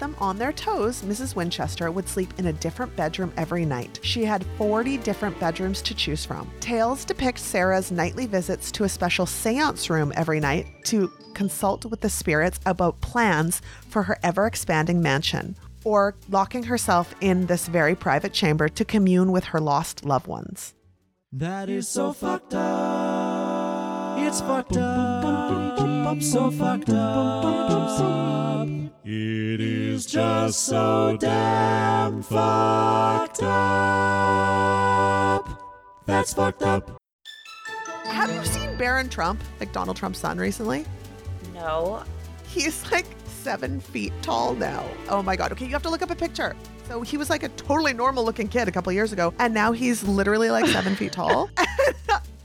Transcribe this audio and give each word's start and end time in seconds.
Them 0.00 0.16
on 0.18 0.38
their 0.38 0.52
toes, 0.52 1.02
Mrs. 1.02 1.36
Winchester 1.36 1.90
would 1.90 2.08
sleep 2.08 2.32
in 2.38 2.46
a 2.46 2.54
different 2.54 2.96
bedroom 2.96 3.34
every 3.36 3.66
night. 3.66 4.00
She 4.02 4.24
had 4.24 4.46
40 4.56 4.96
different 4.96 5.38
bedrooms 5.38 5.82
to 5.82 5.94
choose 5.94 6.24
from. 6.24 6.50
Tales 6.58 7.04
depict 7.04 7.38
Sarah's 7.38 7.92
nightly 7.92 8.24
visits 8.26 8.72
to 8.72 8.84
a 8.84 8.88
special 8.88 9.26
seance 9.26 9.90
room 9.90 10.10
every 10.16 10.40
night 10.40 10.66
to 10.84 11.12
consult 11.34 11.84
with 11.84 12.00
the 12.00 12.08
spirits 12.08 12.58
about 12.64 13.00
plans 13.02 13.60
for 13.88 14.02
her 14.04 14.18
ever 14.22 14.46
expanding 14.46 15.02
mansion, 15.02 15.54
or 15.84 16.14
locking 16.30 16.62
herself 16.62 17.14
in 17.20 17.44
this 17.44 17.68
very 17.68 17.94
private 17.94 18.32
chamber 18.32 18.70
to 18.70 18.86
commune 18.86 19.30
with 19.30 19.44
her 19.44 19.60
lost 19.60 20.04
loved 20.06 20.26
ones. 20.26 20.72
That 21.30 21.68
is 21.68 21.88
so 21.88 22.14
fucked 22.14 22.54
up. 22.54 24.18
It's 24.18 24.40
fucked 24.40 24.78
up. 24.78 26.22
So 26.22 26.50
fucked 26.50 26.88
up. 26.88 28.79
It 29.04 29.60
is 29.60 30.04
just 30.04 30.64
so 30.64 31.16
damn 31.18 32.22
fucked 32.22 33.42
up. 33.42 33.48
That's 36.06 36.34
fucked 36.34 36.62
up. 36.62 37.00
Have 38.04 38.30
you 38.30 38.44
seen 38.44 38.76
Barron 38.76 39.08
Trump, 39.08 39.42
like 39.58 39.72
Donald 39.72 39.96
Trump's 39.96 40.18
son, 40.18 40.36
recently? 40.38 40.84
No. 41.54 42.02
He's 42.46 42.90
like 42.92 43.06
seven 43.26 43.80
feet 43.80 44.12
tall 44.20 44.54
now. 44.54 44.84
Oh 45.08 45.22
my 45.22 45.34
God. 45.34 45.52
Okay, 45.52 45.64
you 45.64 45.70
have 45.72 45.82
to 45.84 45.90
look 45.90 46.02
up 46.02 46.10
a 46.10 46.16
picture. 46.16 46.54
So 46.86 47.00
he 47.00 47.16
was 47.16 47.30
like 47.30 47.42
a 47.42 47.48
totally 47.50 47.94
normal 47.94 48.22
looking 48.24 48.48
kid 48.48 48.68
a 48.68 48.72
couple 48.72 48.92
years 48.92 49.12
ago, 49.12 49.32
and 49.38 49.54
now 49.54 49.72
he's 49.72 50.02
literally 50.06 50.50
like 50.50 50.66
seven 50.66 50.94
feet 50.94 51.12
tall. 51.12 51.48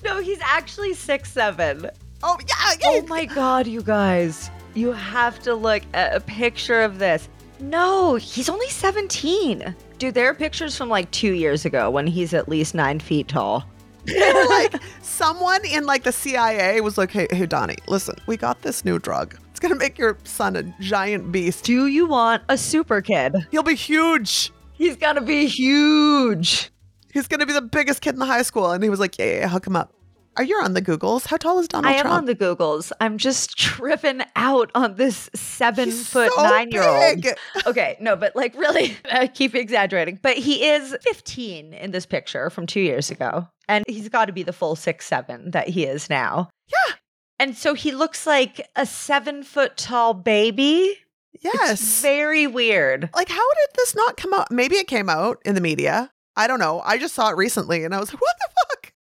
No, 0.06 0.22
he's 0.22 0.40
actually 0.44 0.94
six 0.94 1.32
seven. 1.32 1.90
Oh, 2.22 2.38
yeah. 2.48 2.74
yeah. 2.80 2.88
Oh 2.90 3.02
my 3.08 3.26
god, 3.26 3.66
you 3.66 3.82
guys. 3.82 4.52
You 4.76 4.92
have 4.92 5.40
to 5.44 5.56
look 5.56 5.84
at 5.94 6.16
a 6.16 6.20
picture 6.20 6.82
of 6.82 7.00
this. 7.00 7.30
No, 7.60 8.16
he's 8.16 8.50
only 8.50 8.70
17. 8.70 9.74
Dude, 9.98 10.14
there 10.14 10.30
are 10.30 10.34
pictures 10.34 10.78
from 10.78 10.90
like 10.90 11.10
two 11.12 11.32
years 11.32 11.64
ago 11.66 11.90
when 11.90 12.06
he's 12.06 12.34
at 12.34 12.50
least 12.50 12.76
nine 12.76 13.00
feet 13.00 13.28
tall. 13.28 13.66
Like, 14.08 14.76
someone 15.02 15.66
in 15.66 15.86
like 15.86 16.04
the 16.04 16.12
CIA 16.12 16.80
was 16.82 16.96
like, 16.98 17.10
hey, 17.10 17.28
hey, 17.32 17.48
Donnie, 17.48 17.78
listen, 17.88 18.16
we 18.28 18.38
got 18.38 18.62
this 18.62 18.86
new 18.86 19.00
drug. 19.00 19.36
It's 19.50 19.60
going 19.60 19.74
to 19.74 19.80
make 19.80 19.98
your 19.98 20.18
son 20.26 20.56
a 20.56 20.64
giant 20.80 21.32
beast. 21.32 21.64
Do 21.64 21.88
you 21.88 22.06
want 22.06 22.44
a 22.48 22.58
super 22.58 23.02
kid? 23.02 23.36
He'll 23.50 23.64
be 23.64 23.74
huge. 23.74 24.52
He's 24.74 24.96
gonna 24.96 25.22
be 25.22 25.48
huge. 25.48 26.70
He's 27.16 27.30
going 27.30 27.40
to 27.40 27.46
be 27.46 27.54
the 27.54 27.62
biggest 27.62 28.02
kid 28.02 28.14
in 28.14 28.20
the 28.20 28.26
high 28.26 28.42
school. 28.42 28.72
And 28.72 28.84
he 28.84 28.90
was 28.90 29.00
like, 29.00 29.18
yeah, 29.18 29.26
yeah, 29.26 29.40
yeah, 29.40 29.48
hook 29.48 29.66
him 29.66 29.78
up. 29.78 29.95
Are 30.38 30.44
you 30.44 30.56
on 30.58 30.74
the 30.74 30.82
Googles? 30.82 31.26
How 31.28 31.38
tall 31.38 31.60
is 31.60 31.68
Donald 31.70 31.94
Trump? 31.94 32.06
I 32.06 32.10
am 32.10 32.14
on 32.14 32.26
the 32.26 32.36
Googles. 32.36 32.92
I'm 33.00 33.18
just 33.18 33.58
tripping 33.58 34.22
out 34.36 34.70
on 34.76 34.96
this 34.96 35.30
seven 35.34 35.86
He's 35.86 36.10
foot 36.10 36.32
so 36.36 36.44
nine 36.44 36.72
year 36.72 36.84
old. 36.84 37.26
Okay, 37.66 37.96
no, 38.02 38.16
but 38.18 38.36
like 38.36 38.54
really, 38.56 38.98
I 39.12 39.28
keep 39.28 39.56
exaggerating. 39.56 40.20
But 40.22 40.38
he 40.38 40.66
is 40.68 40.96
15 41.04 41.74
in 41.74 41.92
this 41.92 42.06
picture 42.06 42.50
from 42.50 42.68
two 42.68 42.82
years 42.82 43.10
ago. 43.10 43.48
And 43.70 43.86
he's 43.88 44.10
got 44.10 44.26
to 44.26 44.34
be 44.34 44.44
the 44.44 44.54
full 44.54 44.76
six, 44.76 45.06
seven 45.06 45.52
that 45.52 45.70
he 45.70 45.86
is 45.86 46.10
now. 46.10 46.50
Yeah. 46.68 46.96
And 47.40 47.56
so 47.56 47.74
he 47.74 47.92
looks 47.92 48.28
like 48.28 48.68
a 48.76 48.86
seven 48.86 49.42
foot 49.42 49.78
tall 49.78 50.14
baby. 50.14 50.98
Yes. 51.42 51.72
It's 51.82 52.02
very 52.02 52.46
weird. 52.48 53.10
like, 53.16 53.30
how 53.30 53.36
did 53.54 53.70
this 53.76 53.96
not 53.96 54.18
come 54.18 54.34
out? 54.34 54.52
Maybe 54.52 54.76
it 54.76 54.88
came 54.88 55.10
out 55.10 55.42
in 55.46 55.56
the 55.56 55.62
media. 55.62 56.12
I 56.36 56.48
don't 56.48 56.60
know. 56.60 56.82
I 56.86 56.98
just 56.98 57.14
saw 57.16 57.30
it 57.30 57.38
recently 57.38 57.84
and 57.86 57.96
I 57.96 58.00
was 58.00 58.14
like, 58.14 58.22
what 58.22 58.36
the? 58.40 58.55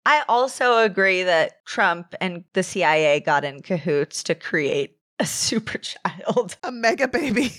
I 0.07 0.23
also 0.29 0.79
agree 0.79 1.23
that 1.23 1.65
Trump 1.65 2.15
and 2.21 2.45
the 2.53 2.63
CIA 2.63 3.21
got 3.21 3.45
in 3.45 3.63
cahoots 3.63 4.23
to 4.25 4.35
create 4.35 4.99
a 5.19 5.27
super 5.27 5.79
child. 5.79 6.57
A 6.63 6.71
mega 6.71 7.09
baby. 7.09 7.53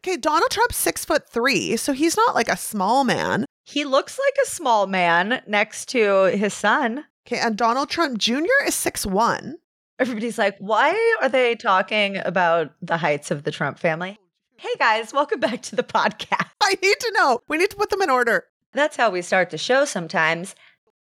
Okay, 0.00 0.16
Donald 0.16 0.50
Trump's 0.50 0.76
six 0.76 1.04
foot 1.04 1.28
three, 1.28 1.76
so 1.76 1.92
he's 1.92 2.16
not 2.16 2.34
like 2.34 2.48
a 2.48 2.56
small 2.56 3.02
man. 3.02 3.44
He 3.64 3.84
looks 3.84 4.18
like 4.18 4.36
a 4.44 4.48
small 4.48 4.86
man 4.86 5.42
next 5.46 5.86
to 5.90 6.24
his 6.24 6.54
son. 6.54 7.04
Okay, 7.26 7.38
and 7.38 7.56
Donald 7.56 7.90
Trump 7.90 8.16
Jr. 8.18 8.44
is 8.64 8.74
six 8.74 9.04
one. 9.04 9.56
Everybody's 9.98 10.38
like, 10.38 10.56
why 10.58 11.16
are 11.20 11.28
they 11.28 11.56
talking 11.56 12.18
about 12.18 12.72
the 12.80 12.98
heights 12.98 13.32
of 13.32 13.42
the 13.42 13.50
Trump 13.50 13.80
family? 13.80 14.16
Hey 14.56 14.74
guys, 14.78 15.12
welcome 15.12 15.40
back 15.40 15.62
to 15.62 15.76
the 15.76 15.82
podcast. 15.82 16.46
I 16.62 16.76
need 16.80 17.00
to 17.00 17.12
know. 17.16 17.40
We 17.48 17.58
need 17.58 17.70
to 17.70 17.76
put 17.76 17.90
them 17.90 18.02
in 18.02 18.10
order. 18.10 18.44
That's 18.72 18.96
how 18.96 19.10
we 19.10 19.22
start 19.22 19.50
the 19.50 19.58
show 19.58 19.84
sometimes. 19.84 20.54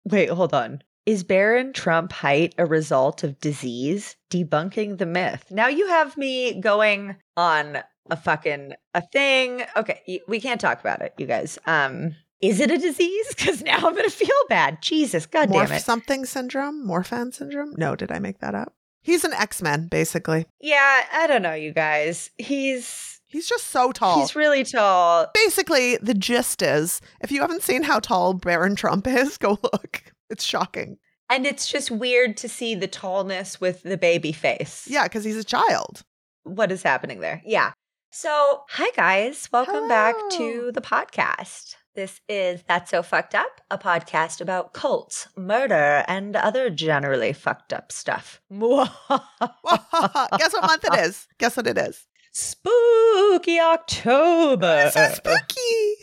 Wait, 0.05 0.31
hold 0.31 0.55
on. 0.55 0.83
Is 1.05 1.25
Barron 1.25 1.73
Trump 1.73 2.13
height 2.13 2.55
a 2.59 2.67
result 2.67 3.25
of 3.25 3.41
disease? 3.41 4.17
Debunking 4.31 4.99
the 4.99 5.07
myth. 5.07 5.47
Now 5.51 5.67
you 5.69 5.89
have 5.89 6.17
me 6.17 6.61
going 6.61 7.17
on 7.37 7.79
a 8.11 8.17
fucking 8.17 8.75
a 8.95 9.01
thing. 9.01 9.65
Okay, 9.77 10.21
we 10.29 10.41
can't 10.41 10.61
talk 10.61 10.81
about 10.81 11.03
it, 11.03 11.15
you 11.19 11.27
guys. 11.27 11.59
Um, 11.67 12.15
is 12.41 12.61
it 12.61 12.71
a 12.71 12.79
disease? 12.79 13.27
Because 13.37 13.63
now 13.63 13.77
I'm 13.79 13.95
gonna 13.97 14.11
feel 14.11 14.29
bad. 14.49 14.83
Jesus, 14.83 15.27
god 15.27 15.51
damn 15.51 15.73
it. 15.73 15.83
something 15.83 16.25
syndrome? 16.25 16.87
Marfan 16.87 17.33
syndrome? 17.34 17.75
No, 17.77 17.97
did 17.97 18.13
I 18.13 18.19
make 18.19 18.39
that 18.39 18.55
up? 18.55 18.75
He's 19.03 19.25
an 19.25 19.33
X 19.33 19.63
Men, 19.63 19.89
basically. 19.89 20.47
Yeah, 20.61 21.01
I 21.13 21.27
don't 21.27 21.43
know, 21.43 21.55
you 21.55 21.73
guys. 21.73 22.31
He's 22.39 23.21
He's 23.32 23.48
just 23.48 23.69
so 23.69 23.93
tall. 23.93 24.20
he's 24.20 24.37
really 24.37 24.62
tall. 24.62 25.26
basically, 25.32 25.97
the 25.97 26.12
gist 26.12 26.60
is 26.60 27.00
if 27.22 27.32
you 27.32 27.41
haven't 27.41 27.62
seen 27.62 27.82
how 27.82 27.98
tall 27.98 28.34
Barron 28.34 28.76
Trump 28.76 29.06
is, 29.06 29.38
go 29.38 29.59
look. 29.62 30.03
It's 30.28 30.44
shocking. 30.44 30.98
And 31.31 31.47
it's 31.47 31.66
just 31.66 31.91
weird 31.91 32.37
to 32.37 32.48
see 32.48 32.75
the 32.75 32.87
tallness 32.87 33.59
with 33.59 33.84
the 33.84 33.97
baby 33.97 34.32
face. 34.32 34.87
Yeah, 34.87 35.04
because 35.04 35.25
he's 35.25 35.38
a 35.38 35.44
child. 35.44 36.03
What 36.42 36.71
is 36.71 36.82
happening 36.82 37.21
there? 37.21 37.41
Yeah. 37.47 37.72
So, 38.10 38.65
hi 38.69 38.91
guys. 38.94 39.48
Welcome 39.50 39.88
back 39.88 40.15
to 40.32 40.71
the 40.75 40.82
podcast. 40.82 41.76
This 41.94 42.21
is 42.28 42.62
That's 42.69 42.91
So 42.91 43.03
Fucked 43.03 43.34
Up, 43.34 43.62
a 43.71 43.78
podcast 43.78 44.42
about 44.42 44.75
cults, 44.75 45.28
murder, 45.37 46.04
and 46.06 46.37
other 46.37 46.69
generally 46.69 47.32
fucked 47.32 47.72
up 47.72 47.92
stuff. 47.92 48.42
Guess 48.50 48.88
what 50.53 50.62
month 50.62 50.84
it 50.84 50.98
is? 50.98 51.28
Guess 51.38 51.56
what 51.56 51.66
it 51.66 51.78
is? 51.78 52.06
Spooky 52.32 53.60
October. 53.60 54.91
so 54.91 55.09
spooky. 55.10 55.97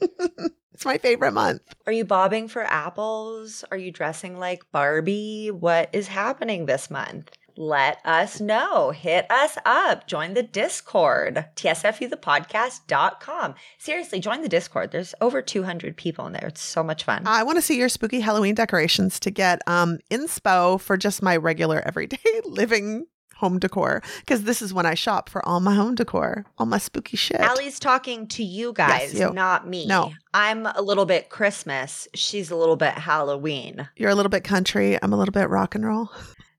it's 0.72 0.84
my 0.84 0.98
favorite 0.98 1.32
month. 1.32 1.60
Are 1.86 1.92
you 1.92 2.04
bobbing 2.06 2.48
for 2.48 2.62
apples? 2.62 3.64
Are 3.70 3.76
you 3.76 3.92
dressing 3.92 4.38
like 4.38 4.64
Barbie? 4.72 5.50
What 5.50 5.90
is 5.92 6.08
happening 6.08 6.64
this 6.66 6.90
month? 6.90 7.30
Let 7.56 7.98
us 8.04 8.40
know. 8.40 8.90
Hit 8.90 9.30
us 9.30 9.56
up. 9.64 10.08
Join 10.08 10.34
the 10.34 10.42
Discord, 10.42 11.46
tsfuthepodcast.com. 11.54 13.54
Seriously, 13.78 14.18
join 14.18 14.42
the 14.42 14.48
Discord. 14.48 14.90
There's 14.90 15.14
over 15.20 15.40
200 15.40 15.96
people 15.96 16.26
in 16.26 16.32
there. 16.32 16.48
It's 16.48 16.62
so 16.62 16.82
much 16.82 17.04
fun. 17.04 17.22
I 17.26 17.44
want 17.44 17.58
to 17.58 17.62
see 17.62 17.78
your 17.78 17.88
spooky 17.88 18.18
Halloween 18.20 18.56
decorations 18.56 19.20
to 19.20 19.30
get 19.30 19.60
um 19.68 19.98
inspo 20.10 20.80
for 20.80 20.96
just 20.96 21.22
my 21.22 21.36
regular 21.36 21.80
everyday 21.86 22.18
living 22.44 23.06
home 23.44 23.58
decor 23.58 24.02
because 24.20 24.44
this 24.44 24.62
is 24.62 24.72
when 24.72 24.86
I 24.86 24.94
shop 24.94 25.28
for 25.28 25.46
all 25.46 25.60
my 25.60 25.74
home 25.74 25.94
decor, 25.94 26.46
all 26.56 26.64
my 26.66 26.78
spooky 26.78 27.16
shit. 27.18 27.40
Ali's 27.40 27.78
talking 27.78 28.26
to 28.28 28.42
you 28.42 28.72
guys, 28.72 29.12
you. 29.12 29.30
not 29.32 29.68
me. 29.68 29.86
No. 29.86 30.12
I'm 30.32 30.64
a 30.66 30.80
little 30.80 31.04
bit 31.04 31.28
Christmas. 31.28 32.08
She's 32.14 32.50
a 32.50 32.56
little 32.56 32.76
bit 32.76 32.94
Halloween. 32.94 33.86
You're 33.96 34.10
a 34.10 34.14
little 34.14 34.30
bit 34.30 34.44
country. 34.44 34.98
I'm 35.02 35.12
a 35.12 35.16
little 35.16 35.32
bit 35.32 35.50
rock 35.50 35.74
and 35.74 35.84
roll. 35.84 36.10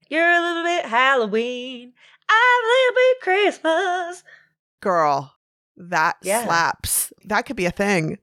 You're 0.10 0.30
a 0.30 0.40
little 0.42 0.64
bit 0.64 0.86
Halloween. 0.86 1.94
I'm 2.30 2.64
a 2.64 2.68
little 2.68 2.96
bit 2.96 3.22
Christmas. 3.22 4.24
Girl, 4.82 5.34
that 5.78 6.18
Yeah. 6.22 6.46
slaps. 6.46 7.12
That 7.26 7.48
could 7.48 7.56
be 7.56 7.66
a 7.66 7.72
thing. 7.72 8.20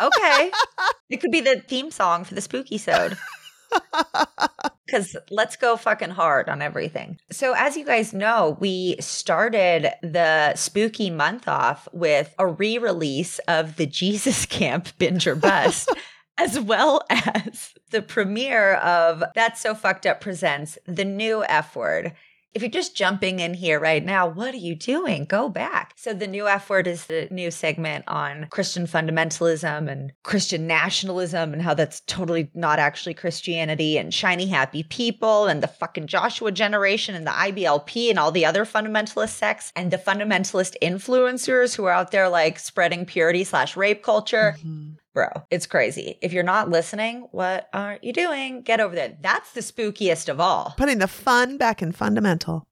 Okay. 0.00 0.52
it 1.10 1.20
could 1.20 1.32
be 1.32 1.40
the 1.40 1.60
theme 1.68 1.90
song 1.90 2.22
for 2.24 2.34
the 2.34 2.40
spooky 2.40 2.78
sode. 2.78 3.18
Because 4.90 5.16
let's 5.30 5.54
go 5.54 5.76
fucking 5.76 6.10
hard 6.10 6.48
on 6.48 6.60
everything. 6.60 7.20
So, 7.30 7.54
as 7.56 7.76
you 7.76 7.84
guys 7.84 8.12
know, 8.12 8.56
we 8.58 8.96
started 8.98 9.88
the 10.02 10.56
spooky 10.56 11.10
month 11.10 11.46
off 11.46 11.86
with 11.92 12.34
a 12.40 12.48
re 12.48 12.76
release 12.76 13.38
of 13.46 13.76
the 13.76 13.86
Jesus 13.86 14.46
Camp 14.46 14.88
Binge 14.98 15.28
or 15.28 15.36
Bust, 15.36 15.90
as 16.38 16.58
well 16.58 17.04
as 17.08 17.72
the 17.90 18.02
premiere 18.02 18.74
of 18.74 19.22
That's 19.36 19.60
So 19.60 19.76
Fucked 19.76 20.06
Up 20.06 20.20
Presents 20.20 20.76
The 20.86 21.04
New 21.04 21.44
F 21.44 21.76
Word. 21.76 22.12
If 22.52 22.62
you're 22.62 22.70
just 22.70 22.96
jumping 22.96 23.38
in 23.38 23.54
here 23.54 23.78
right 23.78 24.04
now, 24.04 24.26
what 24.26 24.54
are 24.54 24.58
you 24.58 24.74
doing? 24.74 25.24
Go 25.24 25.48
back. 25.48 25.92
So, 25.96 26.12
the 26.12 26.26
new 26.26 26.48
F 26.48 26.68
word 26.68 26.86
is 26.88 27.06
the 27.06 27.28
new 27.30 27.50
segment 27.50 28.04
on 28.08 28.48
Christian 28.50 28.86
fundamentalism 28.86 29.88
and 29.88 30.12
Christian 30.24 30.66
nationalism 30.66 31.52
and 31.52 31.62
how 31.62 31.74
that's 31.74 32.00
totally 32.06 32.50
not 32.54 32.78
actually 32.78 33.14
Christianity 33.14 33.98
and 33.98 34.12
shiny 34.12 34.46
happy 34.46 34.82
people 34.82 35.46
and 35.46 35.62
the 35.62 35.68
fucking 35.68 36.08
Joshua 36.08 36.50
generation 36.50 37.14
and 37.14 37.26
the 37.26 37.30
IBLP 37.30 38.10
and 38.10 38.18
all 38.18 38.32
the 38.32 38.46
other 38.46 38.64
fundamentalist 38.64 39.30
sects 39.30 39.72
and 39.76 39.90
the 39.90 39.98
fundamentalist 39.98 40.74
influencers 40.82 41.76
who 41.76 41.84
are 41.84 41.92
out 41.92 42.10
there 42.10 42.28
like 42.28 42.58
spreading 42.58 43.06
purity 43.06 43.44
slash 43.44 43.76
rape 43.76 44.02
culture. 44.02 44.56
Mhm. 44.64 44.96
Bro, 45.12 45.28
it's 45.50 45.66
crazy. 45.66 46.18
If 46.22 46.32
you're 46.32 46.42
not 46.44 46.70
listening, 46.70 47.26
what 47.32 47.68
aren't 47.72 48.04
you 48.04 48.12
doing? 48.12 48.62
Get 48.62 48.80
over 48.80 48.94
there. 48.94 49.16
That's 49.20 49.52
the 49.52 49.60
spookiest 49.60 50.28
of 50.28 50.40
all. 50.40 50.74
Putting 50.76 50.98
the 50.98 51.08
fun 51.08 51.58
back 51.58 51.82
in 51.82 51.92
fundamental. 51.92 52.66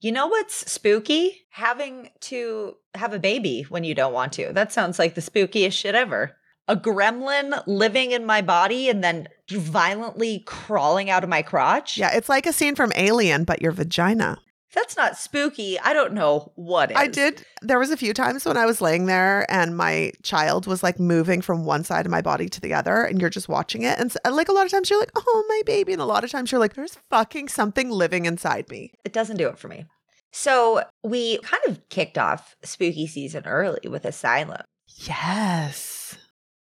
You 0.00 0.10
know 0.10 0.26
what's 0.26 0.70
spooky? 0.70 1.46
Having 1.50 2.10
to 2.20 2.76
have 2.94 3.12
a 3.12 3.18
baby 3.18 3.66
when 3.68 3.84
you 3.84 3.94
don't 3.94 4.12
want 4.12 4.32
to. 4.34 4.52
That 4.52 4.72
sounds 4.72 4.98
like 4.98 5.14
the 5.14 5.20
spookiest 5.20 5.72
shit 5.72 5.94
ever. 5.94 6.36
A 6.66 6.76
gremlin 6.76 7.62
living 7.66 8.12
in 8.12 8.24
my 8.24 8.40
body 8.40 8.88
and 8.88 9.04
then 9.04 9.28
violently 9.50 10.42
crawling 10.46 11.10
out 11.10 11.24
of 11.24 11.30
my 11.30 11.42
crotch? 11.42 11.98
Yeah, 11.98 12.16
it's 12.16 12.28
like 12.28 12.46
a 12.46 12.52
scene 12.52 12.74
from 12.74 12.92
Alien, 12.96 13.44
but 13.44 13.60
your 13.60 13.72
vagina. 13.72 14.38
That's 14.74 14.96
not 14.96 15.18
spooky. 15.18 15.78
I 15.78 15.92
don't 15.92 16.14
know 16.14 16.50
what 16.54 16.90
is. 16.90 16.96
I 16.96 17.06
did. 17.06 17.44
There 17.60 17.78
was 17.78 17.90
a 17.90 17.96
few 17.96 18.14
times 18.14 18.44
when 18.46 18.56
I 18.56 18.64
was 18.66 18.80
laying 18.80 19.06
there 19.06 19.44
and 19.50 19.76
my 19.76 20.12
child 20.22 20.66
was 20.66 20.82
like 20.82 20.98
moving 20.98 21.42
from 21.42 21.64
one 21.64 21.84
side 21.84 22.06
of 22.06 22.10
my 22.10 22.22
body 22.22 22.48
to 22.48 22.60
the 22.60 22.72
other, 22.74 23.02
and 23.04 23.20
you're 23.20 23.28
just 23.30 23.48
watching 23.48 23.82
it. 23.82 23.98
And 23.98 24.10
s- 24.10 24.16
like 24.32 24.48
a 24.48 24.52
lot 24.52 24.64
of 24.64 24.72
times 24.72 24.88
you're 24.88 24.98
like, 24.98 25.12
oh, 25.14 25.44
my 25.48 25.62
baby. 25.66 25.92
And 25.92 26.00
a 26.00 26.06
lot 26.06 26.24
of 26.24 26.30
times 26.30 26.50
you're 26.50 26.58
like, 26.58 26.74
there's 26.74 26.98
fucking 27.10 27.48
something 27.48 27.90
living 27.90 28.24
inside 28.24 28.70
me. 28.70 28.92
It 29.04 29.12
doesn't 29.12 29.36
do 29.36 29.48
it 29.48 29.58
for 29.58 29.68
me. 29.68 29.84
So 30.30 30.82
we 31.04 31.36
kind 31.38 31.62
of 31.68 31.86
kicked 31.90 32.16
off 32.16 32.56
spooky 32.62 33.06
season 33.06 33.44
early 33.46 33.86
with 33.88 34.06
Asylum. 34.06 34.62
Yes. 34.96 36.16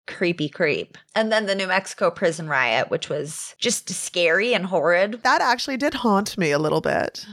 creepy 0.06 0.48
creep. 0.48 0.96
And 1.16 1.32
then 1.32 1.46
the 1.46 1.54
New 1.56 1.66
Mexico 1.66 2.10
prison 2.12 2.48
riot, 2.48 2.90
which 2.90 3.08
was 3.08 3.56
just 3.58 3.90
scary 3.90 4.54
and 4.54 4.66
horrid. 4.66 5.20
That 5.24 5.40
actually 5.40 5.76
did 5.76 5.94
haunt 5.94 6.38
me 6.38 6.52
a 6.52 6.58
little 6.60 6.80
bit. 6.80 7.26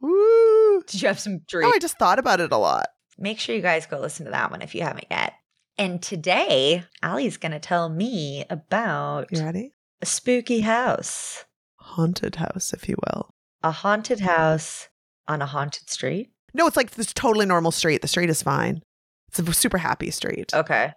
Woo. 0.00 0.82
Did 0.86 1.02
you 1.02 1.08
have 1.08 1.20
some 1.20 1.34
No, 1.34 1.40
dreams? 1.48 1.72
I 1.74 1.78
just 1.78 1.98
thought 1.98 2.18
about 2.18 2.40
it 2.40 2.52
a 2.52 2.56
lot. 2.56 2.86
Make 3.18 3.38
sure 3.40 3.54
you 3.54 3.62
guys 3.62 3.86
go 3.86 3.98
listen 3.98 4.24
to 4.26 4.30
that 4.30 4.50
one 4.50 4.62
if 4.62 4.74
you 4.74 4.82
haven't 4.82 5.06
yet. 5.10 5.34
And 5.76 6.02
today, 6.02 6.84
Ali's 7.02 7.36
going 7.36 7.52
to 7.52 7.58
tell 7.60 7.88
me 7.88 8.44
about 8.50 9.28
You 9.32 9.42
ready? 9.42 9.74
a 10.00 10.06
spooky 10.06 10.60
house, 10.60 11.44
Haunted 11.80 12.36
house, 12.36 12.72
if 12.72 12.88
you 12.88 12.96
will. 13.06 13.30
a 13.62 13.70
haunted 13.70 14.20
house 14.20 14.88
on 15.26 15.42
a 15.42 15.46
haunted 15.46 15.88
street. 15.90 16.30
No, 16.54 16.66
it's 16.66 16.76
like 16.76 16.92
this 16.92 17.12
totally 17.12 17.46
normal 17.46 17.70
street. 17.70 18.02
The 18.02 18.08
street 18.08 18.30
is 18.30 18.42
fine. 18.42 18.82
It's 19.28 19.38
a 19.38 19.52
super 19.52 19.78
happy 19.78 20.10
street. 20.10 20.52
Okay. 20.54 20.92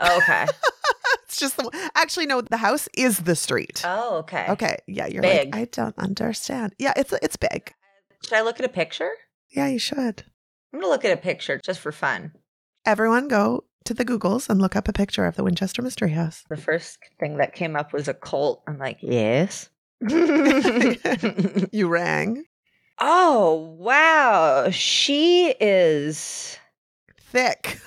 Oh, 0.00 0.16
okay. 0.18 0.46
it's 1.24 1.38
just 1.38 1.56
the 1.56 1.90
actually 1.94 2.26
no. 2.26 2.40
The 2.40 2.56
house 2.56 2.88
is 2.96 3.18
the 3.18 3.36
street. 3.36 3.82
oh, 3.84 4.18
okay. 4.18 4.46
Okay, 4.50 4.76
yeah, 4.86 5.06
you're 5.06 5.22
Big. 5.22 5.54
like 5.54 5.62
I 5.62 5.64
don't 5.70 5.96
understand. 5.98 6.74
Yeah, 6.78 6.92
it's 6.96 7.12
it's 7.22 7.36
big. 7.36 7.72
Should 8.28 8.36
I 8.36 8.42
look 8.42 8.58
at 8.60 8.66
a 8.66 8.68
picture? 8.68 9.10
Yeah, 9.48 9.68
you 9.68 9.78
should. 9.78 10.22
I'm 10.74 10.80
going 10.80 10.82
to 10.82 10.88
look 10.90 11.06
at 11.06 11.12
a 11.16 11.20
picture 11.20 11.56
just 11.58 11.80
for 11.80 11.92
fun. 11.92 12.32
Everyone, 12.84 13.26
go 13.26 13.64
to 13.86 13.94
the 13.94 14.04
Googles 14.04 14.50
and 14.50 14.60
look 14.60 14.76
up 14.76 14.86
a 14.86 14.92
picture 14.92 15.24
of 15.24 15.34
the 15.36 15.42
Winchester 15.42 15.80
Mystery 15.80 16.10
House. 16.10 16.44
The 16.50 16.58
first 16.58 16.98
thing 17.18 17.38
that 17.38 17.54
came 17.54 17.74
up 17.74 17.94
was 17.94 18.06
a 18.06 18.12
cult. 18.12 18.62
I'm 18.68 18.76
like, 18.76 18.98
yes. 19.00 19.70
You 21.72 21.88
rang 21.88 22.44
oh, 23.00 23.74
wow. 23.78 24.68
She 24.72 25.54
is. 25.58 26.58
thick. 27.30 27.80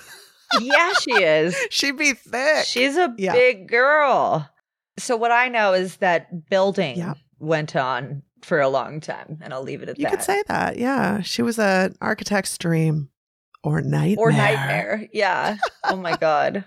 Yeah, 0.60 0.92
she 1.02 1.12
is. 1.22 1.54
She'd 1.70 1.96
be 1.96 2.14
thick. 2.14 2.64
She's 2.66 2.96
a 2.96 3.14
Yeah. 3.16 3.32
big 3.32 3.68
girl. 3.68 4.50
So, 4.98 5.16
what 5.16 5.30
I 5.30 5.48
know 5.48 5.72
is 5.72 5.98
that 5.98 6.50
building 6.50 6.96
Yeah. 6.98 7.14
went 7.38 7.76
on 7.76 8.22
for 8.42 8.60
a 8.60 8.68
long 8.68 9.00
time, 9.00 9.38
and 9.42 9.52
I'll 9.54 9.62
leave 9.62 9.82
it 9.82 9.88
at 9.88 9.98
you 9.98 10.04
that. 10.04 10.10
You 10.10 10.16
could 10.16 10.24
say 10.24 10.42
that. 10.48 10.76
Yeah, 10.78 11.22
she 11.22 11.42
was 11.42 11.58
an 11.58 11.96
architect's 12.00 12.58
dream 12.58 13.08
or 13.64 13.80
nightmare. 13.80 14.26
or 14.26 14.32
nightmare. 14.32 15.08
Yeah. 15.12 15.56
Oh 15.84 15.96
my 15.96 16.16
God. 16.20 16.64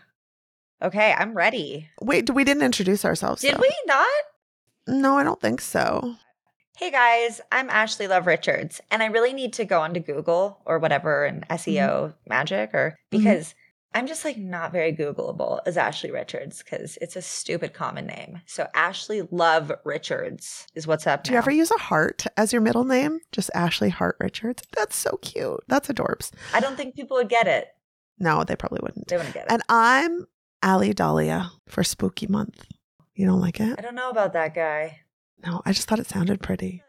Okay, 0.81 1.13
I'm 1.17 1.33
ready. 1.33 1.89
Wait, 2.01 2.29
we 2.29 2.43
didn't 2.43 2.63
introduce 2.63 3.05
ourselves. 3.05 3.41
Did 3.41 3.55
though. 3.55 3.61
we 3.61 3.73
not? 3.85 4.07
No, 4.87 5.17
I 5.17 5.23
don't 5.23 5.39
think 5.41 5.61
so. 5.61 6.15
Hey 6.77 6.91
guys, 6.91 7.39
I'm 7.51 7.69
Ashley 7.69 8.07
Love 8.07 8.27
Richards, 8.27 8.81
and 8.91 9.01
I 9.01 9.05
really 9.07 9.31
need 9.33 9.53
to 9.53 9.65
go 9.65 9.81
onto 9.81 10.01
Google 10.01 10.61
or 10.65 10.77
whatever 10.79 11.23
and 11.25 11.47
SEO 11.49 12.13
magic, 12.27 12.73
or 12.73 12.91
Mhm. 12.91 12.95
because 13.17 13.55
I'm 13.93 14.07
just 14.07 14.25
like 14.25 14.37
not 14.37 14.73
very 14.73 14.91
Googleable 14.93 15.61
as 15.65 15.77
Ashley 15.77 16.11
Richards 16.11 16.61
because 16.61 16.97
it's 17.01 17.15
a 17.15 17.21
stupid 17.21 17.73
common 17.73 18.05
name. 18.07 18.41
So 18.45 18.67
Ashley 18.73 19.21
Love 19.31 19.71
Richards 19.85 20.67
is 20.75 20.85
what's 20.85 21.07
up. 21.07 21.23
Do 21.23 21.31
you 21.31 21.37
ever 21.37 21.51
use 21.51 21.71
a 21.71 21.77
heart 21.79 22.25
as 22.35 22.51
your 22.51 22.61
middle 22.61 22.83
name? 22.83 23.19
Just 23.31 23.49
Ashley 23.55 23.89
Hart 23.89 24.17
Richards. 24.19 24.63
That's 24.75 24.97
so 24.97 25.17
cute. 25.21 25.61
That's 25.69 25.87
adorbs. 25.87 26.31
I 26.53 26.59
don't 26.59 26.75
think 26.75 26.95
people 26.95 27.15
would 27.17 27.29
get 27.29 27.47
it. 27.47 27.69
No, 28.19 28.43
they 28.43 28.55
probably 28.57 28.79
wouldn't. 28.83 29.07
They 29.07 29.15
wouldn't 29.15 29.33
get 29.33 29.45
it. 29.45 29.51
And 29.51 29.61
I'm 29.69 30.25
Ali 30.61 30.93
Dahlia 30.93 31.51
for 31.67 31.83
Spooky 31.83 32.27
Month. 32.27 32.65
You 33.13 33.25
don't 33.25 33.39
like 33.39 33.61
it? 33.61 33.75
I 33.77 33.81
don't 33.81 33.95
know 33.95 34.09
about 34.09 34.33
that 34.33 34.53
guy. 34.53 34.99
No, 35.45 35.61
I 35.65 35.71
just 35.71 35.87
thought 35.87 35.99
it 35.99 36.07
sounded 36.07 36.41
pretty. 36.41 36.81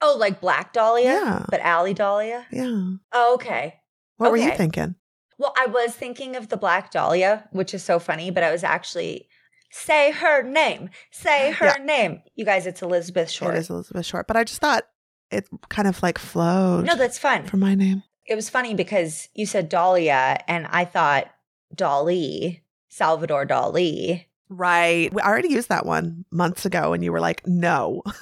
Oh, 0.00 0.16
like 0.18 0.40
Black 0.40 0.72
Dahlia, 0.72 1.04
Yeah. 1.12 1.46
but 1.50 1.60
Ali 1.60 1.92
Dahlia. 1.92 2.46
Yeah. 2.50 2.92
Oh, 3.12 3.34
okay. 3.34 3.80
What 4.16 4.30
were 4.30 4.36
you 4.38 4.52
thinking? 4.54 4.94
Well, 5.38 5.54
I 5.56 5.66
was 5.66 5.94
thinking 5.94 6.34
of 6.36 6.48
the 6.48 6.56
Black 6.56 6.90
Dahlia, 6.90 7.48
which 7.52 7.72
is 7.72 7.82
so 7.84 7.98
funny, 7.98 8.30
but 8.30 8.42
I 8.42 8.50
was 8.50 8.64
actually 8.64 9.28
say 9.70 10.10
her 10.12 10.42
name, 10.42 10.90
say 11.10 11.52
her 11.58 11.66
Yeah. 11.78 11.84
name. 11.84 12.22
You 12.34 12.44
guys, 12.44 12.66
it's 12.66 12.82
Elizabeth 12.82 13.30
Short. 13.30 13.54
It 13.54 13.58
is 13.58 13.70
Elizabeth 13.70 14.04
Short, 14.06 14.26
but 14.26 14.36
I 14.36 14.44
just 14.44 14.60
thought 14.60 14.84
it 15.30 15.46
kind 15.68 15.86
of 15.86 16.02
like 16.02 16.18
flowed 16.18 16.86
No, 16.86 16.96
that's 16.96 17.18
fun. 17.18 17.44
for 17.44 17.56
my 17.58 17.74
name. 17.74 18.02
it 18.26 18.34
was 18.34 18.48
funny 18.50 18.74
because 18.74 19.28
you 19.34 19.46
said 19.46 19.68
Dahlia, 19.68 20.42
and 20.48 20.66
I 20.70 20.84
thought 20.84 21.26
Dali, 21.74 22.60
Salvador 22.88 23.46
Dali. 23.46 24.24
Right. 24.48 25.12
We 25.12 25.20
already 25.20 25.50
used 25.50 25.68
that 25.68 25.84
one 25.86 26.24
months 26.30 26.64
ago, 26.64 26.92
and 26.94 27.04
you 27.04 27.12
were 27.12 27.20
like, 27.20 27.46
no. 27.46 28.02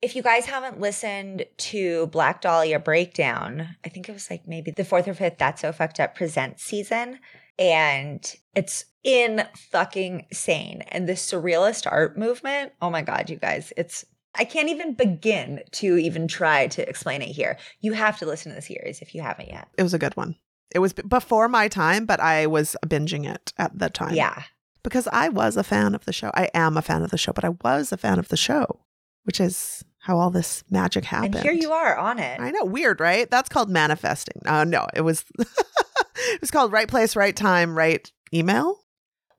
If 0.00 0.14
you 0.14 0.22
guys 0.22 0.46
haven't 0.46 0.80
listened 0.80 1.44
to 1.56 2.06
Black 2.08 2.40
Dahlia 2.40 2.78
Breakdown, 2.78 3.76
I 3.84 3.88
think 3.88 4.08
it 4.08 4.12
was 4.12 4.30
like 4.30 4.46
maybe 4.46 4.70
the 4.70 4.84
fourth 4.84 5.08
or 5.08 5.14
fifth 5.14 5.38
That's 5.38 5.62
So 5.62 5.72
Fucked 5.72 5.98
Up 5.98 6.14
Presents 6.14 6.62
season. 6.62 7.18
And 7.58 8.36
it's 8.54 8.84
in 9.02 9.42
fucking 9.72 10.26
sane. 10.32 10.82
And 10.88 11.08
the 11.08 11.14
surrealist 11.14 11.90
art 11.90 12.16
movement, 12.16 12.72
oh 12.80 12.90
my 12.90 13.02
God, 13.02 13.28
you 13.28 13.36
guys, 13.36 13.72
it's, 13.76 14.04
I 14.36 14.44
can't 14.44 14.68
even 14.68 14.94
begin 14.94 15.62
to 15.72 15.96
even 15.96 16.28
try 16.28 16.68
to 16.68 16.88
explain 16.88 17.20
it 17.20 17.30
here. 17.30 17.58
You 17.80 17.94
have 17.94 18.18
to 18.18 18.26
listen 18.26 18.52
to 18.52 18.56
the 18.56 18.62
series 18.62 19.02
if 19.02 19.16
you 19.16 19.22
haven't 19.22 19.48
yet. 19.48 19.66
It 19.76 19.82
was 19.82 19.94
a 19.94 19.98
good 19.98 20.16
one. 20.16 20.36
It 20.72 20.78
was 20.78 20.92
before 20.92 21.48
my 21.48 21.66
time, 21.66 22.06
but 22.06 22.20
I 22.20 22.46
was 22.46 22.76
binging 22.86 23.28
it 23.28 23.52
at 23.58 23.76
the 23.76 23.90
time. 23.90 24.14
Yeah. 24.14 24.44
Because 24.84 25.08
I 25.10 25.28
was 25.28 25.56
a 25.56 25.64
fan 25.64 25.96
of 25.96 26.04
the 26.04 26.12
show. 26.12 26.30
I 26.34 26.50
am 26.54 26.76
a 26.76 26.82
fan 26.82 27.02
of 27.02 27.10
the 27.10 27.18
show, 27.18 27.32
but 27.32 27.44
I 27.44 27.56
was 27.64 27.90
a 27.90 27.96
fan 27.96 28.20
of 28.20 28.28
the 28.28 28.36
show, 28.36 28.78
which 29.24 29.40
is 29.40 29.84
how 30.00 30.18
all 30.18 30.30
this 30.30 30.64
magic 30.70 31.04
happened. 31.04 31.34
And 31.34 31.44
here 31.44 31.52
you 31.52 31.72
are 31.72 31.96
on 31.96 32.18
it. 32.18 32.40
I 32.40 32.50
know, 32.50 32.64
weird, 32.64 33.00
right? 33.00 33.30
That's 33.30 33.48
called 33.48 33.68
manifesting. 33.68 34.42
Uh, 34.46 34.64
no, 34.64 34.86
it 34.94 35.02
was 35.02 35.24
it 35.38 36.40
was 36.40 36.50
called 36.50 36.72
right 36.72 36.88
place, 36.88 37.14
right 37.16 37.36
time, 37.36 37.76
right 37.76 38.10
email. 38.32 38.78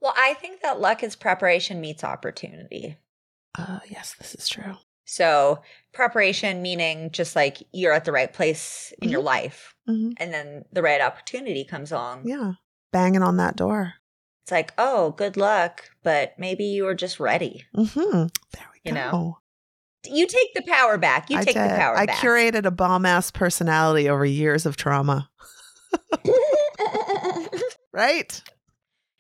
Well, 0.02 0.14
I 0.18 0.34
think 0.36 0.62
that 0.62 0.80
luck 0.80 1.04
is 1.04 1.16
preparation 1.16 1.82
meets 1.82 2.04
opportunity. 2.04 2.98
Uh, 3.58 3.80
yes, 3.90 4.16
this 4.18 4.36
is 4.36 4.48
true. 4.48 4.76
So, 5.06 5.62
preparation 5.92 6.62
meaning 6.62 7.10
just 7.12 7.36
like 7.36 7.58
you're 7.74 7.94
at 7.94 8.06
the 8.06 8.12
right 8.12 8.32
place 8.32 8.94
in 9.02 9.10
your 9.10 9.24
life, 9.24 9.74
Mhm. 9.90 10.14
and 10.18 10.32
then 10.32 10.66
the 10.72 10.84
right 10.84 11.02
opportunity 11.02 11.66
comes 11.66 11.92
along. 11.92 12.28
Yeah, 12.28 12.54
banging 12.94 13.24
on 13.24 13.38
that 13.38 13.56
door. 13.56 13.96
It's 14.44 14.52
like, 14.52 14.72
oh, 14.78 15.12
good 15.12 15.36
luck, 15.36 15.90
but 16.04 16.38
maybe 16.38 16.64
you 16.66 16.84
were 16.84 16.94
just 16.96 17.20
ready. 17.20 17.66
Mm-hmm. 17.76 18.28
There 18.54 18.68
we 18.74 18.80
You 18.84 18.94
go. 18.94 18.94
know, 18.94 19.39
You 20.08 20.28
take 20.28 20.54
the 20.56 20.62
power 20.64 20.98
back. 20.98 21.30
You 21.30 21.38
I 21.38 21.44
take 21.44 21.56
the 21.56 21.62
did. 21.68 21.78
power 21.78 21.98
I 21.98 22.06
back. 22.06 22.18
curated 22.18 22.66
a 22.66 22.72
bomb 22.72 23.06
ass 23.06 23.32
personality 23.32 24.08
over 24.10 24.26
years 24.26 24.66
of 24.66 24.78
trauma. 24.78 25.30
Right? 27.92 28.42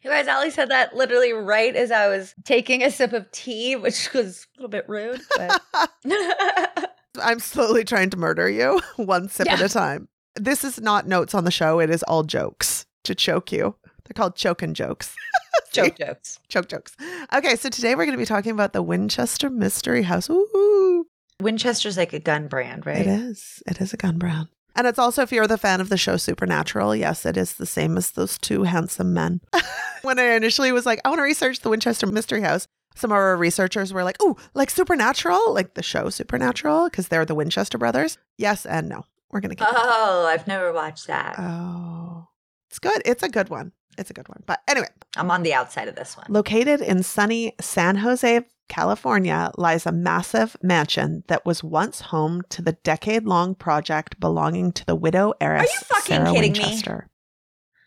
You 0.03 0.09
guys, 0.11 0.27
Ali 0.27 0.51
said 0.51 0.69
that 0.69 0.95
literally 0.95 1.33
right 1.33 1.75
as 1.75 1.91
I 1.91 2.07
was 2.07 2.33
taking 2.45 2.83
a 2.83 2.91
sip 2.91 3.11
of 3.13 3.29
tea, 3.31 3.75
which 3.75 4.13
was 4.13 4.47
a 4.55 4.61
little 4.61 4.69
bit 4.69 4.85
rude, 4.87 5.19
but 5.35 5.61
I'm 7.21 7.39
slowly 7.39 7.83
trying 7.83 8.09
to 8.11 8.17
murder 8.17 8.49
you 8.49 8.79
one 8.95 9.27
sip 9.27 9.51
at 9.51 9.59
a 9.59 9.67
time. 9.67 10.07
This 10.35 10.63
is 10.63 10.79
not 10.79 11.07
notes 11.07 11.33
on 11.33 11.43
the 11.43 11.51
show. 11.51 11.79
It 11.79 11.89
is 11.89 12.03
all 12.03 12.23
jokes 12.23 12.85
to 13.03 13.15
choke 13.15 13.51
you. 13.51 13.75
They're 14.05 14.13
called 14.15 14.35
choking 14.35 14.73
jokes. 14.73 15.13
joke 15.71 15.97
jokes. 15.97 16.39
Choke 16.47 16.67
jokes. 16.67 16.95
Okay, 17.33 17.55
so 17.55 17.69
today 17.69 17.95
we're 17.95 18.05
going 18.05 18.17
to 18.17 18.21
be 18.21 18.25
talking 18.25 18.51
about 18.51 18.73
the 18.73 18.81
Winchester 18.81 19.49
Mystery 19.49 20.03
House. 20.03 20.29
Ooh. 20.29 21.05
Winchester's 21.41 21.97
like 21.97 22.13
a 22.13 22.19
gun 22.19 22.47
brand, 22.47 22.85
right? 22.85 23.01
It 23.01 23.07
is. 23.07 23.63
It 23.67 23.79
is 23.79 23.93
a 23.93 23.97
gun 23.97 24.17
brand. 24.17 24.49
And 24.75 24.87
it's 24.87 24.99
also, 24.99 25.23
if 25.23 25.31
you're 25.31 25.47
the 25.47 25.57
fan 25.57 25.81
of 25.81 25.89
the 25.89 25.97
show 25.97 26.17
Supernatural, 26.17 26.95
yes, 26.95 27.25
it 27.25 27.37
is 27.37 27.53
the 27.53 27.65
same 27.65 27.97
as 27.97 28.11
those 28.11 28.37
two 28.37 28.63
handsome 28.63 29.13
men. 29.13 29.41
when 30.03 30.19
I 30.19 30.35
initially 30.35 30.71
was 30.71 30.85
like, 30.85 31.01
I 31.03 31.09
want 31.09 31.19
to 31.19 31.23
research 31.23 31.59
the 31.59 31.69
Winchester 31.69 32.07
Mystery 32.07 32.41
House, 32.41 32.67
some 32.95 33.11
of 33.11 33.15
our 33.15 33.35
researchers 33.35 33.91
were 33.91 34.03
like, 34.03 34.17
oh, 34.19 34.37
like 34.53 34.69
Supernatural, 34.69 35.53
like 35.53 35.73
the 35.73 35.83
show 35.83 36.09
Supernatural, 36.09 36.85
because 36.85 37.07
they're 37.07 37.25
the 37.25 37.35
Winchester 37.35 37.77
brothers. 37.77 38.17
Yes 38.37 38.65
and 38.65 38.87
no. 38.87 39.03
We're 39.31 39.41
going 39.41 39.55
to 39.55 39.63
it. 39.63 39.69
Oh, 39.71 40.25
I've 40.27 40.47
never 40.47 40.73
watched 40.73 41.07
that. 41.07 41.35
Oh, 41.37 42.28
it's 42.69 42.79
good. 42.79 43.01
It's 43.05 43.23
a 43.23 43.29
good 43.29 43.49
one. 43.49 43.71
It's 43.97 44.09
a 44.09 44.13
good 44.13 44.29
one. 44.29 44.43
But 44.45 44.61
anyway, 44.67 44.87
I'm 45.17 45.29
on 45.31 45.43
the 45.43 45.53
outside 45.53 45.87
of 45.87 45.95
this 45.95 46.15
one. 46.15 46.27
located 46.29 46.79
in 46.81 47.03
sunny 47.03 47.53
San 47.59 47.97
Jose, 47.97 48.41
California, 48.69 49.51
lies 49.57 49.85
a 49.85 49.91
massive 49.91 50.55
mansion 50.61 51.23
that 51.27 51.45
was 51.45 51.63
once 51.63 51.99
home 52.01 52.43
to 52.49 52.61
the 52.61 52.73
decade 52.83 53.25
long 53.25 53.55
project 53.55 54.19
belonging 54.19 54.71
to 54.73 54.85
the 54.85 54.95
widow 54.95 55.33
heiress. 55.41 55.61
Are 55.61 55.73
you 55.73 55.79
fucking 55.85 56.15
Sarah 56.25 56.31
kidding 56.31 56.53
me? 56.53 56.81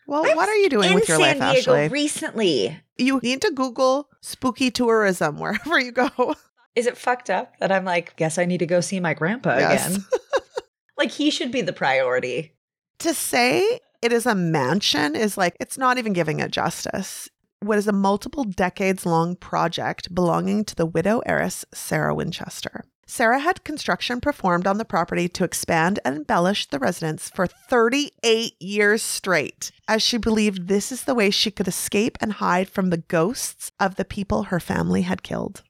Well, 0.05 0.25
I 0.29 0.35
what 0.35 0.49
are 0.49 0.55
you 0.57 0.69
doing 0.69 0.93
with 0.93 1.07
your 1.07 1.17
San 1.17 1.39
life, 1.39 1.53
Diego 1.55 1.73
Ashley? 1.75 1.87
recently. 1.87 2.79
you 2.97 3.19
need 3.23 3.41
to 3.41 3.51
Google 3.51 4.09
spooky 4.21 4.69
tourism 4.69 5.37
wherever 5.39 5.79
you 5.79 5.93
go. 5.93 6.35
Is 6.75 6.85
it 6.87 6.97
fucked 6.97 7.29
up 7.29 7.57
that 7.59 7.71
I'm 7.71 7.85
like, 7.85 8.15
guess 8.17 8.37
I 8.37 8.45
need 8.45 8.57
to 8.59 8.65
go 8.65 8.81
see 8.81 8.99
my 8.99 9.13
grandpa 9.13 9.57
Yes. 9.57 9.87
again? 9.95 10.05
like 10.97 11.11
he 11.11 11.31
should 11.31 11.51
be 11.51 11.61
the 11.61 11.73
priority. 11.73 12.53
to 12.99 13.13
say 13.13 13.79
it 14.03 14.11
is 14.11 14.25
a 14.25 14.35
mansion 14.35 15.15
is 15.15 15.37
like, 15.37 15.55
it's 15.61 15.77
not 15.77 15.97
even 15.97 16.11
giving 16.11 16.41
it 16.41 16.51
justice. 16.51 17.29
What 17.61 17.77
is 17.77 17.87
a 17.87 17.93
multiple 17.93 18.43
decades 18.43 19.05
long 19.05 19.37
project 19.37 20.13
belonging 20.13 20.65
to 20.65 20.75
the 20.75 20.85
widow 20.85 21.19
heiress, 21.25 21.63
Sarah 21.73 22.13
Winchester. 22.13 22.83
Sarah 23.07 23.39
had 23.39 23.63
construction 23.63 24.19
performed 24.19 24.67
on 24.67 24.77
the 24.77 24.83
property 24.83 25.29
to 25.29 25.45
expand 25.45 25.99
and 26.03 26.17
embellish 26.17 26.67
the 26.67 26.79
residence 26.79 27.29
for 27.29 27.47
38 27.47 28.61
years 28.61 29.01
straight, 29.01 29.71
as 29.87 30.01
she 30.01 30.17
believed 30.17 30.67
this 30.67 30.91
is 30.91 31.05
the 31.05 31.15
way 31.15 31.29
she 31.29 31.49
could 31.49 31.69
escape 31.69 32.17
and 32.19 32.33
hide 32.33 32.67
from 32.67 32.89
the 32.89 32.97
ghosts 32.97 33.71
of 33.79 33.95
the 33.95 34.05
people 34.05 34.43
her 34.43 34.59
family 34.59 35.03
had 35.03 35.23
killed. 35.23 35.63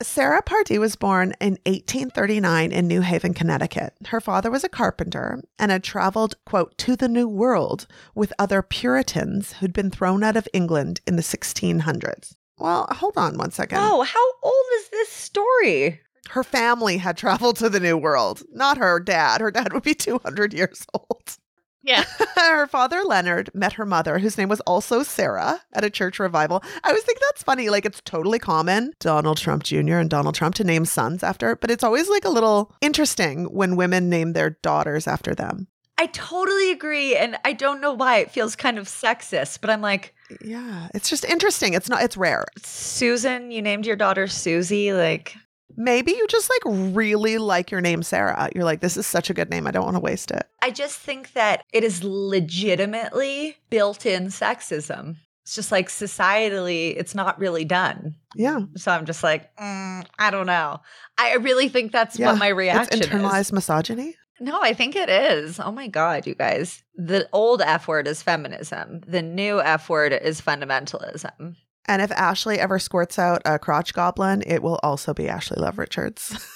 Sarah 0.00 0.42
Pardee 0.42 0.78
was 0.78 0.94
born 0.94 1.34
in 1.40 1.58
1839 1.66 2.70
in 2.70 2.86
New 2.86 3.00
Haven, 3.00 3.34
Connecticut. 3.34 3.94
Her 4.06 4.20
father 4.20 4.48
was 4.48 4.62
a 4.62 4.68
carpenter 4.68 5.42
and 5.58 5.72
had 5.72 5.82
traveled, 5.82 6.36
quote, 6.44 6.78
to 6.78 6.94
the 6.94 7.08
New 7.08 7.26
World 7.26 7.88
with 8.14 8.32
other 8.38 8.62
Puritans 8.62 9.54
who'd 9.54 9.72
been 9.72 9.90
thrown 9.90 10.22
out 10.22 10.36
of 10.36 10.46
England 10.52 11.00
in 11.04 11.16
the 11.16 11.22
1600s. 11.22 12.36
Well, 12.58 12.86
hold 12.92 13.16
on 13.16 13.38
one 13.38 13.50
second. 13.50 13.78
Oh, 13.80 14.02
how 14.02 14.32
old 14.44 14.64
is 14.76 14.88
this 14.90 15.08
story? 15.08 16.00
Her 16.30 16.44
family 16.44 16.98
had 16.98 17.16
traveled 17.16 17.56
to 17.56 17.68
the 17.68 17.80
New 17.80 17.96
World, 17.96 18.44
not 18.52 18.78
her 18.78 19.00
dad. 19.00 19.40
Her 19.40 19.50
dad 19.50 19.72
would 19.72 19.82
be 19.82 19.94
200 19.94 20.54
years 20.54 20.86
old. 20.94 21.38
Yeah. 21.82 22.04
her 22.36 22.66
father, 22.66 23.02
Leonard, 23.04 23.50
met 23.54 23.74
her 23.74 23.86
mother, 23.86 24.18
whose 24.18 24.36
name 24.36 24.48
was 24.48 24.60
also 24.60 25.02
Sarah, 25.02 25.60
at 25.72 25.84
a 25.84 25.90
church 25.90 26.18
revival. 26.18 26.62
I 26.84 26.88
always 26.88 27.04
think 27.04 27.20
that's 27.20 27.42
funny. 27.42 27.70
Like, 27.70 27.84
it's 27.86 28.00
totally 28.04 28.38
common, 28.38 28.92
Donald 29.00 29.38
Trump 29.38 29.62
Jr. 29.62 29.96
and 29.98 30.10
Donald 30.10 30.34
Trump, 30.34 30.54
to 30.56 30.64
name 30.64 30.84
sons 30.84 31.22
after, 31.22 31.56
but 31.56 31.70
it's 31.70 31.84
always 31.84 32.08
like 32.08 32.24
a 32.24 32.30
little 32.30 32.74
interesting 32.80 33.44
when 33.46 33.76
women 33.76 34.08
name 34.08 34.32
their 34.32 34.50
daughters 34.62 35.06
after 35.06 35.34
them. 35.34 35.68
I 36.00 36.06
totally 36.06 36.70
agree. 36.70 37.16
And 37.16 37.36
I 37.44 37.52
don't 37.52 37.80
know 37.80 37.92
why 37.92 38.18
it 38.18 38.30
feels 38.30 38.54
kind 38.54 38.78
of 38.78 38.86
sexist, 38.86 39.60
but 39.60 39.68
I'm 39.68 39.80
like, 39.80 40.14
Yeah, 40.42 40.88
it's 40.94 41.10
just 41.10 41.24
interesting. 41.24 41.74
It's 41.74 41.88
not, 41.88 42.02
it's 42.02 42.16
rare. 42.16 42.44
Susan, 42.62 43.50
you 43.50 43.60
named 43.62 43.84
your 43.84 43.96
daughter 43.96 44.28
Susie. 44.28 44.92
Like, 44.92 45.34
Maybe 45.80 46.10
you 46.10 46.26
just 46.26 46.50
like 46.50 46.92
really 46.96 47.38
like 47.38 47.70
your 47.70 47.80
name, 47.80 48.02
Sarah. 48.02 48.50
You're 48.52 48.64
like, 48.64 48.80
this 48.80 48.96
is 48.96 49.06
such 49.06 49.30
a 49.30 49.34
good 49.34 49.48
name. 49.48 49.64
I 49.66 49.70
don't 49.70 49.84
want 49.84 49.94
to 49.94 50.00
waste 50.00 50.32
it. 50.32 50.42
I 50.60 50.72
just 50.72 50.98
think 50.98 51.34
that 51.34 51.62
it 51.72 51.84
is 51.84 52.02
legitimately 52.02 53.56
built 53.70 54.04
in 54.04 54.26
sexism. 54.26 55.16
It's 55.44 55.54
just 55.54 55.72
like 55.72 55.88
societally, 55.88 56.94
it's 56.96 57.14
not 57.14 57.38
really 57.38 57.64
done. 57.64 58.16
Yeah. 58.34 58.60
So 58.76 58.90
I'm 58.92 59.06
just 59.06 59.22
like, 59.22 59.54
mm, 59.56 60.04
I 60.18 60.30
don't 60.30 60.46
know. 60.46 60.80
I 61.16 61.36
really 61.36 61.68
think 61.68 61.92
that's 61.92 62.18
Yeah, 62.18 62.32
what 62.32 62.38
my 62.38 62.48
reaction 62.48 62.98
It's 62.98 63.06
internalized 63.08 63.40
is. 63.42 63.52
misogyny. 63.52 64.16
No, 64.40 64.60
I 64.60 64.72
think 64.74 64.94
it 64.94 65.08
is. 65.08 65.58
Oh 65.58 65.72
my 65.72 65.86
God, 65.88 66.26
you 66.26 66.34
guys. 66.34 66.82
The 66.96 67.28
old 67.32 67.62
F 67.62 67.88
word 67.88 68.06
is 68.06 68.22
feminism, 68.22 69.00
the 69.06 69.22
new 69.22 69.60
F 69.60 69.88
word 69.88 70.12
is 70.12 70.40
fundamentalism. 70.40 71.56
And 71.88 72.02
if 72.02 72.12
Ashley 72.12 72.58
ever 72.60 72.78
squirts 72.78 73.18
out 73.18 73.42
a 73.44 73.58
crotch 73.58 73.94
goblin, 73.94 74.42
it 74.46 74.62
will 74.62 74.78
also 74.82 75.14
be 75.14 75.28
Ashley 75.28 75.60
Love 75.60 75.78
Richards. 75.78 76.46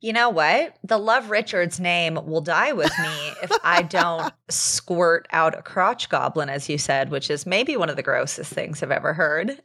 You 0.00 0.12
know 0.12 0.28
what? 0.28 0.76
The 0.84 0.98
Love 0.98 1.30
Richards 1.30 1.80
name 1.80 2.16
will 2.26 2.42
die 2.42 2.74
with 2.74 2.92
me 2.98 3.32
if 3.42 3.50
I 3.64 3.80
don't 3.80 4.34
squirt 4.50 5.26
out 5.32 5.58
a 5.58 5.62
crotch 5.62 6.10
goblin, 6.10 6.50
as 6.50 6.68
you 6.68 6.76
said, 6.76 7.08
which 7.08 7.30
is 7.30 7.46
maybe 7.46 7.74
one 7.78 7.88
of 7.88 7.96
the 7.96 8.02
grossest 8.02 8.52
things 8.52 8.82
I've 8.82 8.90
ever 8.90 9.14
heard. 9.14 9.62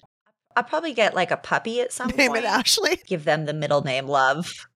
I'll 0.56 0.64
probably 0.64 0.94
get 0.94 1.14
like 1.14 1.32
a 1.32 1.36
puppy 1.36 1.82
at 1.82 1.92
some 1.92 2.08
Name 2.12 2.30
point. 2.30 2.46
it 2.46 2.48
Ashley. 2.48 3.02
Give 3.06 3.26
them 3.26 3.48
the 3.48 3.54
middle 3.54 3.82
name 3.82 4.08
Love. 4.08 4.70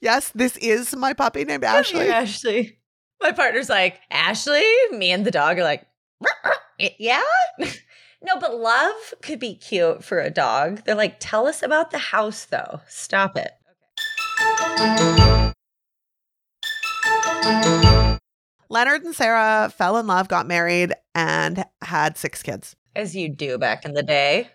Yes, 0.00 0.30
this 0.32 0.56
is 0.58 0.94
my 0.94 1.12
puppy 1.12 1.44
named 1.44 1.64
Ashley. 1.64 2.08
Ashley. 2.08 2.78
My 3.20 3.32
partner's 3.32 3.68
like, 3.68 3.98
Ashley? 4.12 4.62
Me 4.92 5.10
and 5.10 5.24
the 5.24 5.32
dog 5.32 5.58
are 5.58 5.64
like, 5.64 5.86
yeah? 6.78 7.20
no, 8.22 8.36
but 8.38 8.58
Love 8.58 9.14
could 9.22 9.38
be 9.38 9.54
cute 9.54 10.04
for 10.04 10.20
a 10.20 10.30
dog. 10.30 10.84
They're 10.84 10.94
like, 10.94 11.16
tell 11.20 11.46
us 11.46 11.62
about 11.62 11.90
the 11.90 11.98
house, 11.98 12.44
though. 12.44 12.80
Stop 12.86 13.36
it. 13.36 13.52
Leonard 18.68 19.04
and 19.04 19.14
Sarah 19.14 19.72
fell 19.76 19.96
in 19.96 20.06
love, 20.06 20.28
got 20.28 20.46
married, 20.46 20.92
and 21.14 21.64
had 21.82 22.16
six 22.16 22.42
kids. 22.42 22.76
As 22.94 23.16
you 23.16 23.28
do 23.28 23.58
back 23.58 23.84
in 23.84 23.94
the 23.94 24.02
day. 24.02 24.50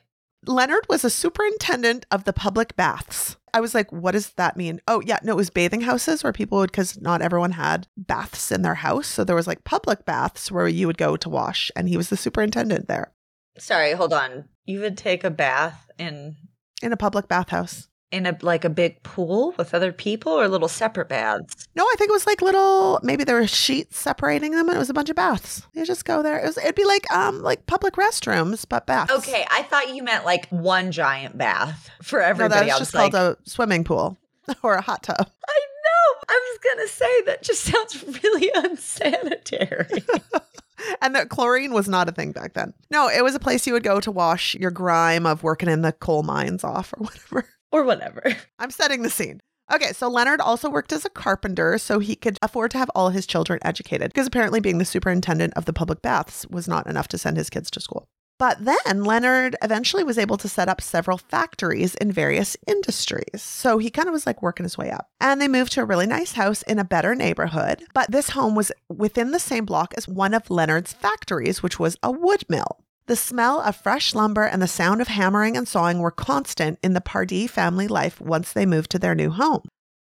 Leonard 0.46 0.86
was 0.88 1.04
a 1.04 1.10
superintendent 1.10 2.06
of 2.12 2.24
the 2.24 2.34
public 2.34 2.76
baths. 2.76 3.36
I 3.54 3.62
was 3.62 3.74
like, 3.74 3.92
what 3.92 4.12
does 4.12 4.30
that 4.32 4.58
mean? 4.58 4.80
Oh, 4.88 5.02
yeah, 5.06 5.20
no, 5.24 5.34
it 5.34 5.38
was 5.38 5.50
bathing 5.50 5.82
houses 5.82 6.24
where 6.24 6.34
people 6.34 6.60
would, 6.60 6.72
because 6.72 7.02
not 7.02 7.22
everyone 7.22 7.54
had 7.54 7.88
baths 7.98 8.52
in 8.52 8.62
their 8.62 8.76
house. 8.76 9.08
So 9.08 9.24
there 9.24 9.36
was 9.36 9.48
like 9.48 9.64
public 9.64 10.06
baths 10.06 10.52
where 10.52 10.68
you 10.68 10.88
would 10.88 10.98
go 10.98 11.18
to 11.18 11.30
wash, 11.30 11.72
and 11.76 11.90
he 11.90 11.98
was 11.98 12.10
the 12.10 12.18
superintendent 12.18 12.88
there 12.88 13.12
Sorry, 13.58 13.94
hold 13.94 14.14
on. 14.14 14.46
You 14.66 14.80
would 14.82 14.98
take 14.98 15.24
a 15.24 15.30
bath 15.30 15.90
in 15.98 16.36
in 16.82 16.92
a 16.92 16.98
public 16.98 17.28
bathhouse. 17.28 17.88
in 18.12 18.26
a 18.26 18.38
like 18.42 18.64
a 18.66 18.70
big 18.70 19.02
pool 19.04 19.54
with 19.58 19.74
other 19.74 19.92
people 19.92 20.34
or 20.34 20.48
little 20.48 20.68
separate 20.68 21.10
baths? 21.10 21.68
No, 21.76 21.84
I 21.84 21.96
think 21.98 22.10
it 22.10 22.14
was 22.14 22.28
like 22.28 22.42
little. 22.42 23.00
Maybe 23.04 23.24
there 23.24 23.36
were 23.40 23.48
sheets 23.48 23.98
separating 23.98 24.52
them, 24.52 24.68
and 24.68 24.76
it 24.76 24.80
was 24.80 24.90
a 24.90 24.94
bunch 24.94 25.10
of 25.10 25.16
baths. 25.16 25.66
You 25.74 25.86
just 25.86 26.06
go 26.06 26.22
there. 26.22 26.40
It 26.40 26.46
was. 26.48 26.58
It'd 26.58 26.76
be 26.76 26.86
like 26.86 27.10
um 27.12 27.42
like 27.42 27.66
public 27.66 27.96
restrooms, 27.96 28.66
but 28.68 28.86
baths. 28.86 29.12
Okay, 29.14 29.46
I 29.52 29.64
thought 29.64 29.94
you 29.96 30.04
meant 30.04 30.26
like 30.26 30.48
one 30.50 30.92
giant 30.92 31.38
bath 31.38 31.90
for 32.04 32.20
no, 32.20 32.26
everybody 32.26 32.68
that's 32.68 32.72
else. 32.72 32.80
just 32.80 32.94
like, 32.94 33.12
called 33.14 33.38
a 33.38 33.50
swimming 33.50 33.84
pool 33.84 34.18
or 34.64 34.76
a 34.76 34.82
hot 34.82 35.04
tub. 35.04 35.18
I 35.20 35.60
know. 35.86 36.22
I 36.28 36.42
was 36.52 36.60
gonna 36.76 36.88
say 36.88 37.22
that 37.28 37.44
just 37.44 37.62
sounds 37.64 38.04
really 38.24 38.52
unsanitary. 38.56 40.04
and 41.02 41.16
that 41.16 41.30
chlorine 41.30 41.74
was 41.74 41.88
not 41.88 42.10
a 42.10 42.12
thing 42.12 42.32
back 42.32 42.54
then. 42.54 42.74
No, 42.92 43.08
it 43.08 43.24
was 43.24 43.36
a 43.36 43.40
place 43.40 43.66
you 43.66 43.74
would 43.74 43.84
go 43.84 44.00
to 44.00 44.12
wash 44.12 44.56
your 44.56 44.72
grime 44.72 45.26
of 45.26 45.44
working 45.44 45.70
in 45.70 45.82
the 45.82 45.92
coal 45.92 46.24
mines 46.24 46.64
off 46.64 46.94
or 46.94 46.98
whatever. 47.04 47.48
or 47.72 47.84
whatever. 47.84 48.24
I'm 48.60 48.72
setting 48.72 49.02
the 49.02 49.10
scene. 49.10 49.40
Okay, 49.74 49.94
so 49.94 50.08
Leonard 50.08 50.42
also 50.42 50.70
worked 50.70 50.94
as 50.94 51.06
a 51.06 51.10
carpenter 51.10 51.80
so 51.80 51.98
he 51.98 52.16
could 52.16 52.38
afford 52.44 52.70
to 52.72 52.78
have 52.78 52.92
all 52.94 53.10
his 53.10 53.26
children 53.26 53.60
educated 53.64 54.12
because 54.14 54.28
apparently 54.28 54.60
being 54.60 54.78
the 54.78 54.86
superintendent 54.86 55.54
of 55.56 55.66
the 55.66 55.74
public 55.74 56.04
baths 56.04 56.46
was 56.50 56.68
not 56.68 56.86
enough 56.86 57.08
to 57.08 57.18
send 57.18 57.36
his 57.36 57.50
kids 57.50 57.72
to 57.72 57.82
school. 57.82 58.08
But 58.38 58.66
then 58.66 59.04
Leonard 59.04 59.56
eventually 59.62 60.04
was 60.04 60.18
able 60.18 60.38
to 60.38 60.50
set 60.50 60.68
up 60.68 60.82
several 60.82 61.18
factories 61.18 61.96
in 61.96 62.12
various 62.12 62.58
industries. 62.68 63.42
So 63.42 63.78
he 63.78 63.90
kind 63.90 64.08
of 64.08 64.14
was 64.14 64.26
like 64.26 64.42
working 64.42 64.66
his 64.66 64.78
way 64.78 64.92
up. 64.92 65.10
And 65.22 65.40
they 65.40 65.48
moved 65.48 65.72
to 65.74 65.82
a 65.82 65.86
really 65.86 66.08
nice 66.08 66.34
house 66.34 66.62
in 66.64 66.78
a 66.78 66.84
better 66.84 67.16
neighborhood. 67.16 67.84
But 67.94 68.12
this 68.12 68.32
home 68.32 68.56
was 68.56 68.72
within 68.90 69.32
the 69.32 69.40
same 69.40 69.66
block 69.66 69.94
as 69.96 70.08
one 70.08 70.34
of 70.34 70.50
Leonard's 70.50 70.94
factories, 70.94 71.64
which 71.64 71.80
was 71.80 71.98
a 72.04 72.12
wood 72.12 72.44
mill. 72.50 72.80
The 73.08 73.16
smell 73.16 73.62
of 73.62 73.76
fresh 73.76 74.16
lumber 74.16 74.44
and 74.44 74.62
the 74.62 74.68
sound 74.68 75.00
of 75.00 75.08
hammering 75.08 75.56
and 75.56 75.68
sawing 75.68 76.00
were 76.00 76.12
constant 76.12 76.80
in 76.82 76.94
the 76.94 77.02
Pardee 77.02 77.48
family 77.48 77.88
life 77.88 78.20
once 78.20 78.52
they 78.52 78.66
moved 78.66 78.90
to 78.92 79.00
their 79.00 79.14
new 79.14 79.30
home. 79.30 79.62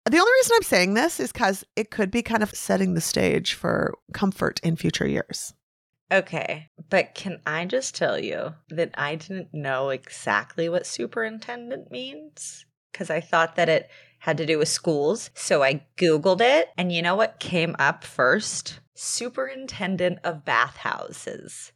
The 0.05 0.19
only 0.19 0.31
reason 0.39 0.55
I'm 0.55 0.63
saying 0.63 0.93
this 0.93 1.19
is 1.19 1.31
because 1.31 1.65
it 1.75 1.89
could 1.89 2.11
be 2.11 2.21
kind 2.21 2.43
of 2.43 2.51
setting 2.51 2.93
the 2.93 3.01
stage 3.01 3.55
for 3.55 3.95
comfort 4.13 4.59
in 4.63 4.75
future 4.75 5.07
years. 5.07 5.54
Okay, 6.11 6.69
but 6.89 7.15
can 7.15 7.41
I 7.47 7.65
just 7.65 7.95
tell 7.95 8.19
you 8.19 8.53
that 8.69 8.91
I 8.95 9.15
didn't 9.15 9.53
know 9.53 9.89
exactly 9.89 10.69
what 10.69 10.85
superintendent 10.85 11.89
means? 11.91 12.65
Because 12.91 13.09
I 13.09 13.19
thought 13.21 13.55
that 13.55 13.69
it 13.69 13.89
had 14.19 14.37
to 14.37 14.45
do 14.45 14.57
with 14.59 14.67
schools. 14.69 15.29
So 15.33 15.63
I 15.63 15.85
Googled 15.97 16.41
it, 16.41 16.69
and 16.77 16.91
you 16.91 17.01
know 17.01 17.15
what 17.15 17.39
came 17.39 17.75
up 17.79 18.03
first? 18.03 18.79
Superintendent 18.93 20.19
of 20.23 20.45
bathhouses. 20.45 21.71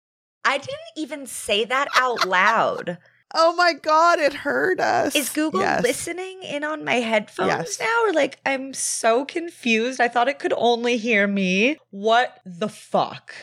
I 0.46 0.58
didn't 0.58 0.78
even 0.96 1.26
say 1.26 1.66
that 1.66 1.90
out 1.96 2.26
loud. 2.26 2.98
Oh 3.32 3.54
my 3.56 3.74
God, 3.74 4.18
it 4.18 4.34
heard 4.34 4.82
us. 4.82 5.16
Is 5.16 5.30
Google 5.30 5.62
Yes. 5.62 5.84
listening 5.84 6.42
in 6.42 6.64
on 6.64 6.84
my 6.84 6.96
headphones 6.96 7.48
Yes. 7.48 7.80
now? 7.80 8.06
Or 8.08 8.12
like, 8.12 8.40
I'm 8.44 8.74
so 8.74 9.24
confused. 9.24 10.02
I 10.02 10.08
thought 10.08 10.28
it 10.28 10.40
could 10.40 10.52
only 10.58 10.98
hear 10.98 11.28
me. 11.28 11.78
What 11.92 12.40
the 12.44 12.70
fuck? 12.70 13.36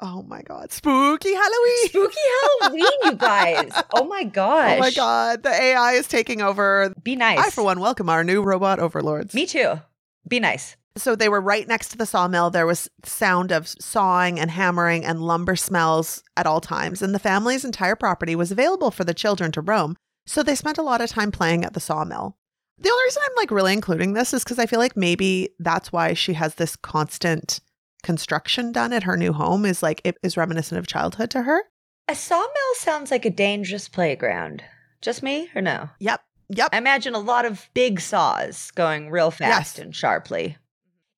Oh 0.00 0.22
my 0.22 0.42
God. 0.42 0.72
Spooky 0.72 1.32
Halloween. 1.32 1.86
Spooky 1.86 2.16
Halloween, 2.60 2.86
you 3.04 3.12
guys. 3.14 3.70
Oh, 3.94 4.00
oh 4.02 4.04
my 4.04 4.24
gosh. 4.24 4.76
Oh 4.76 4.80
my 4.80 4.90
God. 4.90 5.42
The 5.42 5.50
AI 5.50 5.92
is 5.92 6.06
taking 6.06 6.42
over. 6.42 6.92
Be 7.02 7.16
nice. 7.16 7.38
I, 7.38 7.50
for 7.50 7.64
one, 7.64 7.80
welcome 7.80 8.08
our 8.10 8.24
new 8.24 8.42
robot 8.42 8.78
overlords. 8.78 9.32
Me 9.32 9.46
too. 9.46 9.80
Be 10.28 10.40
nice. 10.40 10.76
So 10.96 11.14
they 11.14 11.28
were 11.28 11.40
right 11.40 11.66
next 11.66 11.90
to 11.90 11.98
the 11.98 12.06
sawmill. 12.06 12.50
There 12.50 12.66
was 12.66 12.90
sound 13.04 13.52
of 13.52 13.68
sawing 13.68 14.38
and 14.40 14.50
hammering 14.50 15.04
and 15.04 15.22
lumber 15.22 15.56
smells 15.56 16.22
at 16.36 16.46
all 16.46 16.60
times. 16.60 17.00
And 17.00 17.14
the 17.14 17.18
family's 17.18 17.64
entire 17.64 17.96
property 17.96 18.34
was 18.34 18.50
available 18.50 18.90
for 18.90 19.04
the 19.04 19.14
children 19.14 19.52
to 19.52 19.60
roam. 19.60 19.96
So 20.26 20.42
they 20.42 20.54
spent 20.54 20.78
a 20.78 20.82
lot 20.82 21.00
of 21.00 21.10
time 21.10 21.30
playing 21.30 21.64
at 21.64 21.74
the 21.74 21.80
sawmill. 21.80 22.36
The 22.78 22.90
only 22.90 23.04
reason 23.04 23.22
I'm 23.24 23.36
like 23.36 23.50
really 23.50 23.72
including 23.72 24.12
this 24.12 24.34
is 24.34 24.44
because 24.44 24.58
I 24.58 24.66
feel 24.66 24.80
like 24.80 24.96
maybe 24.96 25.50
that's 25.58 25.92
why 25.92 26.12
she 26.12 26.34
has 26.34 26.56
this 26.56 26.76
constant 26.76 27.60
construction 28.06 28.70
done 28.72 28.92
at 28.92 29.02
her 29.02 29.16
new 29.16 29.32
home 29.32 29.66
is 29.66 29.82
like 29.82 30.00
it 30.04 30.16
is 30.22 30.36
reminiscent 30.36 30.78
of 30.78 30.86
childhood 30.86 31.28
to 31.30 31.42
her. 31.42 31.60
A 32.08 32.14
sawmill 32.14 32.74
sounds 32.76 33.10
like 33.10 33.24
a 33.26 33.30
dangerous 33.30 33.88
playground. 33.88 34.62
Just 35.02 35.22
me 35.24 35.50
or 35.56 35.60
no? 35.60 35.90
Yep. 35.98 36.20
Yep. 36.48 36.68
I 36.72 36.78
imagine 36.78 37.14
a 37.16 37.18
lot 37.18 37.44
of 37.44 37.68
big 37.74 38.00
saws 38.00 38.70
going 38.76 39.10
real 39.10 39.32
fast 39.32 39.76
Yes. 39.76 39.84
and 39.84 39.94
sharply. 39.94 40.56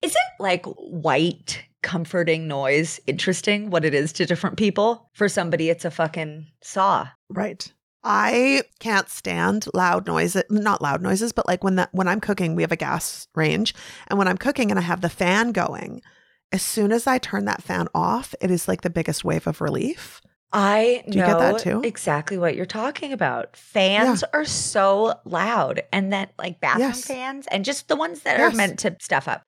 Isn't 0.01 0.17
like 0.41 0.65
white, 0.65 1.63
comforting 1.83 2.49
noise 2.49 2.99
interesting 3.07 3.69
what 3.69 3.85
it 3.85 3.93
is 3.93 4.13
to 4.15 4.25
different 4.25 4.57
people? 4.57 5.11
For 5.13 5.29
somebody, 5.29 5.69
it's 5.69 5.85
a 5.85 5.91
fucking 5.91 6.47
saw. 6.63 7.09
Right. 7.29 7.71
I 8.03 8.63
can't 8.81 9.11
stand 9.11 9.67
loud 9.75 10.07
noises, 10.07 10.45
not 10.49 10.81
loud 10.81 11.03
noises, 11.03 11.33
but 11.35 11.47
like 11.47 11.63
when 11.63 11.75
that 11.77 11.91
when 11.93 12.09
I'm 12.09 12.21
cooking, 12.21 12.55
we 12.55 12.63
have 12.63 12.73
a 12.73 12.77
gas 12.77 13.29
range, 13.35 13.75
and 14.07 14.19
when 14.19 14.29
I'm 14.29 14.39
cooking 14.39 14.71
and 14.71 14.79
I 14.79 14.83
have 14.83 15.03
the 15.03 15.11
fan 15.11 15.53
going, 15.53 16.01
as 16.53 16.63
soon 16.63 16.93
as 16.93 17.07
I 17.07 17.19
turn 17.19 17.45
that 17.47 17.63
fan 17.63 17.89
off, 17.95 18.35
it 18.41 18.51
is 18.51 18.69
like 18.69 18.83
the 18.83 18.91
biggest 18.91 19.25
wave 19.25 19.47
of 19.47 19.61
relief. 19.61 20.21
I 20.51 21.03
know 21.07 21.27
get 21.27 21.39
that 21.39 21.59
too? 21.59 21.83
exactly 21.85 22.39
what 22.39 22.57
you're 22.57 22.65
talking 22.65 23.13
about. 23.13 23.55
Fans 23.55 24.25
are 24.33 24.47
so 24.47 25.15
loud, 25.27 25.83
and 25.93 26.13
that 26.15 26.33
like 26.39 26.59
bathroom 26.61 26.89
Yes. 26.89 27.05
fans, 27.05 27.47
and 27.49 27.67
just 27.67 27.89
the 27.89 27.97
ones 27.97 28.21
that 28.21 28.41
are 28.41 28.51
meant 28.53 28.79
to 28.81 28.97
stuff 29.01 29.29
up. 29.29 29.43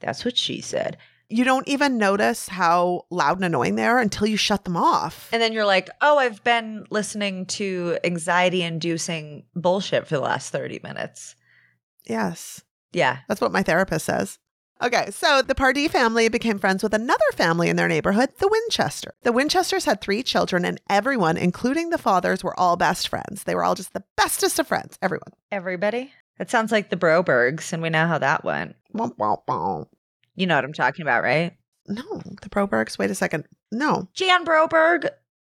That's 0.00 0.24
what 0.24 0.36
she 0.36 0.60
said. 0.60 0.96
You 1.28 1.44
don't 1.44 1.66
even 1.68 1.96
notice 1.96 2.48
how 2.48 3.06
loud 3.08 3.36
and 3.38 3.44
annoying 3.44 3.76
they 3.76 3.86
are 3.86 4.00
until 4.00 4.26
you 4.26 4.36
shut 4.36 4.64
them 4.64 4.76
off. 4.76 5.30
And 5.32 5.40
then 5.40 5.52
you're 5.52 5.64
like, 5.64 5.88
oh, 6.02 6.18
I've 6.18 6.42
been 6.44 6.84
listening 6.90 7.46
to 7.46 7.98
anxiety 8.04 8.62
inducing 8.62 9.44
bullshit 9.54 10.08
for 10.08 10.16
the 10.16 10.20
last 10.20 10.50
30 10.50 10.80
minutes. 10.82 11.36
yes. 12.04 12.62
Yeah. 12.92 13.20
That's 13.28 13.40
what 13.40 13.52
my 13.52 13.62
therapist 13.62 14.04
says. 14.04 14.38
Okay, 14.82 15.10
so 15.12 15.42
the 15.42 15.54
Pardee 15.54 15.86
family 15.86 16.28
became 16.28 16.58
friends 16.58 16.82
with 16.82 16.92
another 16.92 17.20
family 17.34 17.68
in 17.68 17.76
their 17.76 17.86
neighborhood, 17.86 18.30
the 18.40 18.48
Winchester. 18.48 19.14
The 19.22 19.30
Winchesters 19.30 19.84
had 19.84 20.00
three 20.00 20.24
children, 20.24 20.64
and 20.64 20.80
everyone, 20.90 21.36
including 21.36 21.90
the 21.90 21.98
fathers, 21.98 22.42
were 22.42 22.58
all 22.58 22.76
best 22.76 23.06
friends. 23.06 23.44
They 23.44 23.54
were 23.54 23.62
all 23.62 23.76
just 23.76 23.92
the 23.92 24.02
bestest 24.16 24.58
of 24.58 24.66
friends, 24.66 24.98
everyone. 25.00 25.32
Everybody? 25.52 26.10
That 26.38 26.50
sounds 26.50 26.72
like 26.72 26.90
the 26.90 26.96
Brobergs, 26.96 27.72
and 27.72 27.80
we 27.80 27.90
know 27.90 28.08
how 28.08 28.18
that 28.18 28.42
went. 28.42 28.74
You 28.92 30.46
know 30.46 30.56
what 30.56 30.64
I'm 30.64 30.72
talking 30.72 31.02
about, 31.02 31.22
right? 31.22 31.56
No, 31.86 32.02
the 32.42 32.48
Brobergs. 32.48 32.98
Wait 32.98 33.10
a 33.10 33.14
second. 33.14 33.46
No. 33.70 34.08
Jan 34.14 34.44
Broberg, 34.44 35.08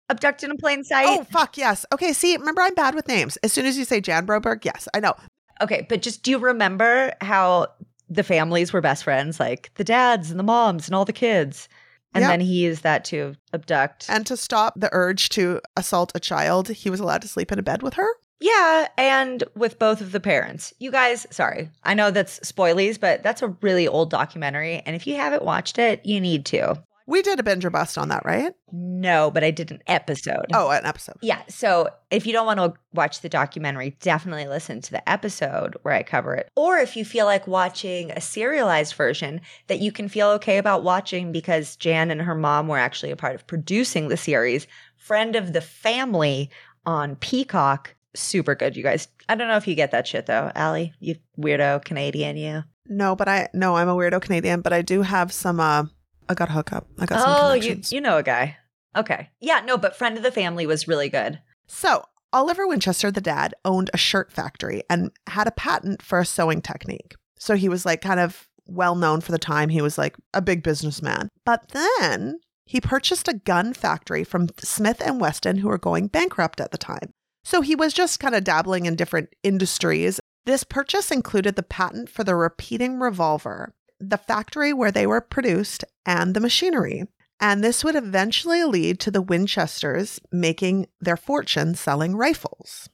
abducted 0.08 0.50
in 0.50 0.56
plain 0.56 0.82
sight. 0.82 1.06
Oh, 1.06 1.22
fuck, 1.22 1.56
yes. 1.56 1.86
Okay, 1.92 2.12
see, 2.12 2.36
remember, 2.36 2.62
I'm 2.62 2.74
bad 2.74 2.96
with 2.96 3.06
names. 3.06 3.36
As 3.44 3.52
soon 3.52 3.66
as 3.66 3.78
you 3.78 3.84
say 3.84 4.00
Jan 4.00 4.26
Broberg, 4.26 4.64
yes, 4.64 4.88
I 4.92 4.98
know. 4.98 5.14
Okay, 5.62 5.86
but 5.88 6.02
just 6.02 6.24
do 6.24 6.32
you 6.32 6.38
remember 6.38 7.12
how 7.20 7.68
the 8.10 8.22
families 8.24 8.72
were 8.72 8.80
best 8.80 9.04
friends? 9.04 9.40
Like 9.40 9.70
the 9.76 9.84
dads 9.84 10.30
and 10.30 10.38
the 10.38 10.44
moms 10.44 10.86
and 10.88 10.94
all 10.94 11.04
the 11.06 11.12
kids. 11.12 11.68
And 12.12 12.22
Yep. 12.22 12.30
then 12.30 12.40
he 12.40 12.64
used 12.64 12.82
that 12.82 13.04
to 13.06 13.36
abduct. 13.52 14.06
And 14.08 14.26
to 14.26 14.36
stop 14.36 14.74
the 14.76 14.88
urge 14.92 15.28
to 15.30 15.60
assault 15.76 16.10
a 16.14 16.20
child, 16.20 16.68
he 16.68 16.90
was 16.90 16.98
allowed 16.98 17.22
to 17.22 17.28
sleep 17.28 17.52
in 17.52 17.58
a 17.58 17.62
bed 17.62 17.82
with 17.82 17.94
her. 17.94 18.08
Yeah, 18.40 18.88
and 18.96 19.44
with 19.54 19.78
both 19.78 20.00
of 20.00 20.12
the 20.12 20.18
parents. 20.18 20.72
You 20.78 20.90
guys, 20.90 21.26
sorry, 21.30 21.70
I 21.84 21.94
know 21.94 22.10
that's 22.10 22.40
spoilies, 22.40 22.98
but 22.98 23.22
that's 23.22 23.42
a 23.42 23.54
really 23.60 23.86
old 23.86 24.10
documentary. 24.10 24.82
And 24.84 24.96
if 24.96 25.06
you 25.06 25.14
haven't 25.16 25.44
watched 25.44 25.78
it, 25.78 26.04
you 26.04 26.20
need 26.20 26.46
to. 26.46 26.82
We 27.10 27.22
did 27.22 27.40
a 27.40 27.42
binge 27.42 27.64
or 27.64 27.70
bust 27.70 27.98
on 27.98 28.08
that, 28.10 28.24
right? 28.24 28.54
No, 28.70 29.32
but 29.32 29.42
I 29.42 29.50
did 29.50 29.72
an 29.72 29.82
episode. 29.88 30.46
Oh, 30.54 30.70
an 30.70 30.86
episode. 30.86 31.16
Yeah. 31.20 31.42
So 31.48 31.88
if 32.12 32.24
you 32.24 32.32
don't 32.32 32.46
want 32.46 32.60
to 32.60 32.72
watch 32.94 33.20
the 33.20 33.28
documentary, 33.28 33.96
definitely 34.00 34.46
listen 34.46 34.80
to 34.80 34.92
the 34.92 35.10
episode 35.10 35.76
where 35.82 35.92
I 35.92 36.04
cover 36.04 36.36
it. 36.36 36.48
Or 36.54 36.78
if 36.78 36.96
you 36.96 37.04
feel 37.04 37.26
like 37.26 37.48
watching 37.48 38.12
a 38.12 38.20
serialized 38.20 38.94
version 38.94 39.40
that 39.66 39.80
you 39.80 39.90
can 39.90 40.08
feel 40.08 40.28
okay 40.28 40.58
about 40.58 40.84
watching 40.84 41.32
because 41.32 41.74
Jan 41.74 42.12
and 42.12 42.22
her 42.22 42.36
mom 42.36 42.68
were 42.68 42.78
actually 42.78 43.10
a 43.10 43.16
part 43.16 43.34
of 43.34 43.44
producing 43.48 44.06
the 44.06 44.16
series, 44.16 44.68
Friend 44.96 45.34
of 45.34 45.52
the 45.52 45.60
Family 45.60 46.48
on 46.86 47.16
Peacock. 47.16 47.92
Super 48.14 48.54
good, 48.54 48.76
you 48.76 48.84
guys. 48.84 49.08
I 49.28 49.34
don't 49.34 49.48
know 49.48 49.56
if 49.56 49.66
you 49.66 49.74
get 49.74 49.90
that 49.90 50.06
shit 50.06 50.26
though, 50.26 50.52
Ali. 50.54 50.92
You 51.00 51.16
weirdo 51.36 51.84
Canadian, 51.84 52.36
you. 52.36 52.62
No, 52.86 53.16
but 53.16 53.26
I 53.26 53.48
no, 53.52 53.74
I'm 53.74 53.88
a 53.88 53.96
weirdo 53.96 54.22
Canadian, 54.22 54.60
but 54.60 54.72
I 54.72 54.82
do 54.82 55.02
have 55.02 55.32
some 55.32 55.58
uh 55.58 55.86
I 56.30 56.34
got 56.34 56.48
a 56.48 56.52
hookup. 56.52 56.86
I 56.98 57.06
got 57.06 57.20
some 57.20 57.28
Oh, 57.28 57.52
you 57.54 57.80
you 57.88 58.00
know 58.00 58.18
a 58.18 58.22
guy. 58.22 58.56
Okay. 58.96 59.30
Yeah, 59.40 59.60
no, 59.64 59.76
but 59.76 59.96
Friend 59.96 60.16
of 60.16 60.22
the 60.22 60.30
Family 60.30 60.64
was 60.64 60.86
really 60.86 61.08
good. 61.08 61.40
So 61.66 62.04
Oliver 62.32 62.68
Winchester, 62.68 63.10
the 63.10 63.20
dad, 63.20 63.52
owned 63.64 63.90
a 63.92 63.98
shirt 63.98 64.30
factory 64.30 64.84
and 64.88 65.10
had 65.26 65.48
a 65.48 65.52
patent 65.52 66.02
for 66.02 66.20
a 66.20 66.24
sewing 66.24 66.62
technique. 66.62 67.14
So 67.36 67.56
he 67.56 67.68
was 67.68 67.84
like 67.84 68.00
kind 68.00 68.20
of 68.20 68.48
well 68.66 68.94
known 68.94 69.20
for 69.20 69.32
the 69.32 69.38
time. 69.38 69.70
He 69.70 69.82
was 69.82 69.98
like 69.98 70.16
a 70.32 70.40
big 70.40 70.62
businessman. 70.62 71.28
But 71.44 71.70
then 71.70 72.38
he 72.64 72.80
purchased 72.80 73.26
a 73.26 73.34
gun 73.34 73.72
factory 73.72 74.22
from 74.22 74.50
Smith 74.62 75.02
and 75.04 75.20
Wesson, 75.20 75.56
who 75.56 75.68
were 75.68 75.78
going 75.78 76.06
bankrupt 76.06 76.60
at 76.60 76.70
the 76.70 76.78
time. 76.78 77.12
So 77.42 77.62
he 77.62 77.74
was 77.74 77.92
just 77.92 78.20
kind 78.20 78.36
of 78.36 78.44
dabbling 78.44 78.86
in 78.86 78.94
different 78.94 79.30
industries. 79.42 80.20
This 80.46 80.62
purchase 80.62 81.10
included 81.10 81.56
the 81.56 81.64
patent 81.64 82.08
for 82.08 82.22
the 82.22 82.36
repeating 82.36 83.00
revolver, 83.00 83.74
the 84.00 84.18
factory 84.18 84.72
where 84.72 84.90
they 84.90 85.06
were 85.06 85.20
produced, 85.20 85.84
and 86.06 86.34
the 86.34 86.40
machinery. 86.40 87.04
And 87.38 87.62
this 87.62 87.84
would 87.84 87.96
eventually 87.96 88.64
lead 88.64 89.00
to 89.00 89.10
the 89.10 89.22
Winchesters 89.22 90.20
making 90.30 90.88
their 91.00 91.16
fortune 91.16 91.74
selling 91.74 92.16
rifles. 92.16 92.88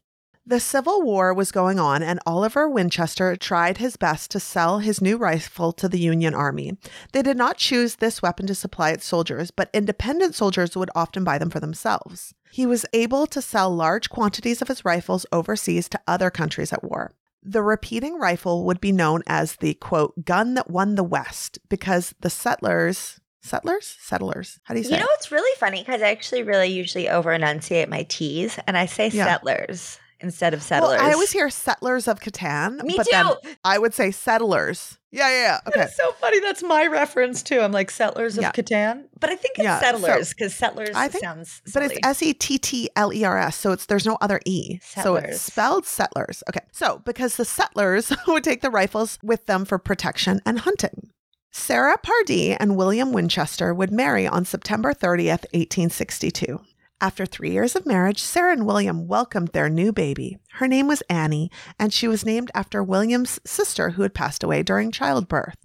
The 0.48 0.60
Civil 0.60 1.02
War 1.02 1.34
was 1.34 1.50
going 1.50 1.80
on, 1.80 2.04
and 2.04 2.20
Oliver 2.24 2.68
Winchester 2.68 3.34
tried 3.34 3.78
his 3.78 3.96
best 3.96 4.30
to 4.30 4.38
sell 4.38 4.78
his 4.78 5.02
new 5.02 5.16
rifle 5.16 5.72
to 5.72 5.88
the 5.88 5.98
Union 5.98 6.34
Army. 6.34 6.78
They 7.12 7.22
did 7.22 7.36
not 7.36 7.56
choose 7.56 7.96
this 7.96 8.22
weapon 8.22 8.46
to 8.46 8.54
supply 8.54 8.90
its 8.90 9.04
soldiers, 9.04 9.50
but 9.50 9.70
independent 9.74 10.36
soldiers 10.36 10.76
would 10.76 10.90
often 10.94 11.24
buy 11.24 11.38
them 11.38 11.50
for 11.50 11.58
themselves. 11.58 12.32
He 12.52 12.64
was 12.64 12.86
able 12.92 13.26
to 13.26 13.42
sell 13.42 13.74
large 13.74 14.08
quantities 14.08 14.62
of 14.62 14.68
his 14.68 14.84
rifles 14.84 15.26
overseas 15.32 15.88
to 15.88 16.00
other 16.06 16.30
countries 16.30 16.72
at 16.72 16.84
war. 16.84 17.12
The 17.48 17.62
repeating 17.62 18.18
rifle 18.18 18.64
would 18.64 18.80
be 18.80 18.90
known 18.90 19.22
as 19.26 19.56
the 19.56 19.74
quote, 19.74 20.24
gun 20.24 20.54
that 20.54 20.68
won 20.68 20.96
the 20.96 21.04
West 21.04 21.58
because 21.68 22.12
the 22.20 22.28
settlers, 22.30 23.20
settlers? 23.40 23.96
Settlers. 24.00 24.58
How 24.64 24.74
do 24.74 24.80
you 24.80 24.84
say 24.84 24.94
You 24.94 24.96
know 24.98 25.04
it? 25.04 25.10
what's 25.12 25.30
really 25.30 25.56
funny? 25.58 25.78
Because 25.80 26.02
I 26.02 26.10
actually 26.10 26.42
really 26.42 26.68
usually 26.68 27.08
over 27.08 27.32
enunciate 27.32 27.88
my 27.88 28.02
T's 28.08 28.58
and 28.66 28.76
I 28.76 28.86
say 28.86 29.08
Yeah. 29.08 29.26
settlers 29.26 30.00
instead 30.20 30.54
of 30.54 30.60
Well, 30.60 30.66
settlers. 30.66 31.00
I 31.00 31.12
always 31.12 31.32
hear 31.32 31.50
settlers 31.50 32.08
of 32.08 32.20
Catan, 32.20 32.82
Me 32.82 32.94
but 32.96 33.04
too. 33.06 33.10
then 33.12 33.26
I 33.64 33.78
would 33.78 33.94
say 33.94 34.10
settlers. 34.10 34.98
Yeah, 35.12 35.28
yeah, 35.30 35.42
yeah. 35.42 35.58
Okay. 35.68 35.80
That's 35.80 35.96
so 35.96 36.12
funny. 36.12 36.40
That's 36.40 36.62
my 36.62 36.86
reference 36.86 37.42
too. 37.42 37.60
I'm 37.60 37.72
like 37.72 37.90
settlers 37.90 38.36
of 38.36 38.42
Yeah. 38.42 38.52
Catan, 38.52 39.04
but 39.18 39.30
I 39.30 39.36
think 39.36 39.56
it's 39.58 39.64
Yeah, 39.64 39.80
settlers 39.80 40.30
because 40.30 40.54
settlers 40.54 40.90
I 40.94 41.08
think- 41.08 41.24
sounds. 41.24 41.62
But 41.72 41.84
it's. 41.84 41.98
S 42.04 42.22
E 42.22 42.34
T 42.34 42.58
T 42.58 42.90
L 42.96 43.12
E 43.14 43.24
R 43.24 43.38
S, 43.38 43.56
so 43.56 43.72
it's 43.72 43.86
there's 43.86 44.04
no 44.06 44.18
other 44.20 44.40
E. 44.44 44.78
So 44.82 45.16
it's 45.16 45.40
spelled 45.40 45.86
settlers. 45.86 46.42
Okay. 46.50 46.60
So 46.72 47.00
because 47.04 47.36
the 47.36 47.44
settlers 47.46 48.12
would 48.26 48.44
take 48.44 48.60
the 48.60 48.70
rifles 48.70 49.18
with 49.22 49.46
them 49.46 49.64
for 49.64 49.78
protection 49.78 50.40
and 50.44 50.58
hunting. 50.60 51.10
Sarah 51.50 51.96
Pardee 51.96 52.52
and 52.52 52.76
William 52.76 53.12
Winchester 53.12 53.72
would 53.72 53.90
marry 53.90 54.26
on 54.26 54.44
September 54.44 54.92
30th, 54.92 55.46
1862. 55.54 56.60
After 56.98 57.26
three 57.26 57.50
years 57.50 57.76
of 57.76 57.84
marriage, 57.84 58.22
Sarah 58.22 58.52
and 58.52 58.64
William 58.64 59.06
welcomed 59.06 59.48
their 59.48 59.68
new 59.68 59.92
baby. 59.92 60.38
Her 60.52 60.66
name 60.66 60.88
was 60.88 61.02
Annie, 61.10 61.50
and 61.78 61.92
she 61.92 62.08
was 62.08 62.24
named 62.24 62.50
after 62.54 62.82
William's 62.82 63.38
sister 63.44 63.90
who 63.90 64.02
had 64.02 64.14
passed 64.14 64.42
away 64.42 64.62
during 64.62 64.90
childbirth. 64.90 65.58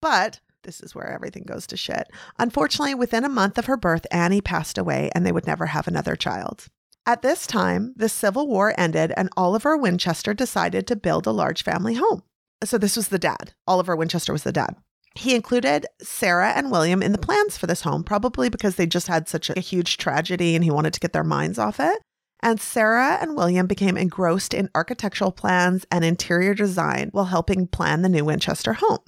But 0.00 0.38
this 0.62 0.80
is 0.80 0.94
where 0.94 1.10
everything 1.10 1.42
goes 1.44 1.66
to 1.68 1.76
shit. 1.76 2.08
Unfortunately, 2.38 2.94
within 2.94 3.24
a 3.24 3.28
month 3.28 3.58
of 3.58 3.66
her 3.66 3.76
birth, 3.76 4.06
Annie 4.12 4.40
passed 4.40 4.78
away 4.78 5.10
and 5.12 5.26
they 5.26 5.32
would 5.32 5.46
never 5.46 5.66
have 5.66 5.88
another 5.88 6.14
child. 6.14 6.66
At 7.04 7.22
this 7.22 7.48
time, 7.48 7.92
the 7.96 8.08
Civil 8.08 8.46
War 8.46 8.72
ended 8.78 9.12
and 9.16 9.28
Oliver 9.36 9.76
Winchester 9.76 10.34
decided 10.34 10.86
to 10.86 10.96
build 10.96 11.26
a 11.26 11.32
large 11.32 11.64
family 11.64 11.94
home. 11.94 12.22
So 12.64 12.78
this 12.78 12.96
was 12.96 13.08
the 13.08 13.18
dad. 13.18 13.54
Oliver 13.66 13.96
Winchester 13.96 14.32
was 14.32 14.44
the 14.44 14.52
dad. 14.52 14.76
He 15.16 15.34
included 15.34 15.86
Sarah 16.02 16.52
and 16.52 16.70
William 16.70 17.02
in 17.02 17.12
the 17.12 17.18
plans 17.18 17.56
for 17.56 17.66
this 17.66 17.82
home, 17.82 18.04
probably 18.04 18.48
because 18.48 18.76
they 18.76 18.86
just 18.86 19.08
had 19.08 19.28
such 19.28 19.48
a 19.50 19.60
huge 19.60 19.96
tragedy 19.96 20.54
and 20.54 20.62
he 20.62 20.70
wanted 20.70 20.92
to 20.92 21.00
get 21.00 21.12
their 21.12 21.24
minds 21.24 21.58
off 21.58 21.80
it. 21.80 22.02
And 22.42 22.60
Sarah 22.60 23.18
and 23.20 23.34
William 23.34 23.66
became 23.66 23.96
engrossed 23.96 24.52
in 24.52 24.68
architectural 24.74 25.32
plans 25.32 25.86
and 25.90 26.04
interior 26.04 26.54
design 26.54 27.08
while 27.12 27.24
helping 27.24 27.66
plan 27.66 28.02
the 28.02 28.10
new 28.10 28.26
Winchester 28.26 28.74
home. 28.74 28.98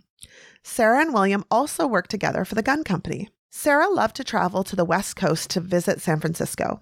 Sarah 0.64 1.02
and 1.02 1.12
William 1.12 1.44
also 1.50 1.86
worked 1.86 2.10
together 2.10 2.44
for 2.44 2.54
the 2.54 2.62
gun 2.62 2.84
company. 2.84 3.28
Sarah 3.50 3.88
loved 3.88 4.16
to 4.16 4.24
travel 4.24 4.64
to 4.64 4.76
the 4.76 4.84
West 4.84 5.14
Coast 5.14 5.50
to 5.50 5.60
visit 5.60 6.00
San 6.00 6.20
Francisco. 6.20 6.80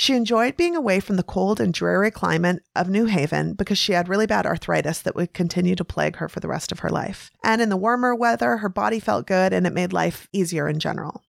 She 0.00 0.14
enjoyed 0.14 0.56
being 0.56 0.76
away 0.76 1.00
from 1.00 1.16
the 1.16 1.24
cold 1.24 1.58
and 1.58 1.74
dreary 1.74 2.12
climate 2.12 2.62
of 2.76 2.88
New 2.88 3.06
Haven 3.06 3.54
because 3.54 3.78
she 3.78 3.94
had 3.94 4.08
really 4.08 4.26
bad 4.26 4.46
arthritis 4.46 5.02
that 5.02 5.16
would 5.16 5.34
continue 5.34 5.74
to 5.74 5.84
plague 5.84 6.14
her 6.18 6.28
for 6.28 6.38
the 6.38 6.46
rest 6.46 6.70
of 6.70 6.78
her 6.78 6.88
life. 6.88 7.32
And 7.42 7.60
in 7.60 7.68
the 7.68 7.76
warmer 7.76 8.14
weather, 8.14 8.58
her 8.58 8.68
body 8.68 9.00
felt 9.00 9.26
good 9.26 9.52
and 9.52 9.66
it 9.66 9.72
made 9.72 9.92
life 9.92 10.28
easier 10.32 10.68
in 10.68 10.78
general. 10.78 11.24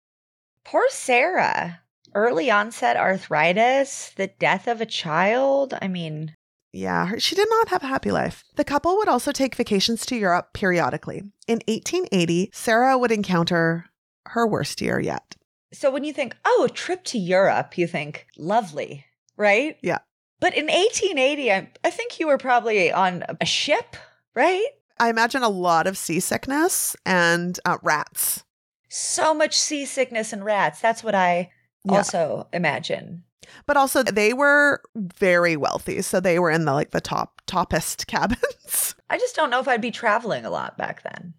Poor 0.64 0.87
Sarah. 0.88 1.83
Early 2.14 2.50
onset 2.50 2.96
arthritis, 2.96 4.12
the 4.16 4.29
death 4.29 4.66
of 4.66 4.81
a 4.81 4.87
child. 4.87 5.74
I 5.83 5.87
mean, 5.87 6.35
Yeah, 6.72 7.18
she 7.18 7.35
did 7.35 7.48
not 7.50 7.68
have 7.68 7.83
a 7.83 7.88
happy 7.88 8.12
life. 8.12 8.44
The 8.57 8.64
couple 8.64 8.96
would 8.96 9.09
also 9.09 9.31
take 9.31 9.57
vacations 9.57 10.07
to 10.07 10.16
Europe 10.16 10.55
periodically. 10.55 11.18
In 11.46 11.61
1880, 11.68 12.48
Sarah 12.55 12.96
would 12.96 13.12
encounter 13.12 13.90
her 14.29 14.46
worst 14.46 14.81
year 14.81 14.98
yet. 14.98 15.37
So 15.74 15.90
when 15.90 16.04
you 16.04 16.12
think, 16.12 16.37
oh, 16.44 16.66
a 16.68 16.72
trip 16.72 17.04
to 17.04 17.18
Europe, 17.18 17.76
you 17.76 17.87
think, 17.87 18.26
lovely, 18.38 19.04
right? 19.37 19.76
Yeah. 19.82 19.98
But 20.40 20.54
in 20.56 20.66
1880, 20.66 21.52
I, 21.52 21.68
I 21.84 21.90
think 21.90 22.18
you 22.20 22.26
were 22.26 22.38
probably 22.38 22.92
on 22.92 23.24
a 23.40 23.44
ship, 23.46 23.96
right? 24.34 24.66
I 24.98 25.08
imagine 25.10 25.42
a 25.42 25.48
lot 25.48 25.87
of 25.87 25.98
seasickness 25.98 26.94
and 27.04 27.58
uh, 27.64 27.78
rats. 27.82 28.44
So 28.88 29.34
much 29.34 29.58
seasickness 29.58 30.32
and 30.32 30.44
rats. 30.44 30.80
That's 30.80 31.02
what 31.02 31.14
I 31.14 31.50
Yeah. 31.84 31.96
also 31.98 32.48
imagine. 32.52 33.24
But 33.66 33.76
also 33.76 34.02
they 34.02 34.32
were 34.32 34.80
very 34.94 35.56
wealthy, 35.56 36.00
so 36.02 36.20
they 36.20 36.38
were 36.38 36.50
in 36.50 36.64
the 36.64 36.72
like 36.72 36.90
the 36.92 37.00
top 37.00 37.42
toppest 37.46 38.06
cabins. 38.06 38.94
I 39.10 39.18
just 39.18 39.37
don't 39.37 39.50
know 39.50 39.60
if 39.60 39.68
I'd 39.68 39.80
be 39.82 39.90
traveling 39.90 40.44
a 40.46 40.50
lot 40.50 40.78
back 40.78 41.02
then. 41.02 41.34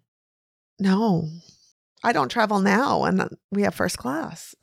no. 0.78 1.28
I 2.06 2.12
don't 2.12 2.30
travel 2.30 2.60
now 2.60 3.04
and 3.04 3.28
we 3.50 3.62
have 3.62 3.74
first 3.74 3.98
class. 3.98 4.54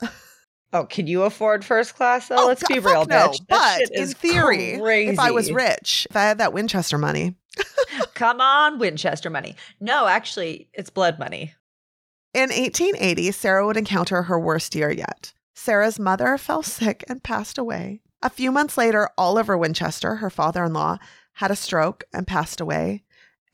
Oh, 0.72 0.84
can 0.86 1.06
you 1.06 1.22
afford 1.22 1.64
first 1.64 1.94
class 1.94 2.28
though? 2.28 2.36
Oh, 2.38 2.46
Let's 2.46 2.66
be 2.66 2.78
real, 2.80 3.04
no. 3.04 3.28
bitch. 3.28 3.46
That 3.48 3.80
But 3.90 3.96
in 3.96 4.08
theory, 4.08 4.72
if 5.06 5.20
I 5.20 5.30
was 5.30 5.52
rich, 5.52 6.06
if 6.10 6.16
I 6.16 6.22
had 6.22 6.38
that 6.38 6.52
Winchester 6.52 6.98
money, 6.98 7.36
Come 8.14 8.40
on, 8.40 8.78
Winchester 8.78 9.30
money. 9.30 9.54
No, 9.78 10.06
actually, 10.06 10.68
it's 10.72 10.90
blood 10.90 11.18
money. 11.18 11.54
In 12.32 12.50
1880, 12.50 13.30
Sarah 13.30 13.66
would 13.66 13.76
encounter 13.76 14.22
her 14.22 14.40
worst 14.40 14.74
year 14.74 14.90
yet. 14.90 15.32
Sarah's 15.54 16.00
mother 16.00 16.36
fell 16.36 16.62
sick 16.62 17.04
and 17.08 17.22
passed 17.22 17.58
away. 17.58 18.00
A 18.22 18.30
few 18.30 18.50
months 18.50 18.76
later, 18.76 19.08
Oliver 19.16 19.56
Winchester, 19.56 20.16
her 20.16 20.30
father 20.30 20.64
in 20.64 20.72
law, 20.72 20.98
had 21.34 21.50
a 21.50 21.56
stroke 21.56 22.04
and 22.12 22.26
passed 22.26 22.60
away. 22.60 23.03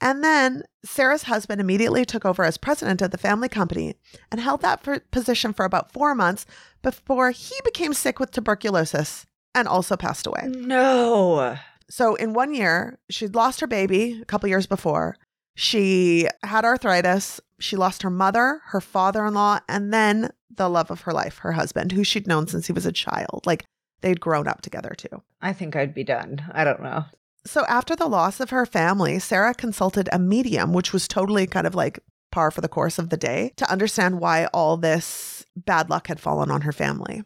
And 0.00 0.24
then 0.24 0.62
Sarah's 0.84 1.24
husband 1.24 1.60
immediately 1.60 2.04
took 2.04 2.24
over 2.24 2.44
as 2.44 2.56
president 2.56 3.02
of 3.02 3.10
the 3.10 3.18
family 3.18 3.48
company 3.48 3.96
and 4.30 4.40
held 4.40 4.62
that 4.62 4.82
for, 4.82 5.00
position 5.10 5.52
for 5.52 5.64
about 5.64 5.92
four 5.92 6.14
months 6.14 6.46
before 6.82 7.30
he 7.30 7.54
became 7.64 7.92
sick 7.92 8.18
with 8.18 8.30
tuberculosis 8.30 9.26
and 9.54 9.68
also 9.68 9.96
passed 9.96 10.26
away. 10.26 10.44
No. 10.46 11.58
So 11.90 12.14
in 12.14 12.32
one 12.32 12.54
year, 12.54 12.98
she'd 13.10 13.34
lost 13.34 13.60
her 13.60 13.66
baby 13.66 14.18
a 14.22 14.24
couple 14.24 14.48
years 14.48 14.66
before. 14.66 15.16
She 15.54 16.28
had 16.42 16.64
arthritis. 16.64 17.40
She 17.58 17.76
lost 17.76 18.02
her 18.02 18.10
mother, 18.10 18.62
her 18.66 18.80
father-in-law, 18.80 19.60
and 19.68 19.92
then 19.92 20.30
the 20.54 20.70
love 20.70 20.90
of 20.90 21.02
her 21.02 21.12
life, 21.12 21.38
her 21.38 21.52
husband, 21.52 21.92
who 21.92 22.04
she'd 22.04 22.26
known 22.26 22.46
since 22.46 22.66
he 22.66 22.72
was 22.72 22.86
a 22.86 22.92
child. 22.92 23.42
Like 23.44 23.64
they'd 24.00 24.20
grown 24.20 24.48
up 24.48 24.62
together 24.62 24.94
too. 24.96 25.22
I 25.42 25.52
think 25.52 25.76
I'd 25.76 25.92
be 25.92 26.04
done. 26.04 26.42
I 26.52 26.64
don't 26.64 26.82
know. 26.82 27.04
So 27.44 27.64
after 27.66 27.96
the 27.96 28.08
loss 28.08 28.40
of 28.40 28.50
her 28.50 28.66
family, 28.66 29.18
Sarah 29.18 29.54
consulted 29.54 30.08
a 30.12 30.18
medium, 30.18 30.72
which 30.72 30.92
was 30.92 31.08
totally 31.08 31.46
kind 31.46 31.66
of 31.66 31.74
like 31.74 32.00
par 32.30 32.50
for 32.50 32.60
the 32.60 32.68
course 32.68 32.98
of 32.98 33.08
the 33.10 33.16
day, 33.16 33.52
to 33.56 33.70
understand 33.70 34.20
why 34.20 34.46
all 34.46 34.76
this 34.76 35.44
bad 35.56 35.90
luck 35.90 36.06
had 36.06 36.20
fallen 36.20 36.50
on 36.50 36.62
her 36.62 36.72
family. 36.72 37.24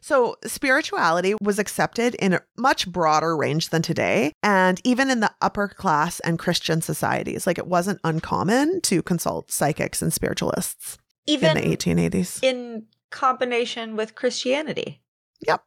So, 0.00 0.36
spirituality 0.44 1.34
was 1.42 1.58
accepted 1.58 2.14
in 2.14 2.32
a 2.32 2.42
much 2.56 2.86
broader 2.86 3.36
range 3.36 3.70
than 3.70 3.82
today, 3.82 4.32
and 4.40 4.80
even 4.84 5.10
in 5.10 5.18
the 5.18 5.34
upper 5.40 5.66
class 5.66 6.20
and 6.20 6.38
Christian 6.38 6.80
societies. 6.80 7.44
Like, 7.44 7.58
it 7.58 7.66
wasn't 7.66 7.98
uncommon 8.04 8.82
to 8.82 9.02
consult 9.02 9.50
psychics 9.50 10.00
and 10.00 10.12
spiritualists 10.12 10.96
Even 11.26 11.56
in 11.56 11.70
the 11.70 11.76
1880s. 11.76 12.38
in 12.44 12.86
combination 13.10 13.96
with 13.96 14.14
Christianity. 14.14 15.02
Yep. 15.44 15.64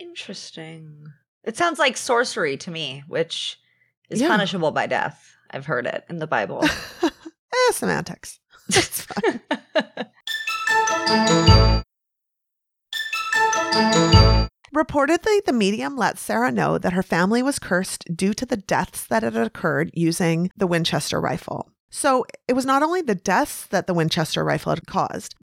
Interesting. 0.00 1.06
It 1.46 1.56
sounds 1.56 1.78
like 1.78 1.96
sorcery 1.96 2.56
to 2.58 2.70
me, 2.70 3.04
which 3.06 3.58
is 4.10 4.20
Yeah. 4.20 4.28
punishable 4.28 4.72
by 4.72 4.86
death. 4.86 5.32
I've 5.50 5.64
heard 5.66 5.86
it 5.86 6.04
in 6.10 6.18
the 6.18 6.26
Bible. 6.26 6.62
eh, 7.02 7.72
semantics. 7.72 8.40
It's 8.68 9.02
fine. 9.02 9.40
Reportedly, 14.74 15.44
the 15.44 15.52
medium 15.54 15.96
let 15.96 16.18
Sarah 16.18 16.50
know 16.52 16.76
that 16.78 16.92
her 16.92 17.02
family 17.02 17.42
was 17.42 17.58
cursed 17.58 18.04
due 18.14 18.34
to 18.34 18.44
the 18.44 18.56
deaths 18.56 19.06
that 19.06 19.22
had 19.22 19.36
occurred 19.36 19.90
using 19.94 20.50
the 20.56 20.66
Winchester 20.66 21.20
rifle. 21.20 21.70
So 21.88 22.26
it 22.48 22.52
was 22.52 22.66
not 22.66 22.82
only 22.82 23.00
the 23.00 23.14
deaths 23.14 23.66
that 23.68 23.86
the 23.86 23.94
Winchester 23.94 24.44
rifle 24.44 24.70
had 24.74 24.86
caused. 24.86 25.34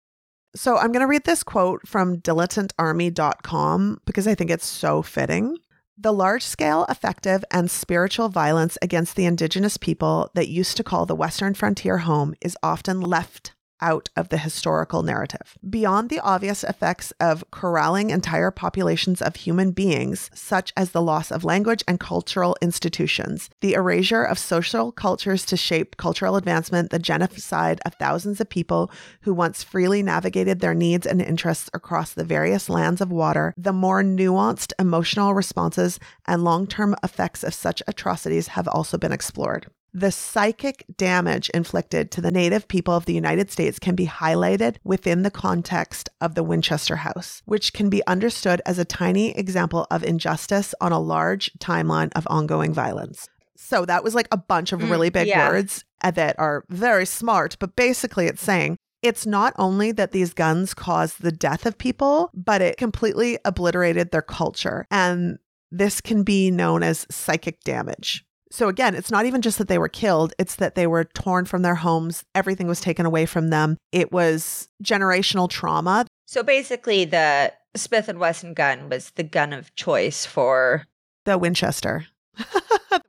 So 0.55 0.77
I'm 0.77 0.93
going 0.93 1.01
to 1.01 1.07
read 1.07 1.25
this 1.25 1.43
quote 1.43 1.87
from 1.89 2.19
dilettantearmy.com 2.19 3.99
because 4.05 4.27
I 4.27 4.35
think 4.35 4.51
it's 4.51 4.67
so 4.67 5.01
fitting. 5.01 5.57
The 5.99 6.13
large 6.13 6.43
scale, 6.43 6.87
effective, 6.89 7.45
and 7.51 7.71
spiritual 7.71 8.29
violence 8.29 8.79
against 8.81 9.15
the 9.15 9.27
indigenous 9.27 9.77
people 9.77 10.31
that 10.35 10.49
used 10.49 10.77
to 10.79 10.85
call 10.85 11.07
the 11.07 11.15
Western 11.15 11.55
frontier 11.55 11.99
home 11.99 12.35
is 12.41 12.57
often 12.63 13.01
left 13.01 13.55
out 13.83 14.09
of 14.17 14.31
the 14.31 14.39
historical 14.39 15.03
narrative. 15.03 15.59
Beyond 15.69 16.09
the 16.09 16.21
obvious 16.21 16.65
effects 16.65 17.13
of 17.21 17.45
corralling 17.51 18.09
entire 18.09 18.51
populations 18.51 19.21
of 19.21 19.37
human 19.37 19.73
beings, 19.73 20.31
such 20.33 20.73
as 20.77 20.93
the 20.93 21.03
loss 21.03 21.31
of 21.31 21.45
language 21.45 21.85
and 21.87 22.01
cultural 22.01 22.57
institutions, 22.63 23.51
the 23.61 23.75
erasure 23.75 24.23
of 24.23 24.39
social 24.39 24.93
cultures 24.93 25.45
to 25.47 25.57
shape 25.57 25.97
cultural 25.97 26.37
advancement, 26.37 26.91
the 26.91 26.99
genocide 26.99 27.81
of 27.85 27.95
thousands 27.95 28.41
of 28.41 28.49
people 28.49 28.91
who 29.23 29.35
once 29.35 29.63
freely 29.63 30.03
navigated 30.03 30.61
their 30.61 30.75
needs 30.75 31.07
and 31.07 31.21
interests 31.21 31.69
across 31.75 32.13
the 32.13 32.25
various 32.25 32.71
lands 32.71 33.01
of 33.01 33.11
water, 33.11 33.53
the 33.59 33.73
more 33.73 34.03
nuanced 34.03 34.73
emotional 34.79 35.35
responses 35.35 35.99
and 36.27 36.45
long 36.45 36.67
term 36.67 36.95
effects 37.03 37.43
of 37.43 37.53
such 37.53 37.83
atrocities 37.89 38.49
have 38.49 38.69
also 38.69 38.97
been 38.97 39.13
explored. 39.13 39.67
The 39.95 40.11
psychic 40.11 40.87
damage 40.97 41.51
inflicted 41.51 42.11
to 42.13 42.23
the 42.23 42.31
native 42.31 42.67
people 42.67 42.95
of 42.95 43.05
the 43.05 43.13
United 43.13 43.51
States 43.51 43.79
can 43.79 43.95
be 43.95 44.07
highlighted 44.07 44.77
within 44.85 45.23
the 45.23 45.31
context 45.31 46.09
of 46.21 46.35
the 46.35 46.43
Winchester 46.43 46.97
House, 46.97 47.43
which 47.45 47.75
can 47.75 47.91
be 47.91 48.07
understood 48.07 48.63
as 48.65 48.79
a 48.79 48.87
tiny 48.87 49.37
example 49.37 49.87
of 49.91 50.03
injustice 50.03 50.75
on 50.81 50.93
a 50.93 50.99
large 50.99 51.53
timeline 51.59 52.11
of 52.17 52.27
ongoing 52.31 52.73
violence. 52.73 53.29
So 53.55 53.85
that 53.85 54.03
was 54.03 54.15
like 54.15 54.29
a 54.33 54.39
bunch 54.39 54.73
of 54.73 54.81
Mm, 54.81 54.91
really 54.91 55.11
big 55.11 55.29
yeah. 55.29 55.51
words 55.51 55.85
that 56.03 56.39
are 56.39 56.65
very 56.71 57.05
smart, 57.05 57.57
but 57.61 57.77
basically 57.77 58.27
it's 58.27 58.43
saying 58.43 58.77
it's 59.03 59.27
not 59.27 59.53
only 59.59 59.93
that 59.93 60.13
these 60.13 60.33
guns 60.33 60.73
caused 60.75 61.23
the 61.23 61.33
death 61.33 61.67
of 61.67 61.77
people, 61.77 62.31
but 62.33 62.63
it 62.63 62.79
completely 62.79 63.39
obliterated 63.45 64.11
their 64.11 64.23
culture. 64.23 64.87
And 64.91 65.39
this 65.71 66.01
can 66.01 66.23
be 66.23 66.51
known 66.51 66.83
as 66.83 67.07
psychic 67.11 67.61
damage. 67.61 68.25
So 68.53 68.69
again, 68.69 68.95
it's 68.95 69.11
not 69.11 69.25
even 69.25 69.41
just 69.41 69.57
that 69.57 69.69
they 69.69 69.79
were 69.79 69.89
killed, 69.89 70.35
it's 70.39 70.57
that 70.57 70.75
they 70.75 70.87
were 70.87 71.05
torn 71.05 71.47
from 71.47 71.63
their 71.63 71.77
homes, 71.77 72.23
everything 72.35 72.67
was 72.67 72.83
taken 72.83 73.07
away 73.07 73.25
from 73.25 73.49
them. 73.49 73.79
It 73.93 74.13
was 74.13 74.69
generational 74.85 75.49
trauma. 75.49 76.05
so 76.27 76.43
basically, 76.43 77.07
the 77.07 77.55
Smith 77.75 78.11
and 78.11 78.19
Wesson 78.21 78.53
gun 78.53 78.91
was 78.91 79.11
the 79.13 79.23
gun 79.23 79.55
of 79.55 79.75
choice 79.75 80.27
for. 80.27 80.87
The 81.25 81.39
Winchester. 81.39 82.07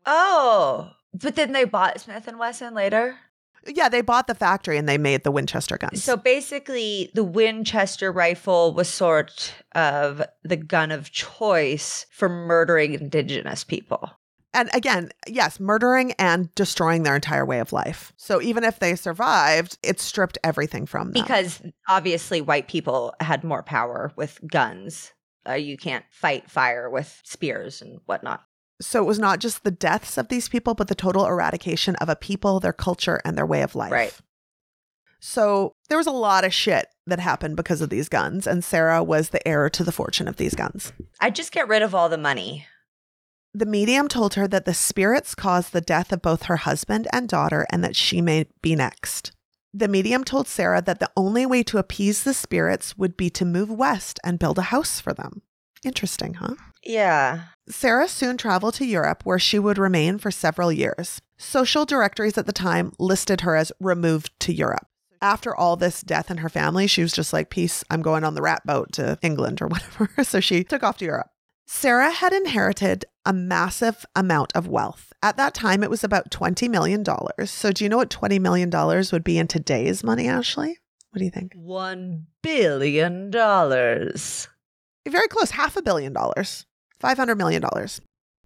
Oh, 0.05 0.91
but 1.13 1.35
then 1.35 1.51
they 1.53 1.65
bought 1.65 2.01
Smith 2.01 2.27
and 2.27 2.39
Wesson 2.39 2.73
later. 2.73 3.17
Yeah, 3.65 3.87
they 3.87 4.01
bought 4.01 4.27
the 4.27 4.35
factory 4.35 4.77
and 4.77 4.87
they 4.87 4.97
made 4.97 5.23
the 5.23 5.31
Winchester 5.31 5.77
guns. 5.77 6.03
So 6.03 6.17
basically, 6.17 7.11
the 7.13 7.23
Winchester 7.23 8.11
rifle 8.11 8.73
was 8.73 8.89
sort 8.89 9.53
of 9.73 10.21
the 10.43 10.57
gun 10.57 10.91
of 10.91 11.11
choice 11.11 12.05
for 12.11 12.27
murdering 12.27 12.93
indigenous 12.93 13.63
people. 13.63 14.11
And 14.53 14.69
again, 14.73 15.09
yes, 15.27 15.59
murdering 15.59 16.13
and 16.13 16.53
destroying 16.55 17.03
their 17.03 17.15
entire 17.15 17.45
way 17.45 17.59
of 17.59 17.73
life. 17.73 18.13
So 18.17 18.41
even 18.41 18.63
if 18.63 18.79
they 18.79 18.95
survived, 18.95 19.77
it 19.83 19.99
stripped 19.99 20.37
everything 20.43 20.85
from 20.85 21.11
them. 21.11 21.23
Because 21.23 21.61
obviously, 21.87 22.41
white 22.41 22.67
people 22.67 23.13
had 23.19 23.43
more 23.43 23.63
power 23.63 24.11
with 24.15 24.39
guns. 24.45 25.13
Uh, 25.47 25.53
you 25.53 25.77
can't 25.77 26.05
fight 26.11 26.49
fire 26.49 26.89
with 26.89 27.21
spears 27.23 27.81
and 27.81 27.99
whatnot. 28.05 28.43
So 28.81 29.01
it 29.01 29.05
was 29.05 29.19
not 29.19 29.39
just 29.39 29.63
the 29.63 29.71
deaths 29.71 30.17
of 30.17 30.29
these 30.29 30.49
people, 30.49 30.73
but 30.73 30.87
the 30.87 30.95
total 30.95 31.25
eradication 31.25 31.95
of 31.97 32.09
a 32.09 32.15
people, 32.15 32.59
their 32.59 32.73
culture, 32.73 33.21
and 33.23 33.37
their 33.37 33.45
way 33.45 33.61
of 33.61 33.75
life. 33.75 33.91
Right. 33.91 34.13
So 35.19 35.75
there 35.87 35.97
was 35.97 36.07
a 36.07 36.11
lot 36.11 36.43
of 36.43 36.53
shit 36.53 36.87
that 37.07 37.19
happened 37.19 37.55
because 37.55 37.81
of 37.81 37.89
these 37.89 38.09
guns, 38.09 38.45
and 38.45 38.63
Sarah 38.63 39.01
was 39.01 39.29
the 39.29 39.45
heir 39.47 39.69
to 39.69 39.83
the 39.83 39.91
fortune 39.93 40.27
of 40.27 40.35
these 40.35 40.53
guns. 40.53 40.91
I'd 41.21 41.35
just 41.35 41.53
get 41.53 41.69
rid 41.69 41.81
of 41.81 41.95
all 41.95 42.09
the 42.09 42.17
money. 42.17 42.67
The 43.55 43.65
medium 43.67 44.07
told 44.07 44.33
her 44.33 44.47
that 44.47 44.65
the 44.65 44.73
spirits 44.73 45.35
caused 45.35 45.73
the 45.73 45.81
death 45.81 46.11
of 46.11 46.23
both 46.23 46.43
her 46.43 46.57
husband 46.57 47.07
and 47.13 47.29
daughter 47.29 47.67
and 47.69 47.83
that 47.83 47.95
she 47.95 48.19
may 48.19 48.47
be 48.61 48.75
next. 48.75 49.31
The 49.75 49.87
medium 49.87 50.23
told 50.23 50.47
Sarah 50.47 50.81
that 50.81 50.99
the 50.99 51.11
only 51.15 51.45
way 51.45 51.61
to 51.63 51.77
appease 51.77 52.23
the 52.23 52.33
spirits 52.33 52.97
would 52.97 53.15
be 53.15 53.29
to 53.31 53.45
move 53.45 53.69
west 53.69 54.19
and 54.23 54.39
build 54.39 54.57
a 54.57 54.63
house 54.63 54.99
for 54.99 55.13
them. 55.13 55.43
Interesting, 55.83 56.35
huh? 56.35 56.55
Yeah. 56.83 57.43
Sarah 57.67 58.07
soon 58.07 58.37
traveled 58.37 58.73
to 58.75 58.85
Europe 58.85 59.21
where 59.23 59.39
she 59.39 59.59
would 59.59 59.77
remain 59.77 60.17
for 60.17 60.31
several 60.31 60.71
years. 60.71 61.21
Social 61.37 61.85
directories 61.85 62.37
at 62.37 62.45
the 62.45 62.53
time 62.53 62.93
listed 62.97 63.41
her 63.41 63.55
as 63.55 63.71
removed 63.79 64.31
to 64.41 64.53
Europe. 64.53 64.87
After 65.21 65.55
all 65.55 65.75
this 65.75 66.01
death 66.01 66.29
in 66.29 66.37
her 66.37 66.49
family, 66.49 66.87
she 66.87 67.01
was 67.01 67.13
just 67.13 67.33
like, 67.33 67.49
Peace, 67.49 67.83
I'm 67.89 68.01
going 68.01 68.23
on 68.23 68.33
the 68.33 68.41
rat 68.41 68.65
boat 68.65 68.91
to 68.93 69.17
England 69.21 69.61
or 69.61 69.67
whatever. 69.69 70.23
so 70.23 70.39
she 70.39 70.63
took 70.63 70.83
off 70.83 70.97
to 70.97 71.05
Europe. 71.05 71.29
Sarah 71.65 72.11
had 72.11 72.33
inherited 72.33 73.05
a 73.25 73.33
massive 73.33 74.05
amount 74.15 74.51
of 74.55 74.67
wealth. 74.67 75.13
At 75.21 75.37
that 75.37 75.53
time, 75.53 75.83
it 75.83 75.89
was 75.89 76.03
about 76.03 76.29
$20 76.29 76.69
million. 76.69 77.05
So, 77.45 77.71
do 77.71 77.83
you 77.83 77.89
know 77.89 77.97
what 77.97 78.09
$20 78.09 78.39
million 78.39 78.69
would 79.11 79.23
be 79.23 79.37
in 79.37 79.47
today's 79.47 80.03
money, 80.03 80.27
Ashley? 80.27 80.79
What 81.11 81.19
do 81.19 81.25
you 81.25 81.31
think? 81.31 81.53
One 81.55 82.27
billion 82.41 83.29
dollars. 83.29 84.47
Very 85.07 85.27
close, 85.27 85.51
half 85.51 85.77
a 85.77 85.81
billion 85.81 86.13
dollars, 86.13 86.65
$500 87.01 87.37
million. 87.37 87.63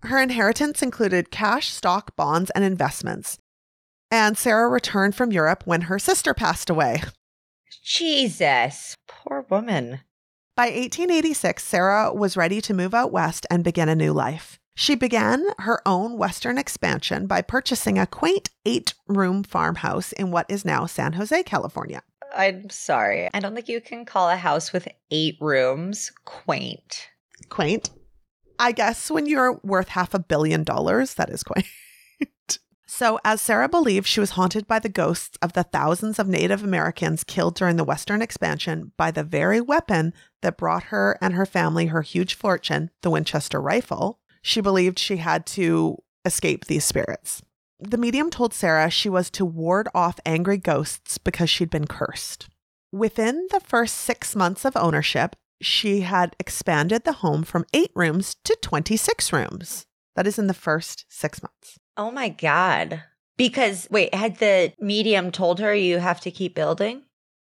Her 0.01 0.19
inheritance 0.21 0.81
included 0.81 1.31
cash, 1.31 1.69
stock, 1.69 2.15
bonds, 2.15 2.49
and 2.51 2.63
investments. 2.63 3.37
And 4.11 4.37
Sarah 4.37 4.69
returned 4.69 5.15
from 5.15 5.31
Europe 5.31 5.63
when 5.65 5.81
her 5.81 5.99
sister 5.99 6.33
passed 6.33 6.69
away. 6.69 7.01
Jesus. 7.83 8.95
Poor 9.07 9.45
woman. 9.49 10.01
By 10.55 10.65
1886, 10.65 11.63
Sarah 11.63 12.13
was 12.13 12.35
ready 12.37 12.61
to 12.61 12.73
move 12.73 12.93
out 12.93 13.11
west 13.11 13.45
and 13.51 13.63
begin 13.63 13.89
a 13.89 13.95
new 13.95 14.11
life. 14.11 14.59
She 14.79 14.93
began 14.93 15.43
her 15.57 15.81
own 15.87 16.19
western 16.19 16.59
expansion 16.59 17.25
by 17.25 17.41
purchasing 17.41 17.97
a 17.97 18.05
quaint 18.05 18.51
eight 18.63 18.93
room 19.07 19.41
farmhouse 19.41 20.11
in 20.11 20.29
what 20.29 20.45
is 20.49 20.63
now 20.63 20.85
San 20.85 21.13
Jose, 21.13 21.41
California. 21.43 22.03
I'm 22.35 22.69
sorry. 22.69 23.27
I 23.33 23.39
don't 23.39 23.55
think 23.55 23.69
you 23.69 23.81
can 23.81 24.05
call 24.05 24.29
a 24.29 24.35
house 24.35 24.71
with 24.71 24.87
eight 25.09 25.35
rooms 25.41 26.11
quaint. 26.25 27.09
Quaint. 27.49 27.89
I 28.59 28.71
guess 28.71 29.09
when 29.09 29.25
you're 29.25 29.59
worth 29.63 29.87
half 29.87 30.13
a 30.13 30.19
billion 30.19 30.63
dollars, 30.63 31.15
that 31.15 31.31
is 31.31 31.41
quaint. 31.41 31.65
So, 32.89 33.19
as 33.25 33.41
Sarah 33.41 33.67
believed 33.67 34.07
she 34.07 34.21
was 34.21 34.31
haunted 34.31 34.65
by 34.65 34.79
the 34.79 34.87
ghosts 34.87 35.37
of 35.41 35.51
the 35.51 35.63
thousands 35.63 36.19
of 36.19 36.27
Native 36.29 36.63
Americans 36.63 37.25
killed 37.25 37.53
during 37.55 37.75
the 37.75 37.83
Western 37.83 38.21
expansion 38.21 38.93
by 38.95 39.11
the 39.11 39.25
very 39.25 39.59
weapon 39.59 40.13
that 40.41 40.57
brought 40.57 40.83
her 40.83 41.17
and 41.21 41.33
her 41.33 41.45
family 41.45 41.87
her 41.87 42.01
huge 42.01 42.33
fortune, 42.33 42.89
the 43.01 43.11
Winchester 43.11 43.61
rifle, 43.61 44.19
she 44.47 44.61
believed 44.61 44.97
she 44.97 45.17
had 45.17 45.45
to 45.45 45.97
escape 46.23 46.65
these 46.65 46.85
spirits. 46.85 47.41
The 47.81 47.97
medium 47.97 48.29
told 48.29 48.53
Sarah 48.53 48.89
she 48.89 49.09
was 49.09 49.29
to 49.31 49.43
ward 49.43 49.89
off 49.93 50.21
angry 50.25 50.57
ghosts 50.57 51.17
because 51.17 51.49
she'd 51.49 51.69
been 51.69 51.85
cursed. 51.85 52.47
Within 52.93 53.47
the 53.51 53.59
first 53.59 53.95
six 53.95 54.37
months 54.37 54.63
of 54.63 54.77
ownership, 54.77 55.35
she 55.61 56.01
had 56.01 56.33
expanded 56.39 57.03
the 57.03 57.19
home 57.23 57.43
from 57.43 57.65
eight 57.73 57.91
rooms 57.93 58.37
to 58.45 58.57
26 58.61 59.33
rooms. 59.33 59.85
That 60.15 60.25
is 60.25 60.39
in 60.39 60.47
the 60.47 60.53
first 60.53 61.05
six 61.09 61.43
months. 61.43 61.77
Oh 61.97 62.09
my 62.09 62.29
God. 62.29 63.03
Because, 63.35 63.89
wait, 63.91 64.15
had 64.15 64.37
the 64.37 64.71
medium 64.79 65.31
told 65.31 65.59
her 65.59 65.75
you 65.75 65.99
have 65.99 66.21
to 66.21 66.31
keep 66.31 66.55
building? 66.55 67.03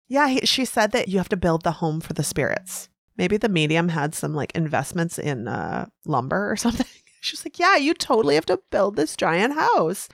Yeah, 0.09 0.27
he, 0.27 0.45
she 0.45 0.65
said 0.65 0.91
that 0.91 1.07
you 1.07 1.19
have 1.19 1.29
to 1.29 1.37
build 1.37 1.63
the 1.63 1.71
home 1.71 2.01
for 2.01 2.11
the 2.11 2.23
spirits. 2.23 2.89
Maybe 3.21 3.37
the 3.37 3.49
medium 3.49 3.89
had 3.89 4.15
some 4.15 4.33
like 4.33 4.51
investments 4.55 5.19
in 5.19 5.47
uh, 5.47 5.85
lumber 6.05 6.51
or 6.51 6.55
something. 6.57 6.87
She's 7.19 7.45
like, 7.45 7.59
Yeah, 7.59 7.75
you 7.75 7.93
totally 7.93 8.33
have 8.33 8.47
to 8.47 8.59
build 8.71 8.95
this 8.95 9.15
giant 9.15 9.53
house. 9.53 10.09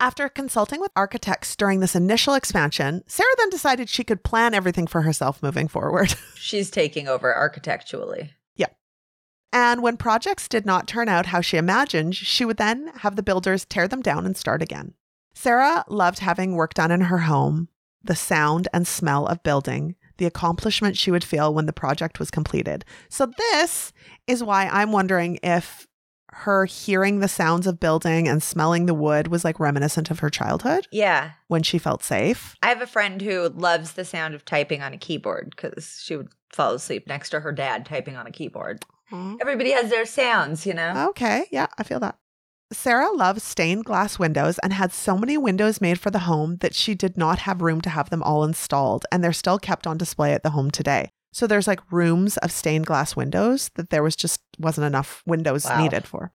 After 0.00 0.28
consulting 0.28 0.80
with 0.80 0.90
architects 0.96 1.54
during 1.54 1.78
this 1.78 1.94
initial 1.94 2.34
expansion, 2.34 3.04
Sarah 3.06 3.28
then 3.38 3.50
decided 3.50 3.88
she 3.88 4.02
could 4.02 4.24
plan 4.24 4.54
everything 4.54 4.88
for 4.88 5.02
herself 5.02 5.40
moving 5.40 5.68
forward. 5.68 6.16
She's 6.34 6.68
taking 6.68 7.06
over 7.06 7.32
architecturally. 7.32 8.32
Yeah. 8.56 8.70
And 9.52 9.80
when 9.80 9.96
projects 9.96 10.48
did 10.48 10.66
not 10.66 10.88
turn 10.88 11.08
out 11.08 11.26
how 11.26 11.42
she 11.42 11.58
imagined, 11.58 12.16
she 12.16 12.44
would 12.44 12.56
then 12.56 12.88
have 13.02 13.14
the 13.14 13.22
builders 13.22 13.64
tear 13.64 13.86
them 13.86 14.02
down 14.02 14.26
and 14.26 14.36
start 14.36 14.62
again. 14.62 14.94
Sarah 15.32 15.84
loved 15.86 16.18
having 16.18 16.56
work 16.56 16.74
done 16.74 16.90
in 16.90 17.02
her 17.02 17.18
home, 17.18 17.68
the 18.02 18.16
sound 18.16 18.66
and 18.74 18.84
smell 18.84 19.28
of 19.28 19.44
building, 19.44 19.94
the 20.18 20.26
accomplishment 20.26 20.96
she 20.96 21.10
would 21.10 21.24
feel 21.24 21.52
when 21.54 21.66
the 21.66 21.72
project 21.72 22.18
was 22.18 22.30
completed. 22.30 22.84
So, 23.08 23.30
this 23.52 23.92
is 24.26 24.42
why 24.42 24.68
I'm 24.68 24.92
wondering 24.92 25.38
if 25.42 25.86
her 26.34 26.64
hearing 26.64 27.20
the 27.20 27.28
sounds 27.28 27.66
of 27.66 27.78
building 27.78 28.26
and 28.26 28.42
smelling 28.42 28.86
the 28.86 28.94
wood 28.94 29.28
was 29.28 29.44
like 29.44 29.60
reminiscent 29.60 30.10
of 30.10 30.20
her 30.20 30.30
childhood 30.30 30.86
Yeah. 30.90 31.32
when 31.48 31.62
she 31.62 31.76
felt 31.76 32.02
safe. 32.02 32.56
I 32.62 32.68
have 32.68 32.80
a 32.80 32.86
friend 32.86 33.20
who 33.20 33.50
loves 33.50 33.92
the 33.92 34.04
sound 34.06 34.34
of 34.34 34.44
typing 34.46 34.80
on 34.80 34.94
a 34.94 34.98
keyboard 34.98 35.50
because 35.54 36.00
she 36.02 36.16
would 36.16 36.28
fall 36.50 36.72
asleep 36.72 37.06
next 37.06 37.30
to 37.30 37.40
her 37.40 37.52
dad 37.52 37.84
typing 37.84 38.16
on 38.16 38.26
a 38.26 38.30
keyboard. 38.30 38.82
Everybody 39.42 39.72
has 39.72 39.90
their 39.90 40.06
sounds, 40.06 40.64
you 40.64 40.72
know? 40.72 41.08
Okay, 41.10 41.44
yeah, 41.50 41.66
I 41.76 41.82
feel 41.82 42.00
that. 42.00 42.16
Sarah 42.72 43.12
loves 43.12 43.42
stained 43.42 43.84
glass 43.84 44.18
windows 44.18 44.58
and 44.60 44.72
had 44.72 44.92
so 44.92 45.16
many 45.16 45.36
windows 45.38 45.80
made 45.80 46.00
for 46.00 46.10
the 46.10 46.20
home 46.20 46.56
that 46.56 46.74
she 46.74 46.94
did 46.94 47.16
not 47.16 47.40
have 47.40 47.62
room 47.62 47.80
to 47.82 47.90
have 47.90 48.10
them 48.10 48.22
all 48.22 48.44
installed, 48.44 49.04
and 49.12 49.22
they're 49.22 49.32
still 49.32 49.58
kept 49.58 49.86
on 49.86 49.96
display 49.98 50.32
at 50.32 50.42
the 50.42 50.50
home 50.50 50.70
today. 50.70 51.10
So 51.32 51.46
there's 51.46 51.66
like 51.66 51.80
rooms 51.92 52.36
of 52.38 52.52
stained 52.52 52.86
glass 52.86 53.16
windows 53.16 53.70
that 53.76 53.90
there 53.90 54.02
was 54.02 54.16
just 54.16 54.40
wasn't 54.58 54.86
enough 54.86 55.22
windows 55.26 55.64
Wow. 55.64 55.82
needed 55.82 56.06
for. 56.06 56.32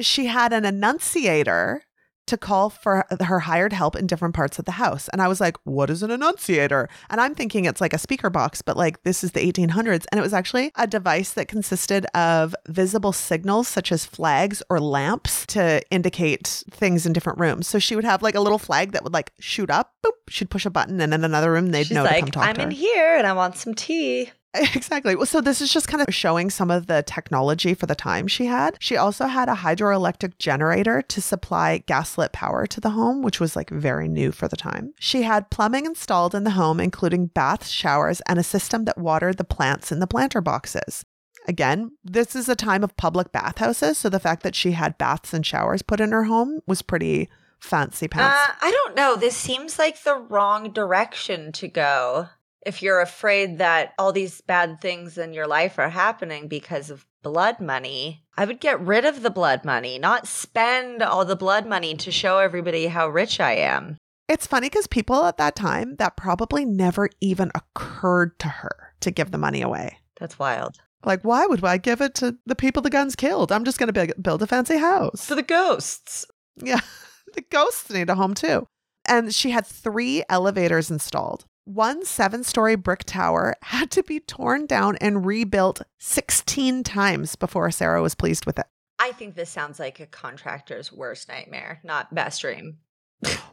She 0.00 0.26
had 0.26 0.52
an 0.52 0.64
annunciator 0.64 1.82
to 2.26 2.36
call 2.36 2.70
for 2.70 3.04
her 3.20 3.40
hired 3.40 3.72
help 3.72 3.96
in 3.96 4.06
different 4.06 4.34
parts 4.34 4.58
of 4.58 4.64
the 4.64 4.72
house. 4.72 5.08
And 5.08 5.20
I 5.20 5.28
was 5.28 5.40
like, 5.40 5.56
what 5.64 5.90
is 5.90 6.02
an 6.02 6.10
annunciator? 6.10 6.88
And 7.10 7.20
I'm 7.20 7.34
thinking 7.34 7.64
it's 7.64 7.80
like 7.80 7.92
a 7.92 7.98
speaker 7.98 8.30
box, 8.30 8.62
but 8.62 8.76
like 8.76 9.02
this 9.02 9.24
is 9.24 9.32
the 9.32 9.40
1800s. 9.40 10.06
And 10.10 10.18
it 10.18 10.22
was 10.22 10.32
actually 10.32 10.72
a 10.76 10.86
device 10.86 11.32
that 11.32 11.48
consisted 11.48 12.06
of 12.14 12.54
visible 12.68 13.12
signals 13.12 13.68
such 13.68 13.90
as 13.92 14.04
flags 14.04 14.62
or 14.70 14.80
lamps 14.80 15.46
to 15.46 15.82
indicate 15.90 16.64
things 16.70 17.06
in 17.06 17.12
different 17.12 17.38
rooms. 17.38 17.66
So 17.66 17.78
she 17.78 17.96
would 17.96 18.04
have 18.04 18.22
like 18.22 18.34
a 18.34 18.40
little 18.40 18.58
flag 18.58 18.92
that 18.92 19.02
would 19.02 19.12
like 19.12 19.32
shoot 19.40 19.70
up, 19.70 19.94
boop, 20.04 20.12
she'd 20.28 20.50
push 20.50 20.64
a 20.64 20.70
button, 20.70 21.00
and 21.00 21.12
in 21.12 21.24
another 21.24 21.52
room, 21.52 21.70
they'd 21.72 21.86
She's 21.86 21.94
know 21.94 22.06
to 22.06 22.20
come 22.20 22.30
talk 22.30 22.44
I'm 22.44 22.54
to 22.54 22.60
her. 22.62 22.66
in 22.68 22.70
here 22.70 23.16
and 23.16 23.26
I 23.26 23.32
want 23.32 23.56
some 23.56 23.74
tea. 23.74 24.30
Exactly. 24.74 25.14
Well, 25.16 25.26
so 25.26 25.40
this 25.40 25.60
is 25.60 25.72
just 25.72 25.88
kind 25.88 26.02
of 26.06 26.14
showing 26.14 26.50
some 26.50 26.70
of 26.70 26.86
the 26.86 27.02
technology 27.02 27.72
for 27.74 27.86
the 27.86 27.94
time 27.94 28.26
she 28.26 28.46
had. 28.46 28.76
She 28.80 28.96
also 28.96 29.26
had 29.26 29.48
a 29.48 29.54
hydroelectric 29.54 30.38
generator 30.38 31.02
to 31.02 31.22
supply 31.22 31.78
gaslit 31.78 32.32
power 32.32 32.66
to 32.66 32.80
the 32.80 32.90
home, 32.90 33.22
which 33.22 33.40
was 33.40 33.56
like 33.56 33.70
very 33.70 34.08
new 34.08 34.30
for 34.30 34.48
the 34.48 34.56
time. 34.56 34.92
She 34.98 35.22
had 35.22 35.50
plumbing 35.50 35.86
installed 35.86 36.34
in 36.34 36.44
the 36.44 36.50
home, 36.50 36.80
including 36.80 37.26
baths, 37.28 37.70
showers, 37.70 38.20
and 38.28 38.38
a 38.38 38.42
system 38.44 38.84
that 38.84 38.98
watered 38.98 39.38
the 39.38 39.44
plants 39.44 39.90
in 39.90 40.00
the 40.00 40.06
planter 40.06 40.40
boxes. 40.40 41.04
Again, 41.48 41.92
this 42.04 42.36
is 42.36 42.48
a 42.48 42.54
time 42.54 42.84
of 42.84 42.96
public 42.96 43.32
bathhouses, 43.32 43.98
so 43.98 44.08
the 44.08 44.20
fact 44.20 44.42
that 44.42 44.54
she 44.54 44.72
had 44.72 44.98
baths 44.98 45.32
and 45.32 45.44
showers 45.44 45.82
put 45.82 46.00
in 46.00 46.12
her 46.12 46.24
home 46.24 46.60
was 46.66 46.82
pretty 46.82 47.28
fancy 47.58 48.06
pants. 48.06 48.36
Uh, 48.36 48.52
I 48.60 48.70
don't 48.70 48.96
know. 48.96 49.16
This 49.16 49.36
seems 49.36 49.78
like 49.78 50.02
the 50.02 50.16
wrong 50.16 50.72
direction 50.72 51.52
to 51.52 51.68
go. 51.68 52.28
If 52.64 52.82
you're 52.82 53.00
afraid 53.00 53.58
that 53.58 53.92
all 53.98 54.12
these 54.12 54.40
bad 54.40 54.80
things 54.80 55.18
in 55.18 55.32
your 55.32 55.46
life 55.46 55.78
are 55.78 55.88
happening 55.88 56.48
because 56.48 56.90
of 56.90 57.06
blood 57.22 57.60
money, 57.60 58.24
I 58.36 58.44
would 58.44 58.60
get 58.60 58.80
rid 58.80 59.04
of 59.04 59.22
the 59.22 59.30
blood 59.30 59.64
money, 59.64 59.98
not 59.98 60.28
spend 60.28 61.02
all 61.02 61.24
the 61.24 61.36
blood 61.36 61.66
money 61.66 61.96
to 61.96 62.12
show 62.12 62.38
everybody 62.38 62.86
how 62.86 63.08
rich 63.08 63.40
I 63.40 63.52
am. 63.52 63.96
It's 64.28 64.46
funny 64.46 64.68
because 64.68 64.86
people 64.86 65.24
at 65.24 65.36
that 65.38 65.56
time, 65.56 65.96
that 65.96 66.16
probably 66.16 66.64
never 66.64 67.10
even 67.20 67.50
occurred 67.54 68.38
to 68.38 68.48
her 68.48 68.94
to 69.00 69.10
give 69.10 69.30
the 69.30 69.38
money 69.38 69.60
away. 69.60 69.98
That's 70.18 70.38
wild. 70.38 70.78
Like, 71.04 71.22
why 71.22 71.46
would 71.46 71.64
I 71.64 71.78
give 71.78 72.00
it 72.00 72.14
to 72.16 72.36
the 72.46 72.54
people 72.54 72.80
the 72.80 72.90
guns 72.90 73.16
killed? 73.16 73.50
I'm 73.50 73.64
just 73.64 73.78
going 73.78 73.92
to 73.92 74.14
build 74.20 74.42
a 74.42 74.46
fancy 74.46 74.78
house. 74.78 75.26
To 75.26 75.34
the 75.34 75.42
ghosts. 75.42 76.26
Yeah, 76.56 76.80
the 77.34 77.42
ghosts 77.42 77.90
need 77.90 78.08
a 78.08 78.14
home 78.14 78.34
too. 78.34 78.66
And 79.08 79.34
she 79.34 79.50
had 79.50 79.66
three 79.66 80.22
elevators 80.28 80.90
installed. 80.90 81.44
One 81.64 82.04
seven 82.04 82.42
story 82.42 82.74
brick 82.74 83.04
tower 83.04 83.54
had 83.62 83.92
to 83.92 84.02
be 84.02 84.18
torn 84.18 84.66
down 84.66 84.96
and 84.96 85.24
rebuilt 85.24 85.82
16 86.00 86.82
times 86.82 87.36
before 87.36 87.70
Sarah 87.70 88.02
was 88.02 88.16
pleased 88.16 88.46
with 88.46 88.58
it. 88.58 88.66
I 88.98 89.12
think 89.12 89.36
this 89.36 89.50
sounds 89.50 89.78
like 89.78 90.00
a 90.00 90.06
contractor's 90.06 90.92
worst 90.92 91.28
nightmare, 91.28 91.80
not 91.84 92.12
best 92.14 92.40
dream. 92.40 92.78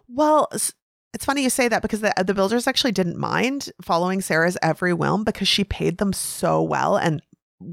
Well, 0.08 0.48
it's 0.52 1.26
funny 1.26 1.44
you 1.44 1.52
say 1.52 1.68
that 1.68 1.84
because 1.84 2.02
the, 2.02 2.12
the 2.26 2.34
builders 2.34 2.66
actually 2.66 2.94
didn't 2.94 3.18
mind 3.18 3.72
following 3.80 4.22
Sarah's 4.22 4.58
every 4.62 4.92
whim 4.92 5.24
because 5.24 5.48
she 5.48 5.64
paid 5.64 6.00
them 6.00 6.14
so 6.14 6.64
well 6.64 6.98
and 6.98 7.22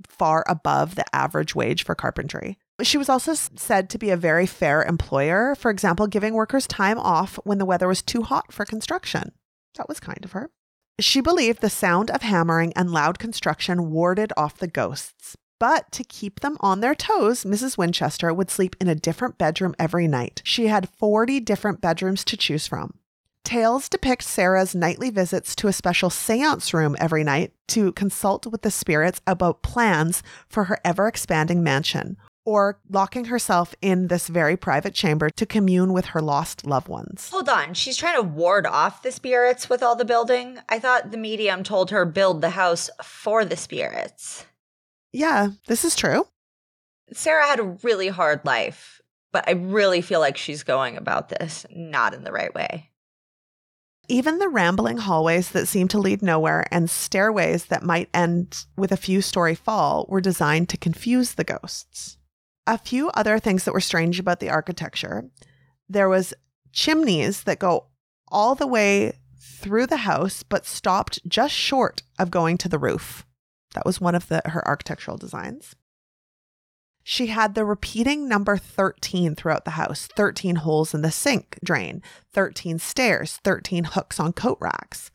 far 0.07 0.45
above 0.47 0.97
the 0.97 1.05
average 1.15 1.55
wage 1.55 1.83
for 1.83 1.95
carpentry. 1.95 2.59
She 2.83 2.99
was 2.99 3.09
also 3.09 3.33
said 3.33 3.89
to 3.89 3.99
be 3.99 4.11
a 4.11 4.17
very 4.19 4.45
fair 4.45 4.83
employer, 4.85 5.55
for 5.55 5.71
example, 5.71 6.07
giving 6.07 6.35
workers 6.35 6.67
time 6.67 6.99
off 6.99 7.39
when 7.45 7.57
the 7.57 7.65
weather 7.65 7.89
was 7.89 8.03
too 8.03 8.23
hot 8.23 8.53
for 8.53 8.67
construction. 8.67 9.33
That 9.77 9.89
was 9.89 10.01
kind 10.01 10.25
of 10.25 10.33
her. 10.33 10.51
She 10.99 11.21
believed 11.21 11.61
the 11.61 11.71
sound 11.71 12.11
of 12.11 12.23
hammering 12.23 12.73
and 12.75 12.91
loud 12.91 13.19
construction 13.19 13.91
warded 13.91 14.33
off 14.37 14.59
the 14.59 14.67
ghosts. 14.67 15.37
But 15.59 15.91
to 15.93 16.05
keep 16.05 16.41
them 16.41 16.57
on 16.61 16.81
their 16.81 16.95
toes, 16.95 17.45
Mrs. 17.45 17.79
Winchester 17.79 18.33
would 18.33 18.51
sleep 18.51 18.77
in 18.81 18.89
a 18.89 18.95
different 18.95 19.39
bedroom 19.39 19.75
every 19.79 20.07
night. 20.07 20.43
She 20.45 20.67
had 20.67 20.89
40 20.89 21.41
different 21.41 21.81
bedrooms 21.81 22.25
to 22.25 22.37
choose 22.37 22.67
from. 22.67 22.99
Tales 23.45 23.89
depict 23.89 24.25
Sarah's 24.25 24.75
nightly 24.75 25.09
visits 25.09 25.55
to 25.57 25.69
a 25.69 25.73
special 25.73 26.11
seance 26.11 26.75
room 26.75 26.97
every 26.99 27.23
night 27.23 27.53
to 27.69 27.93
consult 27.93 28.47
with 28.47 28.63
the 28.63 28.73
spirits 28.73 29.21
about 29.27 29.63
plans 29.63 30.23
for 30.49 30.65
her 30.65 30.79
ever 30.85 31.07
expanding 31.07 31.63
mansion, 31.63 32.17
or 32.47 32.79
locking 32.89 33.27
herself 33.27 33.75
in 33.83 34.07
this 34.07 34.29
very 34.29 34.57
private 34.57 34.95
chamber 34.95 35.29
to 35.29 35.45
commune 35.45 35.93
with 35.93 36.07
her 36.07 36.23
lost 36.23 36.65
loved 36.65 36.89
ones. 36.89 37.29
Hold 37.31 37.49
on. 37.49 37.75
She's 37.75 37.97
trying 37.97 38.17
to 38.17 38.23
ward 38.23 38.67
off 38.67 39.03
the 39.03 39.13
spirits 39.13 39.69
with 39.69 39.83
all 39.83 39.97
the 39.97 40.05
building. 40.05 40.59
I 40.69 40.79
thought 40.79 41.11
the 41.11 41.19
medium 41.19 41.65
told 41.65 41.91
her 41.91 42.07
build 42.07 42.41
the 42.41 42.51
house 42.51 42.89
for 43.03 43.45
the 43.45 43.57
spirits. 43.57 44.47
Yeah, 45.13 45.49
this 45.67 45.85
is 45.85 45.97
true. 45.97 46.27
Sarah 47.13 47.47
had 47.47 47.59
a 47.59 47.77
really 47.83 48.09
hard 48.09 48.41
life, 48.45 49.01
but 49.33 49.45
I 49.49 49.53
really 49.53 50.01
feel 50.01 50.21
like 50.21 50.37
she's 50.37 50.63
going 50.63 50.97
about 50.97 51.29
this 51.29 51.67
not 51.75 52.15
in 52.15 52.25
the 52.25 52.33
right 52.33 52.55
way. 52.55 52.91
Even 54.09 54.39
the 54.39 54.49
rambling 54.49 54.99
hallways 54.99 55.51
that 55.51 55.67
seem 55.67 55.89
to 55.89 55.99
lead 55.99 56.23
nowhere 56.23 56.65
and 56.71 56.89
stairways 56.89 57.67
that 57.67 57.83
might 57.83 58.09
end 58.15 58.65
with 58.77 58.93
a 58.93 58.97
few 58.97 59.21
story 59.21 59.57
fall 59.57 60.07
were 60.09 60.21
designed 60.21 60.69
to 60.69 60.77
confuse 60.77 61.35
the 61.35 61.43
ghosts. 61.43 62.19
A 62.67 62.79
few 62.79 63.11
other 63.11 63.39
things 63.39 63.65
that 63.65 63.75
were 63.75 63.81
strange 63.81 64.19
about 64.19 64.41
the 64.41 64.51
architecture 64.51 65.31
there 65.89 66.09
was 66.09 66.35
chimneys 66.73 67.45
that 67.45 67.59
go 67.59 67.87
all 68.29 68.55
the 68.55 68.67
way 68.67 69.19
through 69.39 69.87
the 69.87 69.99
house 69.99 70.43
but 70.43 70.67
stopped 70.67 71.21
just 71.29 71.55
short 71.55 72.03
of 72.19 72.31
going 72.31 72.59
to 72.59 72.69
the 72.69 72.79
roof. 72.79 73.25
That 73.75 73.87
was 73.87 74.01
one 74.01 74.15
of 74.15 74.29
the, 74.29 74.43
her 74.47 74.67
architectural 74.67 75.17
designs. 75.17 75.77
She 77.03 77.29
had 77.29 77.55
the 77.55 77.65
repeating 77.65 78.29
number 78.29 78.57
13 78.57 79.37
throughout 79.37 79.65
the 79.65 79.73
house 79.73 80.09
13 80.17 80.57
holes 80.57 80.93
in 80.93 81.03
the 81.03 81.13
sink 81.13 81.59
drain, 81.63 82.03
13 82.33 82.81
stairs, 82.81 83.39
13 83.45 83.85
hooks 83.85 84.19
on 84.19 84.33
coat 84.33 84.59
racks, 84.61 85.13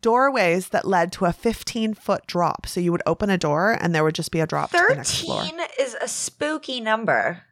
doorways 0.00 0.68
that 0.68 0.86
led 0.86 1.12
to 1.12 1.24
a 1.24 1.32
15 1.32 1.94
foot 1.94 2.26
drop. 2.26 2.66
So 2.66 2.80
you 2.80 2.92
would 2.92 3.02
open 3.06 3.30
a 3.30 3.38
door 3.38 3.76
and 3.80 3.94
there 3.94 4.04
would 4.04 4.14
just 4.14 4.30
be 4.30 4.40
a 4.40 4.46
drop 4.46 4.70
to 4.70 4.84
the 4.88 4.94
next 4.94 5.20
floor. 5.22 5.42
13 5.42 5.60
is 5.78 5.96
a 6.00 6.08
spooky 6.08 6.80
number. 6.80 7.42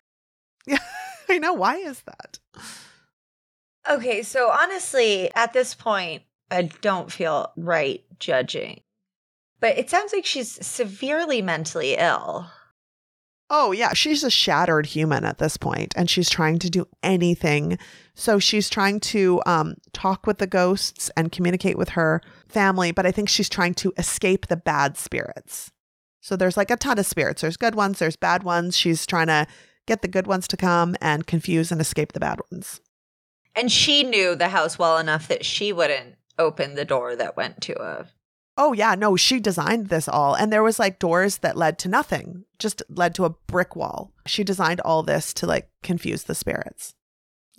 Yeah, 0.67 0.79
I 1.29 1.39
know. 1.39 1.53
Why 1.53 1.77
is 1.77 2.03
that? 2.03 2.39
Okay, 3.89 4.23
so 4.23 4.51
honestly, 4.51 5.31
at 5.35 5.53
this 5.53 5.75
point, 5.75 6.23
I 6.51 6.63
don't 6.63 7.11
feel 7.11 7.53
right 7.57 8.05
judging. 8.19 8.81
But 9.61 9.79
it 9.79 9.91
sounds 9.91 10.13
like 10.13 10.27
she's 10.27 10.65
severely 10.65 11.41
mentally 11.41 11.95
ill. 11.97 12.51
Oh, 13.55 13.71
yeah. 13.71 13.93
She's 13.93 14.25
a 14.25 14.31
shattered 14.31 14.87
human 14.87 15.27
at 15.27 15.37
this 15.37 15.59
point, 15.59 15.93
and 15.95 16.09
she's 16.09 16.31
trying 16.31 16.59
to 16.61 16.71
do 16.71 16.89
anything. 17.03 17.79
So 18.15 18.39
she's 18.39 18.71
trying 18.71 18.99
to 19.01 19.43
um, 19.45 19.75
talk 19.93 20.27
with 20.27 20.39
the 20.39 20.47
ghosts 20.47 21.11
and 21.19 21.31
communicate 21.31 21.77
with 21.77 21.91
her 21.91 22.23
family, 22.49 22.93
but 22.93 23.05
I 23.05 23.13
think 23.13 23.29
she's 23.29 23.51
trying 23.51 23.75
to 23.75 23.93
escape 23.99 24.47
the 24.47 24.57
bad 24.57 24.97
spirits. 24.97 25.71
So 26.23 26.35
there's 26.35 26.57
like 26.57 26.71
a 26.71 26.77
ton 26.77 26.99
of 26.99 27.05
spirits. 27.05 27.43
There's 27.43 27.59
good 27.59 27.75
ones, 27.75 27.99
there's 27.99 28.17
bad 28.17 28.43
ones. 28.43 28.75
She's 28.75 29.05
trying 29.05 29.27
to 29.27 29.47
get 29.87 30.01
the 30.01 30.09
good 30.09 30.27
ones 30.27 30.49
to 30.49 30.57
come 30.57 30.97
and 31.03 31.27
confuse 31.27 31.71
and 31.71 31.81
escape 31.81 32.13
the 32.13 32.21
bad 32.21 32.39
ones. 32.51 32.81
And 33.55 33.71
she 33.71 34.03
knew 34.03 34.35
the 34.35 34.49
house 34.49 34.79
well 34.79 34.97
enough 34.97 35.29
that 35.29 35.45
she 35.45 35.75
wouldn't 35.75 36.15
open 36.39 36.75
the 36.75 36.87
door 36.87 37.17
that 37.17 37.37
went 37.37 37.61
to 37.63 37.79
a. 37.83 38.07
Oh, 38.57 38.73
yeah. 38.75 38.95
No, 38.95 39.17
she 39.17 39.41
designed 39.41 39.89
this 39.89 40.09
all. 40.09 40.35
And 40.35 40.53
there 40.53 40.63
was 40.63 40.79
like 40.79 40.99
doors 40.99 41.39
that 41.39 41.57
led 41.57 41.79
to 41.81 41.89
nothing, 41.89 42.45
just 42.59 42.83
led 42.89 43.15
to 43.15 43.25
a 43.25 43.31
brick 43.31 43.75
wall. 43.75 44.13
She 44.27 44.45
designed 44.45 44.81
all 44.83 45.03
this 45.03 45.33
to 45.35 45.47
like 45.47 45.71
confuse 45.83 46.25
the 46.25 46.35
spirits. 46.35 46.95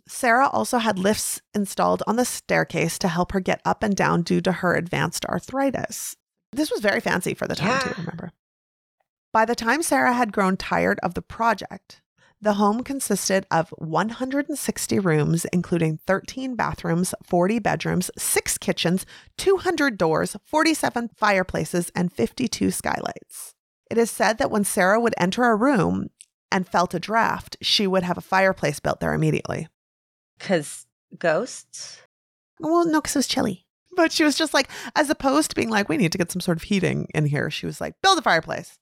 Sarah 0.08 0.50
also 0.50 0.78
had 0.80 1.00
lifts 1.00 1.42
installed 1.56 2.04
on 2.06 2.18
the 2.18 2.26
staircase 2.26 3.00
to 3.00 3.08
help 3.08 3.32
her 3.32 3.40
get 3.40 3.62
up 3.66 3.82
and 3.82 3.96
down 3.96 4.22
due 4.22 4.42
to 4.42 4.52
her 4.52 4.76
advanced 4.76 5.26
arthritis. 5.26 6.16
This 6.52 6.70
was 6.70 6.82
very 6.82 7.00
fancy 7.00 7.34
for 7.34 7.48
the 7.48 7.56
time, 7.56 7.70
Yeah. 7.70 7.80
too, 7.80 7.94
remember? 8.02 8.32
By 9.32 9.46
the 9.46 9.56
time 9.56 9.82
Sarah 9.82 10.14
had 10.14 10.32
grown 10.32 10.58
tired 10.58 11.00
of 11.02 11.16
the 11.16 11.22
project, 11.24 12.02
the 12.44 12.54
home 12.56 12.84
consisted 12.84 13.46
of 13.50 13.70
160 13.78 15.00
rooms, 15.00 15.46
including 15.54 16.00
13 16.06 16.56
bathrooms, 16.56 17.16
40 17.24 17.60
bedrooms, 17.60 18.12
six 18.18 18.58
kitchens, 18.58 19.06
200 19.38 19.98
doors, 19.98 20.36
47 20.46 21.10
fireplaces, 21.16 21.90
and 21.96 22.12
52 22.12 22.70
skylights. 22.70 23.56
It 23.90 23.98
is 23.98 24.12
said 24.12 24.40
that 24.40 24.52
when 24.52 24.66
Sarah 24.66 25.00
would 25.00 25.16
enter 25.18 25.46
a 25.46 25.56
room 25.56 26.10
and 26.52 26.68
felt 26.68 26.94
a 26.94 27.00
draft, 27.00 27.56
she 27.62 27.88
would 27.88 28.04
have 28.04 28.18
a 28.18 28.22
fireplace 28.22 28.80
built 28.80 29.00
there 29.00 29.14
immediately. 29.14 29.70
Because 30.38 30.86
ghosts? 31.18 32.02
Well, 32.60 32.86
no, 32.86 33.00
because 33.00 33.16
it 33.16 33.20
was 33.20 33.28
chilly. 33.28 33.66
But 33.96 34.12
she 34.12 34.24
was 34.24 34.36
just 34.36 34.54
like, 34.54 34.70
as 34.96 35.10
opposed 35.10 35.52
to 35.52 35.56
being 35.56 35.70
like, 35.70 35.88
we 35.88 35.98
need 35.98 36.12
to 36.12 36.18
get 36.18 36.32
some 36.32 36.42
sort 36.42 36.58
of 36.58 36.64
heating 36.64 37.08
in 37.14 37.26
here, 37.26 37.50
she 37.50 37.66
was 37.66 37.80
like, 37.80 37.96
build 38.02 38.18
a 38.18 38.22
fireplace. 38.22 38.78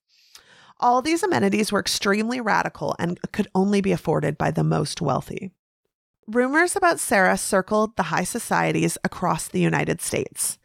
All 0.82 1.04
these 1.04 1.22
amenities 1.22 1.72
were 1.72 1.80
extremely 1.80 2.42
radical 2.42 2.96
and 2.98 3.20
could 3.32 3.48
only 3.54 3.82
be 3.82 3.92
afforded 3.92 4.38
by 4.38 4.50
the 4.50 4.64
most 4.64 5.00
wealthy. 5.00 5.52
Rumors 6.28 6.76
about 6.76 7.00
Sarah 7.00 7.38
circled 7.38 7.96
the 7.96 8.04
high 8.04 8.24
societies 8.24 8.98
across 9.04 9.48
the 9.48 9.60
United 9.60 10.02
States. 10.02 10.58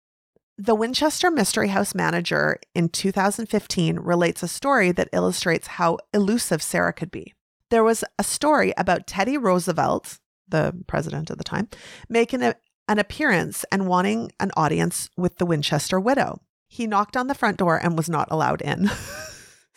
The 0.56 0.74
Winchester 0.74 1.30
Mystery 1.30 1.68
House 1.68 1.94
manager 1.94 2.58
in 2.74 2.88
2015 2.88 3.98
relates 3.98 4.42
a 4.42 4.48
story 4.48 4.90
that 4.92 5.10
illustrates 5.12 5.66
how 5.66 5.98
elusive 6.14 6.62
Sarah 6.62 6.94
could 6.94 7.10
be. 7.10 7.34
There 7.68 7.84
was 7.84 8.02
a 8.18 8.24
story 8.24 8.72
about 8.78 9.06
Teddy 9.06 9.36
Roosevelt, 9.36 10.18
the 10.48 10.72
president 10.86 11.30
at 11.30 11.36
the 11.36 11.44
time, 11.44 11.68
making 12.08 12.42
a, 12.42 12.54
an 12.88 12.98
appearance 12.98 13.66
and 13.70 13.86
wanting 13.86 14.32
an 14.40 14.50
audience 14.56 15.10
with 15.14 15.36
the 15.36 15.46
Winchester 15.46 16.00
widow. 16.00 16.40
He 16.68 16.86
knocked 16.86 17.18
on 17.18 17.26
the 17.26 17.34
front 17.34 17.58
door 17.58 17.76
and 17.76 17.96
was 17.98 18.08
not 18.08 18.28
allowed 18.30 18.62
in. 18.62 18.88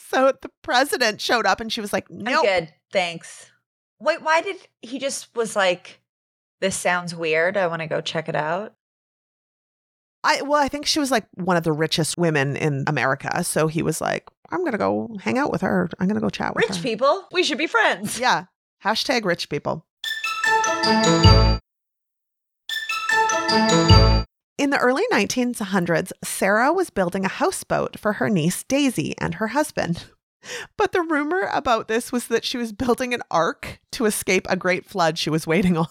so 0.09 0.33
the 0.41 0.49
president 0.61 1.21
showed 1.21 1.45
up 1.45 1.59
and 1.61 1.71
she 1.71 1.81
was 1.81 1.93
like, 1.93 2.07
I'm 2.09 2.19
Nope. 2.19 2.45
good. 2.45 2.73
Thanks. 2.91 3.51
Wait, 3.99 4.21
why 4.21 4.41
did 4.41 4.55
he 4.81 4.97
just 4.99 5.35
was 5.35 5.55
like, 5.55 5.99
this 6.61 6.75
sounds 6.75 7.13
weird. 7.15 7.57
I 7.57 7.67
want 7.67 7.81
to 7.81 7.87
go 7.87 8.01
check 8.01 8.27
it 8.29 8.35
out? 8.35 8.73
I 10.23 10.41
well, 10.41 10.61
I 10.61 10.67
think 10.67 10.85
she 10.85 10.99
was 10.99 11.11
like 11.11 11.25
one 11.35 11.55
of 11.55 11.63
the 11.63 11.71
richest 11.71 12.17
women 12.17 12.57
in 12.57 12.83
America. 12.87 13.43
So 13.43 13.67
he 13.67 13.81
was 13.81 14.01
like, 14.01 14.25
I'm 14.51 14.65
gonna 14.65 14.77
go 14.77 15.15
hang 15.21 15.37
out 15.37 15.51
with 15.51 15.61
her. 15.61 15.89
I'm 15.99 16.07
gonna 16.07 16.19
go 16.19 16.29
chat 16.29 16.55
with 16.55 16.65
Rich 16.67 16.77
her. 16.77 16.83
people, 16.83 17.27
we 17.31 17.43
should 17.43 17.57
be 17.57 17.67
friends. 17.67 18.19
Yeah. 18.19 18.45
Hashtag 18.83 19.23
rich 19.25 19.49
people. 19.49 19.85
In 24.59 24.71
the 24.71 24.77
early 24.77 25.03
1900s, 25.09 26.11
Sarah 26.21 26.73
was 26.73 26.89
building 26.89 27.23
a 27.23 27.29
houseboat 27.29 27.97
for 27.97 28.11
her 28.11 28.29
niece 28.29 28.61
Daisy 28.63 29.15
and 29.17 29.35
her 29.35 29.47
husband. 29.47 30.07
But 30.75 30.91
the 30.91 31.01
rumor 31.01 31.49
about 31.53 31.87
this 31.87 32.11
was 32.11 32.27
that 32.27 32.43
she 32.43 32.57
was 32.57 32.73
building 32.73 33.13
an 33.13 33.21
ark 33.31 33.79
to 33.93 34.05
escape 34.05 34.45
a 34.49 34.57
great 34.57 34.85
flood 34.85 35.17
she 35.17 35.29
was 35.29 35.47
waiting 35.47 35.77
on. 35.77 35.87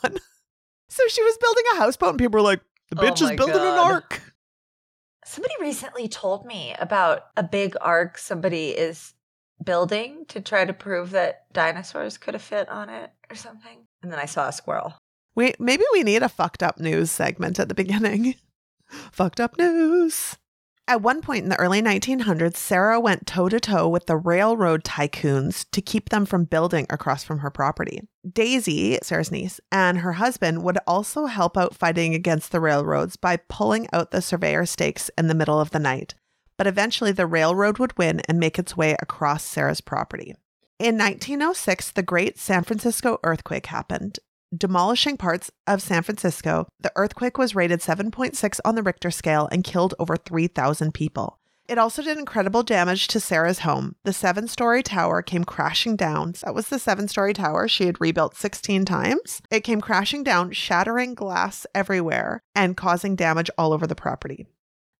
So 0.90 1.02
she 1.08 1.22
was 1.22 1.38
building 1.38 1.64
a 1.72 1.76
houseboat, 1.76 2.10
and 2.10 2.18
people 2.18 2.36
were 2.40 2.44
like, 2.44 2.60
the 2.90 3.00
Oh 3.00 3.04
bitch 3.04 3.22
is 3.22 3.30
my 3.30 3.36
building 3.36 3.56
an 3.56 3.78
ark. 3.78 4.20
Somebody 5.24 5.54
recently 5.60 6.06
told 6.06 6.44
me 6.44 6.74
about 6.78 7.22
a 7.38 7.42
big 7.42 7.74
ark 7.80 8.18
somebody 8.18 8.72
is 8.72 9.14
building 9.64 10.26
to 10.28 10.42
try 10.42 10.66
to 10.66 10.74
prove 10.74 11.12
that 11.12 11.50
dinosaurs 11.54 12.18
could 12.18 12.34
have 12.34 12.42
fit 12.42 12.68
on 12.68 12.90
it 12.90 13.12
or 13.30 13.34
something. 13.34 13.86
And 14.02 14.12
then 14.12 14.18
I 14.18 14.26
saw 14.26 14.48
a 14.48 14.52
squirrel. 14.52 14.92
We 15.34 15.54
maybe 15.58 15.84
we 15.92 16.02
need 16.02 16.22
a 16.22 16.28
fucked 16.28 16.62
up 16.62 16.78
news 16.78 17.10
segment 17.10 17.58
at 17.58 17.68
the 17.68 17.74
beginning. 17.74 18.34
fucked 19.12 19.40
up 19.40 19.58
news. 19.58 20.36
At 20.88 21.02
one 21.02 21.20
point 21.20 21.42
in 21.42 21.50
the 21.50 21.60
early 21.60 21.82
1900s, 21.82 22.56
Sarah 22.56 22.98
went 22.98 23.26
toe 23.26 23.50
to 23.50 23.60
toe 23.60 23.86
with 23.86 24.06
the 24.06 24.16
railroad 24.16 24.84
tycoons 24.84 25.66
to 25.72 25.82
keep 25.82 26.08
them 26.08 26.24
from 26.24 26.44
building 26.44 26.86
across 26.88 27.22
from 27.22 27.40
her 27.40 27.50
property. 27.50 28.00
Daisy, 28.26 28.98
Sarah's 29.02 29.30
niece, 29.30 29.60
and 29.70 29.98
her 29.98 30.14
husband 30.14 30.62
would 30.62 30.78
also 30.86 31.26
help 31.26 31.58
out 31.58 31.74
fighting 31.74 32.14
against 32.14 32.52
the 32.52 32.60
railroads 32.60 33.16
by 33.16 33.36
pulling 33.36 33.86
out 33.92 34.12
the 34.12 34.22
surveyor 34.22 34.64
stakes 34.64 35.10
in 35.18 35.26
the 35.26 35.34
middle 35.34 35.60
of 35.60 35.72
the 35.72 35.78
night. 35.78 36.14
But 36.56 36.66
eventually, 36.66 37.12
the 37.12 37.26
railroad 37.26 37.78
would 37.78 37.98
win 37.98 38.22
and 38.26 38.40
make 38.40 38.58
its 38.58 38.74
way 38.74 38.96
across 38.98 39.44
Sarah's 39.44 39.82
property. 39.82 40.34
In 40.78 40.96
1906, 40.96 41.90
the 41.90 42.02
Great 42.02 42.38
San 42.38 42.64
Francisco 42.64 43.18
earthquake 43.24 43.66
happened, 43.66 44.20
demolishing 44.56 45.16
parts 45.16 45.50
of 45.66 45.82
San 45.82 46.02
Francisco. 46.02 46.66
The 46.80 46.92
earthquake 46.96 47.38
was 47.38 47.54
rated 47.54 47.80
7.6 47.80 48.60
on 48.64 48.74
the 48.74 48.82
Richter 48.82 49.10
scale 49.10 49.48
and 49.50 49.64
killed 49.64 49.94
over 49.98 50.16
3,000 50.16 50.92
people. 50.92 51.38
It 51.68 51.76
also 51.76 52.02
did 52.02 52.16
incredible 52.16 52.62
damage 52.62 53.08
to 53.08 53.20
Sarah's 53.20 53.58
home. 53.58 53.94
The 54.04 54.14
seven 54.14 54.48
story 54.48 54.82
tower 54.82 55.20
came 55.20 55.44
crashing 55.44 55.96
down. 55.96 56.32
That 56.42 56.54
was 56.54 56.68
the 56.68 56.78
seven 56.78 57.08
story 57.08 57.34
tower 57.34 57.68
she 57.68 57.84
had 57.84 58.00
rebuilt 58.00 58.36
16 58.36 58.86
times. 58.86 59.42
It 59.50 59.64
came 59.64 59.82
crashing 59.82 60.24
down, 60.24 60.52
shattering 60.52 61.14
glass 61.14 61.66
everywhere 61.74 62.40
and 62.54 62.74
causing 62.74 63.16
damage 63.16 63.50
all 63.58 63.74
over 63.74 63.86
the 63.86 63.94
property. 63.94 64.46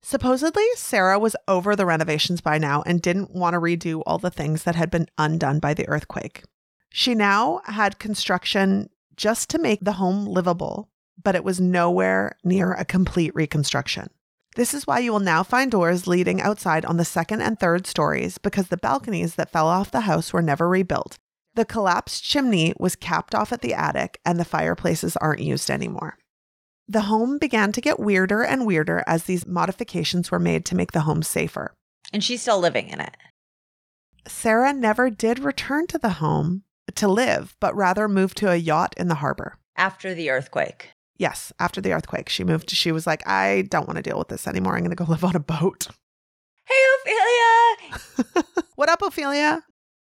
Supposedly, 0.02 0.64
Sarah 0.74 1.18
was 1.18 1.36
over 1.48 1.74
the 1.74 1.86
renovations 1.86 2.42
by 2.42 2.58
now 2.58 2.82
and 2.84 3.00
didn't 3.00 3.30
want 3.30 3.54
to 3.54 3.60
redo 3.60 4.02
all 4.06 4.18
the 4.18 4.30
things 4.30 4.64
that 4.64 4.76
had 4.76 4.90
been 4.90 5.08
undone 5.16 5.60
by 5.60 5.72
the 5.72 5.88
earthquake. 5.88 6.44
She 6.90 7.14
now 7.14 7.62
had 7.64 7.98
construction 7.98 8.90
just 9.18 9.50
to 9.50 9.58
make 9.58 9.80
the 9.80 9.92
home 9.92 10.24
livable, 10.24 10.88
but 11.22 11.34
it 11.34 11.44
was 11.44 11.60
nowhere 11.60 12.38
near 12.42 12.72
a 12.72 12.84
complete 12.84 13.34
reconstruction. 13.34 14.08
This 14.56 14.72
is 14.72 14.86
why 14.86 15.00
you 15.00 15.12
will 15.12 15.20
now 15.20 15.42
find 15.42 15.70
doors 15.70 16.06
leading 16.06 16.40
outside 16.40 16.84
on 16.84 16.96
the 16.96 17.04
second 17.04 17.42
and 17.42 17.58
third 17.58 17.86
stories 17.86 18.38
because 18.38 18.68
the 18.68 18.76
balconies 18.76 19.34
that 19.34 19.50
fell 19.50 19.66
off 19.66 19.90
the 19.90 20.00
house 20.02 20.32
were 20.32 20.40
never 20.40 20.68
rebuilt. 20.68 21.18
The 21.54 21.64
collapsed 21.64 22.24
chimney 22.24 22.72
was 22.78 22.96
capped 22.96 23.34
off 23.34 23.52
at 23.52 23.62
the 23.62 23.74
attic, 23.74 24.20
and 24.24 24.38
the 24.38 24.44
fireplaces 24.44 25.16
aren't 25.16 25.40
used 25.40 25.70
anymore. 25.70 26.16
The 26.86 27.02
home 27.02 27.38
began 27.38 27.72
to 27.72 27.80
get 27.80 28.00
weirder 28.00 28.42
and 28.42 28.64
weirder 28.64 29.02
as 29.06 29.24
these 29.24 29.46
modifications 29.46 30.30
were 30.30 30.38
made 30.38 30.64
to 30.66 30.76
make 30.76 30.92
the 30.92 31.00
home 31.00 31.22
safer. 31.22 31.74
And 32.12 32.24
she's 32.24 32.40
still 32.40 32.60
living 32.60 32.88
in 32.88 33.00
it. 33.00 33.16
Sarah 34.26 34.72
never 34.72 35.10
did 35.10 35.40
return 35.40 35.86
to 35.88 35.98
the 35.98 36.14
home 36.14 36.62
to 36.96 37.08
live, 37.08 37.56
but 37.60 37.74
rather 37.76 38.08
moved 38.08 38.36
to 38.38 38.50
a 38.50 38.56
yacht 38.56 38.94
in 38.96 39.08
the 39.08 39.16
harbor. 39.16 39.54
After 39.76 40.14
the 40.14 40.30
earthquake. 40.30 40.90
Yes, 41.16 41.52
after 41.58 41.80
the 41.80 41.92
earthquake, 41.92 42.28
she 42.28 42.44
moved. 42.44 42.70
She 42.70 42.92
was 42.92 43.06
like, 43.06 43.26
I 43.26 43.62
don't 43.68 43.86
want 43.86 43.96
to 43.96 44.02
deal 44.02 44.18
with 44.18 44.28
this 44.28 44.46
anymore. 44.46 44.74
I'm 44.74 44.84
going 44.84 44.90
to 44.90 44.96
go 44.96 45.04
live 45.08 45.24
on 45.24 45.36
a 45.36 45.40
boat. 45.40 45.88
Hey, 46.64 46.74
Ophelia! 47.02 48.44
what 48.76 48.88
up, 48.88 49.02
Ophelia? 49.02 49.64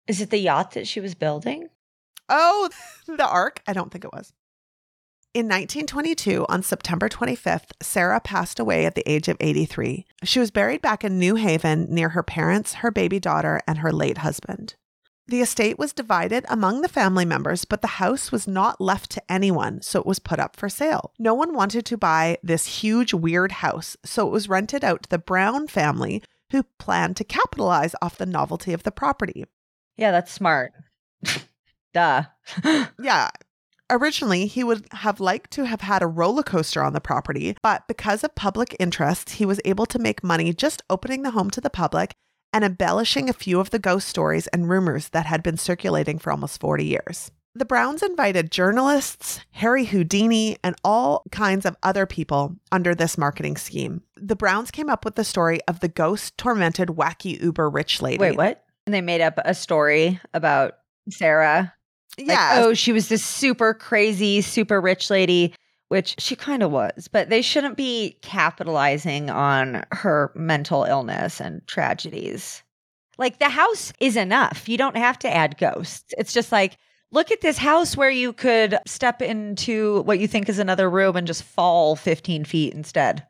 Is 0.08 0.22
it 0.22 0.30
the 0.30 0.40
yacht 0.40 0.72
that 0.72 0.88
she 0.88 1.00
was 1.00 1.16
building? 1.16 1.70
Oh, 2.28 2.70
the 3.08 3.28
Ark? 3.28 3.62
I 3.68 3.74
don't 3.74 3.92
think 3.92 4.04
it 4.04 4.14
was. 4.14 4.34
In 5.32 5.46
1922, 5.46 6.48
on 6.50 6.64
September 6.64 7.08
25th, 7.08 7.72
Sarah 7.84 8.20
passed 8.20 8.60
away 8.60 8.88
at 8.88 8.96
the 8.96 9.08
age 9.08 9.28
of 9.28 9.38
83. 9.40 10.08
She 10.24 10.40
was 10.40 10.50
buried 10.50 10.82
back 10.82 11.04
in 11.04 11.20
New 11.20 11.36
Haven 11.36 11.86
near 11.88 12.10
her 12.10 12.24
parents, 12.24 12.76
her 12.76 12.90
baby 12.90 13.20
daughter, 13.20 13.62
and 13.68 13.78
her 13.78 13.94
late 13.94 14.18
husband. 14.18 14.74
The 15.30 15.42
estate 15.42 15.78
was 15.78 15.94
divided 15.94 16.44
among 16.50 16.82
the 16.82 16.88
family 16.90 17.24
members, 17.24 17.64
but 17.64 17.84
the 17.84 18.00
house 18.00 18.32
was 18.32 18.48
not 18.48 18.82
left 18.82 19.12
to 19.12 19.32
anyone, 19.32 19.80
so 19.84 20.00
it 20.00 20.08
was 20.08 20.18
put 20.18 20.40
up 20.40 20.56
for 20.56 20.70
sale. 20.70 21.14
No 21.20 21.36
one 21.36 21.54
wanted 21.54 21.86
to 21.86 21.98
buy 22.00 22.40
this 22.42 22.82
huge, 22.82 23.14
weird 23.14 23.52
house, 23.52 23.96
so 24.04 24.26
it 24.26 24.32
was 24.32 24.50
rented 24.50 24.84
out 24.84 25.04
to 25.04 25.10
the 25.10 25.20
Brown 25.20 25.68
family, 25.68 26.24
who 26.52 26.64
planned 26.80 27.16
to 27.18 27.24
capitalize 27.24 27.94
off 28.02 28.18
the 28.18 28.26
novelty 28.26 28.74
of 28.74 28.82
the 28.82 28.92
property. 28.92 29.46
Yeah, 29.98 30.10
that's 30.10 30.32
smart. 30.32 30.74
Duh. 31.94 32.24
Yeah. 33.00 33.30
Originally, 33.92 34.48
he 34.48 34.64
would 34.64 34.88
have 34.94 35.20
liked 35.20 35.52
to 35.52 35.66
have 35.66 35.82
had 35.82 36.02
a 36.02 36.08
roller 36.08 36.44
coaster 36.44 36.84
on 36.84 36.94
the 36.94 37.02
property, 37.02 37.56
but 37.62 37.88
because 37.88 38.24
of 38.24 38.34
public 38.34 38.76
interest, 38.80 39.32
he 39.32 39.46
was 39.46 39.62
able 39.64 39.86
to 39.88 40.00
make 40.00 40.24
money 40.24 40.54
just 40.54 40.82
opening 40.90 41.22
the 41.22 41.32
home 41.32 41.52
to 41.52 41.62
the 41.62 41.70
public 41.70 42.16
and 42.54 42.64
embellishing 42.64 43.30
a 43.30 43.34
few 43.34 43.60
of 43.60 43.70
the 43.70 43.80
ghost 43.80 44.08
stories 44.08 44.48
and 44.48 44.70
rumors 44.70 45.10
that 45.10 45.26
had 45.26 45.44
been 45.44 45.58
circulating 45.58 46.20
for 46.20 46.32
almost 46.32 46.60
40 46.60 46.86
years. 46.86 47.32
The 47.56 47.66
Browns 47.66 48.04
invited 48.04 48.52
journalists, 48.52 49.42
Harry 49.52 49.86
Houdini, 49.86 50.58
and 50.64 50.76
all 50.84 51.24
kinds 51.32 51.66
of 51.66 51.76
other 51.84 52.06
people 52.06 52.56
under 52.72 52.94
this 52.94 53.18
marketing 53.18 53.58
scheme. 53.58 54.02
The 54.16 54.36
Browns 54.36 54.72
came 54.72 54.90
up 54.90 55.04
with 55.04 55.16
the 55.16 55.24
story 55.24 55.60
of 55.68 55.80
the 55.80 55.88
ghost 55.88 56.38
tormented, 56.38 56.90
wacky, 56.90 57.42
uber 57.42 57.70
rich 57.70 58.02
lady. 58.02 58.20
Wait, 58.20 58.38
what? 58.38 58.64
And 58.86 58.94
they 58.94 59.02
made 59.02 59.22
up 59.22 59.40
a 59.44 59.54
story 59.54 60.20
about 60.34 60.76
Sarah. 61.10 61.74
Like, 62.18 62.28
Yeah. 62.28 62.62
oh, 62.64 62.74
she 62.74 62.92
was 62.92 63.10
this 63.10 63.26
super 63.26 63.74
crazy, 63.74 64.42
super 64.42 64.80
rich 64.80 65.10
lady, 65.10 65.54
which 65.90 66.16
she 66.20 66.36
kind 66.36 66.64
of 66.64 66.72
was, 66.72 67.08
but 67.08 67.30
they 67.30 67.42
shouldn't 67.42 67.76
be 67.76 68.18
capitalizing 68.22 69.30
on 69.30 69.84
her 69.92 70.32
mental 70.36 70.84
illness 70.86 71.42
and 71.42 71.66
tragedies. 71.68 72.64
Like 73.18 73.40
the 73.40 73.50
house 73.50 73.92
is 74.00 74.16
enough. 74.16 74.70
You 74.70 74.78
don't 74.78 74.98
have 74.98 75.20
to 75.20 75.36
add 75.36 75.58
ghosts. 75.58 76.14
It's 76.18 76.32
just 76.32 76.52
like, 76.52 76.78
look 77.12 77.32
at 77.32 77.42
this 77.42 77.58
house 77.58 77.98
where 77.98 78.10
you 78.10 78.34
could 78.34 78.78
step 78.88 79.22
into 79.22 80.04
what 80.04 80.20
you 80.20 80.28
think 80.28 80.48
is 80.48 80.60
another 80.60 80.90
room 80.90 81.16
and 81.16 81.28
just 81.28 81.44
fall 81.44 81.96
15 81.96 82.46
feet 82.46 82.74
instead. 82.74 83.26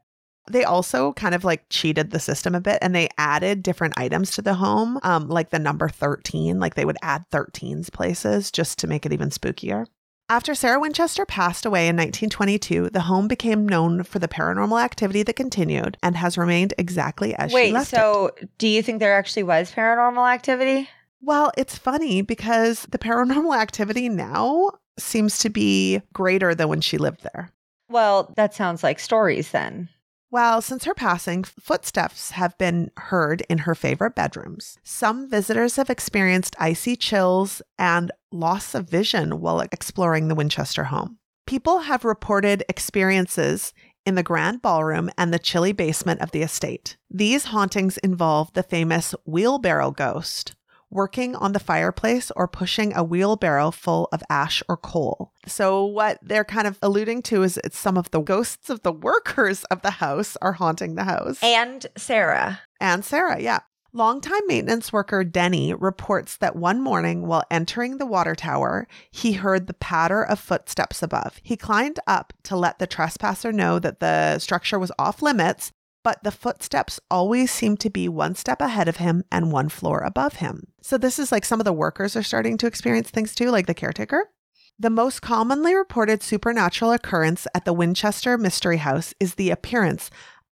they 0.52 0.64
also 0.64 1.14
kind 1.14 1.36
of 1.36 1.44
like 1.44 1.64
cheated 1.70 2.10
the 2.12 2.20
system 2.20 2.56
a 2.56 2.62
bit 2.62 2.80
and 2.82 2.94
they 2.96 3.08
added 3.18 3.62
different 3.64 3.94
items 3.98 4.32
to 4.32 4.42
the 4.42 4.56
home, 4.56 5.00
um, 5.04 5.28
like 5.30 5.52
the 5.52 5.60
number 5.60 5.88
13. 5.88 6.60
Like 6.60 6.76
they 6.76 6.86
would 6.86 6.98
add 7.02 7.24
13's 7.32 7.90
places 7.90 8.52
just 8.52 8.80
to 8.80 8.88
make 8.88 9.06
it 9.06 9.14
even 9.14 9.30
spookier. 9.30 9.86
After 10.32 10.54
Sarah 10.54 10.80
Winchester 10.80 11.26
passed 11.26 11.66
away 11.66 11.88
in 11.88 11.96
1922, 11.96 12.92
the 12.92 13.02
home 13.02 13.28
became 13.28 13.68
known 13.68 14.04
for 14.04 14.20
the 14.20 14.28
paranormal 14.28 14.80
activity 14.80 15.24
that 15.24 15.36
continued 15.36 15.98
and 16.04 16.16
has 16.16 16.38
remained 16.38 16.76
exactly 16.78 17.34
as 17.34 17.50
she 17.50 17.56
Wait, 17.56 17.74
left 17.74 17.94
it. 17.94 17.96
so 17.96 18.30
do 18.60 18.68
you 18.68 18.84
think 18.84 19.00
there 19.00 19.18
actually 19.18 19.42
was 19.42 19.72
paranormal 19.72 20.32
activity? 20.32 20.88
Well, 21.20 21.52
it's 21.58 21.80
funny 21.80 22.22
because 22.22 22.84
the 22.92 23.00
paranormal 23.00 23.58
activity 23.58 24.08
now 24.08 24.70
seems 25.00 25.40
to 25.40 25.50
be 25.50 26.00
greater 26.14 26.54
than 26.54 26.70
when 26.70 26.82
she 26.82 27.00
lived 27.00 27.24
there. 27.24 27.50
Well, 27.90 28.32
that 28.36 28.54
sounds 28.54 28.84
like 28.84 29.00
stories 29.00 29.50
then. 29.50 29.90
Well, 30.32 30.62
since 30.62 30.86
her 30.86 30.94
passing, 30.94 31.44
footsteps 31.44 32.32
have 32.32 32.56
been 32.60 32.92
heard 32.98 33.42
in 33.50 33.60
her 33.60 33.74
favorite 33.74 34.14
bedrooms. 34.14 34.78
Some 34.84 35.28
visitors 35.28 35.78
have 35.78 35.90
experienced 35.90 36.56
icy 36.60 36.96
chills 36.96 37.64
and 37.80 38.12
loss 38.32 38.76
of 38.76 38.90
vision 38.90 39.40
while 39.40 39.60
exploring 39.60 40.28
the 40.28 40.36
Winchester 40.36 40.86
home. 40.86 41.18
People 41.46 41.80
have 41.80 42.06
reported 42.06 42.64
experiences 42.70 43.74
in 44.06 44.16
the 44.16 44.24
grand 44.24 44.62
ballroom 44.62 45.10
and 45.18 45.34
the 45.34 45.40
chilly 45.40 45.72
basement 45.72 46.22
of 46.22 46.32
the 46.32 46.42
estate. 46.42 46.98
These 47.10 47.46
hauntings 47.46 47.98
involve 47.98 48.54
the 48.54 48.64
famous 48.64 49.14
wheelbarrow 49.26 49.92
ghost, 49.92 50.56
working 50.90 51.36
on 51.36 51.52
the 51.52 51.60
fireplace 51.60 52.32
or 52.36 52.48
pushing 52.48 52.96
a 52.96 53.04
wheelbarrow 53.04 53.72
full 53.72 54.08
of 54.12 54.24
ash 54.30 54.64
or 54.68 54.78
coal. 54.78 55.32
So, 55.46 55.86
what 55.86 56.20
they're 56.22 56.46
kind 56.46 56.68
of 56.68 56.80
alluding 56.82 57.22
to 57.24 57.44
is 57.44 57.60
it's 57.64 57.78
some 57.78 57.98
of 57.98 58.10
the 58.12 58.22
ghosts 58.22 58.70
of 58.70 58.82
the 58.84 58.92
workers 58.92 59.64
of 59.66 59.82
the 59.82 59.92
house 59.92 60.38
are 60.42 60.54
haunting 60.54 60.96
the 60.96 61.04
house. 61.04 61.40
And 61.44 61.86
Sarah. 61.98 62.62
And 62.80 63.04
Sarah, 63.04 63.40
yeah. 63.40 63.60
Longtime 63.92 64.46
maintenance 64.46 64.94
worker 64.94 65.24
Denny 65.24 65.74
reports 65.74 66.38
that 66.38 66.56
one 66.56 66.80
morning 66.80 67.26
while 67.26 67.44
entering 67.50 67.98
the 67.98 68.06
water 68.06 68.36
tower, 68.36 68.88
he 69.10 69.34
heard 69.34 69.66
the 69.66 69.74
patter 69.74 70.22
of 70.24 70.40
footsteps 70.40 71.02
above. 71.02 71.40
He 71.42 71.58
climbed 71.58 72.00
up 72.06 72.32
to 72.44 72.56
let 72.56 72.78
the 72.78 72.86
trespasser 72.86 73.52
know 73.52 73.80
that 73.80 74.00
the 74.00 74.38
structure 74.38 74.78
was 74.78 74.92
off 75.00 75.24
limits, 75.24 75.72
but 76.04 76.24
the 76.24 76.32
footsteps 76.32 77.00
always 77.10 77.50
seemed 77.50 77.80
to 77.80 77.90
be 77.90 78.08
one 78.08 78.36
step 78.36 78.62
ahead 78.62 78.88
of 78.88 78.98
him 78.98 79.24
and 79.32 79.52
one 79.52 79.70
floor 79.70 80.02
above 80.02 80.36
him. 80.36 80.68
So, 80.82 81.00
this 81.00 81.18
is 81.18 81.32
like 81.32 81.44
some 81.44 81.60
of 81.60 81.66
the 81.66 81.74
workers 81.74 82.16
are 82.16 82.24
starting 82.24 82.58
to 82.58 82.68
experience 82.68 83.10
things 83.10 83.34
too, 83.34 83.50
like 83.50 83.66
the 83.66 83.74
caretaker. 83.74 84.30
The 84.78 84.90
most 84.90 85.22
commonly 85.22 85.76
reported 85.76 86.24
supernatural 86.24 86.92
occurrence 86.92 87.48
at 87.54 87.66
the 87.66 87.74
Winchester 87.74 88.38
Mystery 88.38 88.78
House 88.78 89.14
is 89.20 89.36
the 89.36 89.50
appearance 89.50 90.10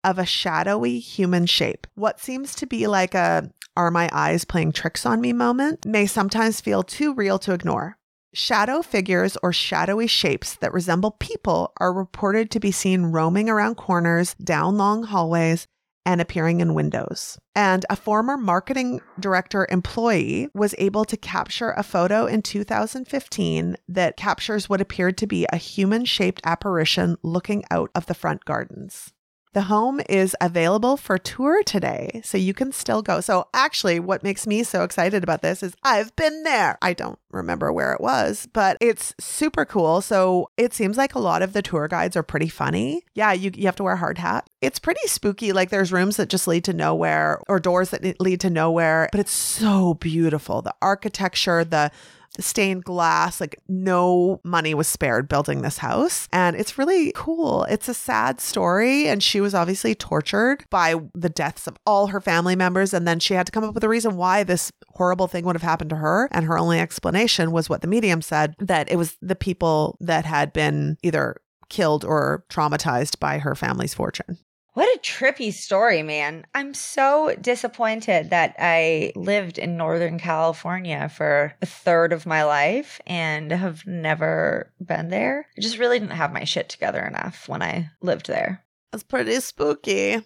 of 0.03 0.19
a 0.19 0.25
shadowy 0.25 0.99
human 0.99 1.45
shape. 1.45 1.87
What 1.95 2.19
seems 2.19 2.55
to 2.55 2.65
be 2.65 2.87
like 2.87 3.13
a 3.13 3.49
are 3.75 3.91
my 3.91 4.09
eyes 4.11 4.45
playing 4.45 4.71
tricks 4.71 5.05
on 5.05 5.19
me 5.19 5.33
moment 5.33 5.85
may 5.85 6.05
sometimes 6.05 6.61
feel 6.61 6.83
too 6.83 7.13
real 7.13 7.39
to 7.39 7.53
ignore. 7.53 7.97
Shadow 8.33 8.81
figures 8.81 9.37
or 9.43 9.53
shadowy 9.53 10.07
shapes 10.07 10.55
that 10.55 10.73
resemble 10.73 11.11
people 11.11 11.71
are 11.77 11.93
reported 11.93 12.49
to 12.51 12.59
be 12.59 12.71
seen 12.71 13.05
roaming 13.05 13.49
around 13.49 13.75
corners, 13.75 14.33
down 14.35 14.77
long 14.77 15.03
hallways, 15.03 15.67
and 16.05 16.19
appearing 16.19 16.59
in 16.59 16.73
windows. 16.73 17.37
And 17.55 17.85
a 17.89 17.95
former 17.95 18.37
marketing 18.37 19.01
director 19.19 19.67
employee 19.69 20.49
was 20.53 20.75
able 20.77 21.05
to 21.05 21.17
capture 21.17 21.71
a 21.71 21.83
photo 21.83 22.25
in 22.25 22.41
2015 22.41 23.77
that 23.87 24.17
captures 24.17 24.67
what 24.67 24.81
appeared 24.81 25.17
to 25.19 25.27
be 25.27 25.45
a 25.51 25.57
human 25.57 26.03
shaped 26.05 26.41
apparition 26.43 27.17
looking 27.23 27.63
out 27.71 27.91
of 27.95 28.07
the 28.07 28.15
front 28.15 28.45
gardens. 28.45 29.13
The 29.53 29.63
home 29.63 30.01
is 30.09 30.35
available 30.41 30.97
for 30.97 31.19
tour 31.19 31.61
today, 31.63 32.21
so 32.23 32.39
you 32.39 32.55
can 32.55 32.71
still 32.71 33.03
go. 33.03 33.21
So, 33.21 33.47
actually, 33.53 33.99
what 33.99 34.23
makes 34.23 34.47
me 34.47 34.63
so 34.63 34.83
excited 34.83 35.23
about 35.23 35.43
this 35.43 35.61
is 35.61 35.75
I've 35.83 36.15
been 36.15 36.41
there. 36.41 36.79
I 36.81 36.93
don't 36.93 37.19
remember 37.31 37.71
where 37.71 37.93
it 37.93 38.01
was, 38.01 38.47
but 38.51 38.77
it's 38.81 39.13
super 39.19 39.63
cool. 39.63 40.01
So, 40.01 40.49
it 40.57 40.73
seems 40.73 40.97
like 40.97 41.13
a 41.13 41.19
lot 41.19 41.43
of 41.43 41.53
the 41.53 41.61
tour 41.61 41.87
guides 41.87 42.17
are 42.17 42.23
pretty 42.23 42.49
funny. 42.49 43.03
Yeah, 43.13 43.31
you, 43.31 43.51
you 43.53 43.65
have 43.65 43.75
to 43.75 43.83
wear 43.83 43.93
a 43.93 43.97
hard 43.97 44.17
hat. 44.17 44.49
It's 44.59 44.79
pretty 44.79 45.07
spooky. 45.07 45.53
Like, 45.53 45.69
there's 45.69 45.91
rooms 45.91 46.17
that 46.17 46.29
just 46.29 46.47
lead 46.47 46.63
to 46.63 46.73
nowhere 46.73 47.39
or 47.47 47.59
doors 47.59 47.91
that 47.91 48.19
lead 48.19 48.39
to 48.41 48.49
nowhere, 48.49 49.07
but 49.11 49.21
it's 49.21 49.31
so 49.31 49.93
beautiful. 49.93 50.63
The 50.63 50.73
architecture, 50.81 51.63
the 51.63 51.73
the 51.73 51.91
stained 52.39 52.83
glass, 52.83 53.39
like 53.39 53.59
no 53.67 54.41
money 54.43 54.73
was 54.73 54.87
spared 54.87 55.27
building 55.27 55.61
this 55.61 55.77
house. 55.77 56.27
And 56.31 56.55
it's 56.55 56.77
really 56.77 57.11
cool. 57.15 57.63
It's 57.65 57.87
a 57.87 57.93
sad 57.93 58.41
story. 58.41 59.07
And 59.07 59.21
she 59.21 59.41
was 59.41 59.53
obviously 59.53 59.95
tortured 59.95 60.65
by 60.69 60.95
the 61.13 61.29
deaths 61.29 61.67
of 61.67 61.77
all 61.85 62.07
her 62.07 62.21
family 62.21 62.55
members. 62.55 62.93
And 62.93 63.07
then 63.07 63.19
she 63.19 63.33
had 63.33 63.45
to 63.45 63.51
come 63.51 63.63
up 63.63 63.73
with 63.73 63.83
a 63.83 63.89
reason 63.89 64.15
why 64.15 64.43
this 64.43 64.71
horrible 64.89 65.27
thing 65.27 65.45
would 65.45 65.55
have 65.55 65.61
happened 65.61 65.89
to 65.91 65.97
her. 65.97 66.27
And 66.31 66.45
her 66.45 66.57
only 66.57 66.79
explanation 66.79 67.51
was 67.51 67.69
what 67.69 67.81
the 67.81 67.87
medium 67.87 68.21
said 68.21 68.55
that 68.59 68.91
it 68.91 68.95
was 68.95 69.17
the 69.21 69.35
people 69.35 69.97
that 70.01 70.25
had 70.25 70.53
been 70.53 70.97
either 71.03 71.37
killed 71.69 72.05
or 72.05 72.45
traumatized 72.49 73.19
by 73.19 73.39
her 73.39 73.55
family's 73.55 73.93
fortune. 73.93 74.37
What 74.73 74.95
a 74.95 74.99
trippy 75.01 75.53
story, 75.53 76.01
man. 76.01 76.47
I'm 76.55 76.73
so 76.73 77.35
disappointed 77.39 78.31
that 78.31 78.55
I 78.57 79.11
lived 79.15 79.59
in 79.59 79.77
Northern 79.77 80.17
California 80.17 81.09
for 81.09 81.53
a 81.61 81.65
third 81.67 82.11
of 82.11 82.25
my 82.25 82.43
life 82.43 82.99
and 83.05 83.51
have 83.51 83.85
never 83.85 84.73
been 84.83 85.09
there. 85.09 85.45
I 85.55 85.61
just 85.61 85.77
really 85.77 85.99
didn't 85.99 86.15
have 86.15 86.33
my 86.33 86.43
shit 86.43 86.69
together 86.69 87.05
enough 87.05 87.47
when 87.47 87.61
I 87.61 87.91
lived 88.01 88.25
there. 88.25 88.65
That's 88.91 89.03
pretty 89.03 89.39
spooky. 89.41 90.23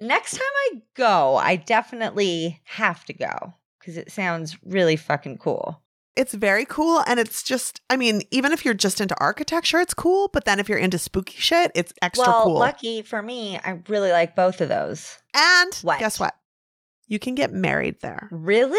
Next 0.00 0.32
time 0.32 0.40
I 0.40 0.82
go, 0.94 1.36
I 1.36 1.56
definitely 1.56 2.62
have 2.64 3.04
to 3.04 3.12
go 3.12 3.54
because 3.78 3.98
it 3.98 4.10
sounds 4.10 4.56
really 4.64 4.96
fucking 4.96 5.36
cool. 5.36 5.81
It's 6.14 6.34
very 6.34 6.64
cool. 6.66 7.02
And 7.06 7.18
it's 7.18 7.42
just, 7.42 7.80
I 7.88 7.96
mean, 7.96 8.22
even 8.30 8.52
if 8.52 8.64
you're 8.64 8.74
just 8.74 9.00
into 9.00 9.18
architecture, 9.18 9.80
it's 9.80 9.94
cool. 9.94 10.28
But 10.32 10.44
then 10.44 10.60
if 10.60 10.68
you're 10.68 10.78
into 10.78 10.98
spooky 10.98 11.36
shit, 11.38 11.72
it's 11.74 11.92
extra 12.02 12.26
well, 12.26 12.44
cool. 12.44 12.58
lucky 12.58 13.02
for 13.02 13.22
me, 13.22 13.58
I 13.64 13.80
really 13.88 14.10
like 14.12 14.36
both 14.36 14.60
of 14.60 14.68
those. 14.68 15.18
and 15.34 15.74
What? 15.76 15.98
guess 15.98 16.20
what? 16.20 16.34
You 17.08 17.18
can 17.18 17.34
get 17.34 17.52
married 17.52 18.00
there. 18.02 18.28
Really? 18.30 18.78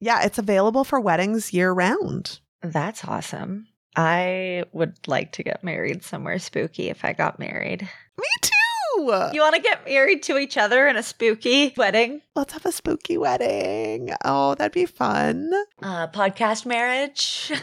Yeah, 0.00 0.22
it's 0.24 0.38
available 0.38 0.82
for 0.84 0.98
weddings 1.00 1.52
year 1.52 1.72
round. 1.72 2.40
That's 2.62 3.04
awesome. 3.04 3.68
I 3.96 4.64
would 4.72 4.96
like 5.08 5.32
to 5.32 5.42
get 5.42 5.64
married 5.64 6.04
somewhere 6.04 6.38
spooky 6.38 6.88
if 6.90 7.04
I 7.04 7.12
got 7.12 7.38
married. 7.38 7.82
Me 8.18 8.26
too. 8.40 8.50
You 8.98 9.40
want 9.40 9.54
to 9.54 9.60
get 9.62 9.84
married 9.86 10.22
to 10.24 10.38
each 10.38 10.56
other 10.56 10.86
in 10.86 10.96
a 10.96 11.02
spooky 11.02 11.72
wedding? 11.76 12.20
Let's 12.34 12.52
have 12.52 12.66
a 12.66 12.72
spooky 12.72 13.16
wedding. 13.18 14.10
Oh, 14.24 14.54
that'd 14.54 14.72
be 14.72 14.86
fun. 14.86 15.52
Uh, 15.82 16.08
podcast 16.08 16.66
marriage? 16.66 17.52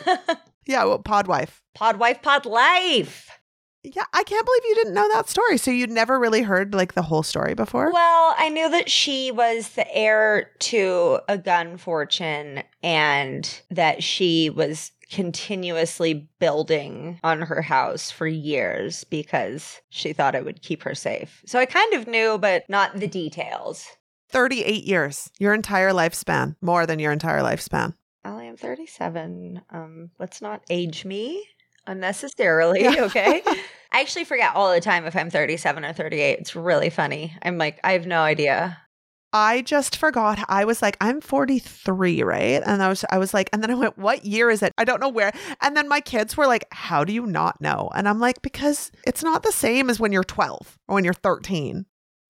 Yeah, 0.70 0.84
well, 0.84 1.00
pod 1.00 1.28
wife. 1.28 1.64
pod 1.76 1.98
wife, 1.98 2.22
pod 2.22 2.46
life. 2.46 3.30
Yeah, 3.84 4.04
I 4.12 4.24
can't 4.24 4.46
believe 4.46 4.64
you 4.66 4.76
didn't 4.76 4.96
know 4.96 5.08
that 5.14 5.30
story. 5.30 5.58
So 5.58 5.72
you'd 5.72 5.90
never 5.90 6.20
really 6.20 6.42
heard 6.42 6.74
like 6.74 6.94
the 6.94 7.04
whole 7.04 7.24
story 7.24 7.54
before? 7.54 7.90
Well, 7.94 8.36
I 8.38 8.50
knew 8.50 8.70
that 8.72 8.90
she 8.90 9.32
was 9.32 9.70
the 9.70 9.88
heir 9.96 10.52
to 10.60 11.20
a 11.30 11.38
gun 11.38 11.78
fortune 11.78 12.64
and 12.84 13.62
that 13.72 14.04
she 14.04 14.50
was 14.50 14.92
continuously 15.12 16.30
building 16.40 17.20
on 17.24 17.42
her 17.42 17.62
house 17.62 18.12
for 18.12 18.28
years 18.28 19.04
because 19.06 19.82
she 19.90 20.14
thought 20.14 20.36
it 20.36 20.46
would 20.46 20.62
keep 20.62 20.84
her 20.84 20.96
safe. 20.96 21.42
So 21.46 21.60
I 21.60 21.66
kind 21.66 21.94
of 21.94 22.08
knew, 22.08 22.38
but 22.38 22.64
not 22.70 23.00
the 23.00 23.08
details. 23.08 23.86
38 24.30 24.84
years, 24.84 25.30
your 25.40 25.54
entire 25.54 25.92
lifespan, 25.92 26.56
more 26.62 26.86
than 26.86 27.00
your 27.00 27.12
entire 27.14 27.42
lifespan. 27.42 27.94
I 28.26 28.44
am 28.44 28.58
37. 28.58 29.62
Um, 29.70 30.10
let's 30.20 30.42
not 30.42 30.62
age 30.70 31.06
me 31.06 31.44
unnecessarily, 31.86 32.84
Yeah. 32.84 32.96
okay? 33.06 33.42
I 33.92 34.02
actually 34.02 34.26
forget 34.26 34.54
all 34.54 34.74
the 34.74 34.82
time 34.82 35.06
if 35.06 35.16
I'm 35.16 35.30
37 35.30 35.86
or 35.86 35.94
38. 35.94 36.40
It's 36.40 36.56
really 36.56 36.90
funny. 36.90 37.34
I'm 37.42 37.58
like, 37.58 37.80
I 37.84 37.94
have 37.94 38.06
no 38.06 38.20
idea. 38.20 38.78
I 39.34 39.62
just 39.62 39.98
forgot. 39.98 40.40
I 40.48 40.66
was 40.66 40.82
like, 40.82 40.98
I'm 41.02 41.22
43, 41.22 42.24
right? 42.24 42.64
And 42.66 42.82
I 42.82 42.88
was, 42.88 43.04
I 43.12 43.18
was 43.18 43.34
like, 43.34 43.50
and 43.52 43.62
then 43.62 43.72
I 43.72 43.76
went, 43.76 43.98
what 43.98 44.26
year 44.26 44.50
is 44.50 44.64
it? 44.64 44.74
I 44.78 44.86
don't 44.86 45.02
know 45.02 45.10
where. 45.10 45.32
And 45.62 45.76
then 45.76 45.88
my 45.88 46.00
kids 46.00 46.38
were 46.38 46.48
like, 46.48 46.66
how 46.72 47.04
do 47.04 47.12
you 47.14 47.26
not 47.26 47.60
know? 47.60 47.90
And 47.94 48.08
I'm 48.08 48.20
like, 48.20 48.42
because 48.42 48.92
it's 49.06 49.24
not 49.24 49.44
the 49.44 49.52
same 49.52 49.90
as 49.90 50.00
when 50.00 50.12
you're 50.12 50.24
12 50.24 50.80
or 50.88 50.96
when 50.96 51.04
you're 51.04 51.14
13. 51.14 51.86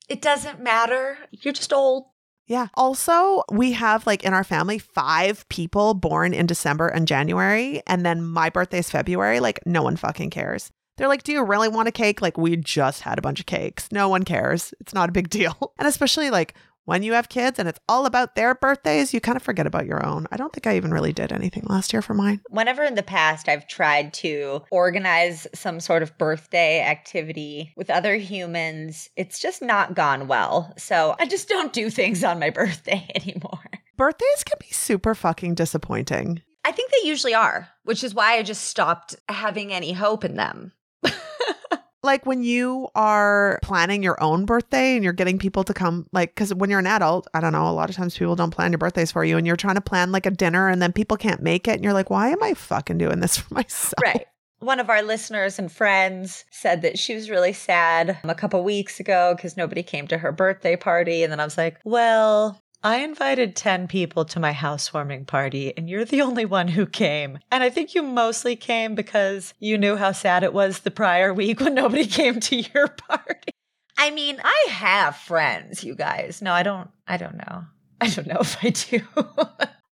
It 0.09 0.21
doesn't 0.21 0.61
matter. 0.61 1.17
You're 1.31 1.53
just 1.53 1.71
old. 1.73 2.05
Yeah. 2.47 2.67
Also, 2.75 3.43
we 3.51 3.73
have 3.73 4.07
like 4.07 4.23
in 4.23 4.33
our 4.33 4.43
family 4.43 4.79
five 4.79 5.47
people 5.49 5.93
born 5.93 6.33
in 6.33 6.45
December 6.45 6.87
and 6.87 7.05
January, 7.07 7.81
and 7.85 8.05
then 8.05 8.23
my 8.23 8.49
birthday 8.49 8.79
is 8.79 8.89
February. 8.89 9.41
Like, 9.41 9.59
no 9.65 9.83
one 9.83 9.97
fucking 9.97 10.29
cares. 10.29 10.71
They're 10.95 11.09
like, 11.09 11.23
Do 11.23 11.33
you 11.33 11.43
really 11.43 11.67
want 11.67 11.89
a 11.89 11.91
cake? 11.91 12.21
Like, 12.21 12.37
we 12.37 12.55
just 12.55 13.01
had 13.01 13.19
a 13.19 13.21
bunch 13.21 13.41
of 13.41 13.45
cakes. 13.45 13.89
No 13.91 14.07
one 14.07 14.23
cares. 14.23 14.73
It's 14.79 14.93
not 14.93 15.09
a 15.09 15.11
big 15.11 15.29
deal. 15.37 15.73
And 15.77 15.87
especially 15.89 16.29
like 16.29 16.55
when 16.87 17.03
you 17.03 17.11
have 17.11 17.27
kids 17.27 17.59
and 17.59 17.67
it's 17.67 17.81
all 17.89 18.05
about 18.05 18.35
their 18.35 18.55
birthdays, 18.55 19.13
you 19.13 19.19
kind 19.19 19.35
of 19.35 19.43
forget 19.43 19.67
about 19.67 19.85
your 19.85 20.05
own. 20.05 20.25
I 20.31 20.37
don't 20.37 20.53
think 20.53 20.65
I 20.65 20.77
even 20.77 20.93
really 20.93 21.11
did 21.11 21.33
anything 21.33 21.65
last 21.67 21.91
year 21.91 22.01
for 22.01 22.13
mine. 22.13 22.39
Whenever 22.49 22.81
in 22.81 22.95
the 22.95 23.03
past 23.03 23.49
I've 23.49 23.67
tried 23.67 24.13
to 24.15 24.63
organize 24.71 25.47
some 25.53 25.81
sort 25.81 26.01
of 26.01 26.17
birthday 26.17 26.79
activity 26.79 27.73
with 27.75 27.89
other 27.89 28.15
humans, 28.15 29.09
it's 29.17 29.37
just 29.37 29.61
not 29.61 29.95
gone 29.95 30.29
well. 30.29 30.73
So 30.77 31.13
I 31.19 31.25
just 31.25 31.49
don't 31.49 31.73
do 31.73 31.89
things 31.89 32.23
on 32.23 32.39
my 32.39 32.49
birthday 32.51 33.05
anymore. 33.15 33.59
Birthdays 33.97 34.45
can 34.45 34.57
be 34.57 34.71
super 34.71 35.13
fucking 35.13 35.55
disappointing. 35.55 36.41
I 36.63 36.71
think 36.71 36.91
they 36.91 37.09
usually 37.09 37.33
are, 37.33 37.67
which 37.83 38.01
is 38.01 38.15
why 38.15 38.37
I 38.37 38.43
just 38.43 38.63
stopped 38.63 39.13
having 39.27 39.73
any 39.73 39.91
hope 39.91 40.23
in 40.23 40.37
them. 40.37 40.71
Like 42.03 42.25
when 42.25 42.43
you 42.43 42.87
are 42.95 43.59
planning 43.63 44.03
your 44.03 44.21
own 44.23 44.45
birthday 44.45 44.95
and 44.95 45.03
you're 45.03 45.13
getting 45.13 45.37
people 45.37 45.63
to 45.63 45.73
come 45.73 46.07
like 46.13 46.33
because 46.33 46.53
when 46.53 46.69
you're 46.69 46.79
an 46.79 46.87
adult 46.87 47.27
i 47.33 47.39
don't 47.39 47.53
know 47.53 47.67
a 47.67 47.71
lot 47.71 47.89
of 47.89 47.95
times 47.95 48.17
people 48.17 48.35
don't 48.35 48.51
plan 48.51 48.71
your 48.71 48.77
birthdays 48.77 49.11
for 49.11 49.23
you 49.23 49.37
and 49.37 49.47
you're 49.47 49.55
trying 49.55 49.75
to 49.75 49.81
plan 49.81 50.11
like 50.11 50.25
a 50.25 50.31
dinner 50.31 50.67
and 50.69 50.81
then 50.81 50.93
people 50.93 51.17
can't 51.17 51.41
make 51.41 51.67
it 51.67 51.75
and 51.75 51.83
you're 51.83 51.93
like 51.93 52.09
why 52.09 52.29
am 52.29 52.41
i 52.43 52.53
fucking 52.53 52.97
doing 52.97 53.19
this 53.19 53.37
for 53.37 53.53
myself 53.53 53.93
Right. 54.03 54.25
One 54.59 54.79
of 54.79 54.89
our 54.89 55.03
listeners 55.03 55.59
and 55.59 55.71
friends 55.71 56.43
said 56.49 56.81
that 56.81 56.97
she 56.97 57.13
was 57.13 57.29
really 57.29 57.53
sad 57.53 58.17
um, 58.23 58.29
a 58.31 58.35
couple 58.35 58.63
weeks 58.63 58.99
ago 58.99 59.35
because 59.35 59.55
nobody 59.55 59.83
came 59.83 60.07
to 60.07 60.17
her 60.17 60.31
birthday 60.31 60.75
party. 60.75 61.21
And 61.21 61.31
then 61.31 61.39
I 61.39 61.43
was 61.43 61.59
like, 61.59 61.79
well, 61.85 62.59
I 62.83 62.97
invited 62.97 63.55
10 63.55 63.87
people 63.87 64.23
to 64.25 64.39
my 64.39 64.51
housewarming 64.53 65.25
party, 65.25 65.75
and 65.75 65.89
you're 65.89 66.05
the 66.05 66.21
only 66.21 66.45
one 66.45 66.67
who 66.67 66.85
came. 66.85 67.39
And 67.51 67.63
I 67.63 67.69
think 67.69 67.95
you 67.95 68.03
mostly 68.03 68.55
came 68.55 68.93
because 68.95 69.53
you 69.59 69.77
knew 69.77 69.95
how 69.95 70.11
sad 70.11 70.43
it 70.43 70.53
was 70.53 70.79
the 70.79 70.91
prior 70.91 71.33
week 71.33 71.59
when 71.59 71.73
nobody 71.73 72.05
came 72.07 72.39
to 72.39 72.55
your 72.55 72.87
party. 72.87 73.51
I 73.97 74.11
mean, 74.11 74.39
I 74.43 74.65
have 74.69 75.15
friends, 75.15 75.83
you 75.83 75.95
guys. 75.95 76.41
No, 76.41 76.53
I 76.53 76.61
don't. 76.63 76.89
I 77.07 77.17
don't 77.17 77.35
know. 77.35 77.63
I 77.99 78.09
don't 78.09 78.27
know 78.27 78.37
if 78.41 78.63
I 78.63 78.69
do. 78.69 79.01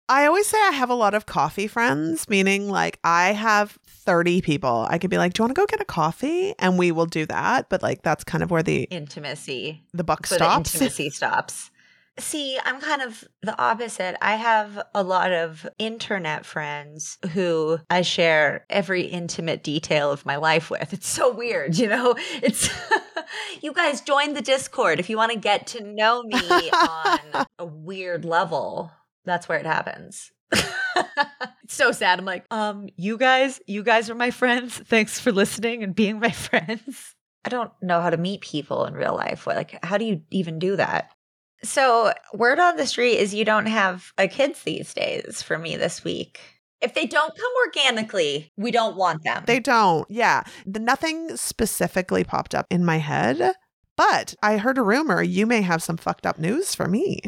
i 0.07 0.27
always 0.27 0.45
say 0.45 0.57
i 0.61 0.69
have 0.69 0.91
a 0.91 0.93
lot 0.93 1.15
of 1.15 1.25
coffee 1.25 1.65
friends 1.65 2.29
meaning 2.29 2.69
like 2.69 2.99
i 3.03 3.33
have 3.33 3.79
30 3.87 4.39
people 4.41 4.85
i 4.87 4.99
could 4.99 5.09
be 5.09 5.17
like 5.17 5.33
do 5.33 5.41
you 5.41 5.43
want 5.45 5.55
to 5.55 5.59
go 5.59 5.65
get 5.65 5.81
a 5.81 5.85
coffee 5.85 6.53
and 6.59 6.77
we 6.77 6.91
will 6.91 7.07
do 7.07 7.25
that 7.25 7.67
but 7.69 7.81
like 7.81 8.03
that's 8.03 8.23
kind 8.23 8.43
of 8.43 8.51
where 8.51 8.61
the 8.61 8.83
Intimacy. 8.91 9.81
the 9.95 10.03
buck 10.03 10.27
stops 10.27 10.73
the 10.73 10.77
intimacy 10.77 11.09
stops. 11.09 11.71
See, 12.17 12.57
I'm 12.63 12.79
kind 12.79 13.01
of 13.01 13.25
the 13.41 13.59
opposite. 13.61 14.15
I 14.21 14.35
have 14.35 14.81
a 14.93 15.03
lot 15.03 15.33
of 15.33 15.67
internet 15.77 16.45
friends 16.45 17.17
who 17.33 17.79
I 17.89 18.03
share 18.03 18.65
every 18.69 19.01
intimate 19.01 19.63
detail 19.63 20.11
of 20.11 20.25
my 20.25 20.37
life 20.37 20.69
with. 20.69 20.93
It's 20.93 21.09
so 21.09 21.33
weird, 21.33 21.77
you 21.77 21.89
know? 21.89 22.15
It's 22.41 22.69
you 23.61 23.73
guys 23.73 23.99
join 23.99 24.33
the 24.33 24.41
Discord 24.41 24.99
if 24.99 25.09
you 25.09 25.17
want 25.17 25.33
to 25.33 25.37
get 25.37 25.67
to 25.67 25.83
know 25.83 26.23
me 26.23 26.39
on 26.39 27.45
a 27.59 27.65
weird 27.65 28.23
level. 28.23 28.91
That's 29.25 29.49
where 29.49 29.59
it 29.59 29.65
happens. 29.65 30.31
it's 30.51 31.73
so 31.73 31.91
sad. 31.91 32.19
I'm 32.19 32.25
like, 32.25 32.45
um, 32.49 32.87
you 32.95 33.17
guys, 33.17 33.59
you 33.67 33.83
guys 33.83 34.09
are 34.09 34.15
my 34.15 34.31
friends. 34.31 34.77
Thanks 34.77 35.19
for 35.19 35.33
listening 35.33 35.83
and 35.83 35.93
being 35.93 36.19
my 36.21 36.31
friends. 36.31 37.13
I 37.43 37.49
don't 37.49 37.71
know 37.81 38.01
how 38.01 38.09
to 38.09 38.17
meet 38.17 38.41
people 38.41 38.85
in 38.85 38.93
real 38.93 39.15
life. 39.15 39.45
Like, 39.45 39.83
how 39.83 39.97
do 39.97 40.05
you 40.05 40.21
even 40.31 40.59
do 40.59 40.77
that? 40.77 41.11
So, 41.63 42.13
word 42.33 42.59
on 42.59 42.77
the 42.77 42.85
street 42.85 43.17
is 43.17 43.33
you 43.33 43.45
don't 43.45 43.65
have 43.65 44.11
a 44.17 44.27
kids 44.27 44.63
these 44.63 44.93
days 44.93 45.41
for 45.41 45.57
me 45.57 45.75
this 45.77 46.03
week. 46.03 46.39
If 46.81 46.93
they 46.93 47.07
don't 47.07 47.35
come 47.35 47.51
organically, 47.65 48.51
we 48.57 48.71
don't 48.71 48.95
want 48.95 49.23
them. 49.23 49.43
They 49.47 49.59
don't. 49.59 50.05
Yeah. 50.09 50.43
The, 50.65 50.79
nothing 50.79 51.35
specifically 51.37 52.23
popped 52.23 52.53
up 52.53 52.67
in 52.69 52.85
my 52.85 52.97
head, 52.97 53.53
but 53.97 54.35
I 54.43 54.57
heard 54.57 54.77
a 54.77 54.83
rumor 54.83 55.23
you 55.23 55.47
may 55.47 55.61
have 55.61 55.81
some 55.81 55.97
fucked 55.97 56.25
up 56.25 56.37
news 56.37 56.75
for 56.75 56.87
me. 56.87 57.19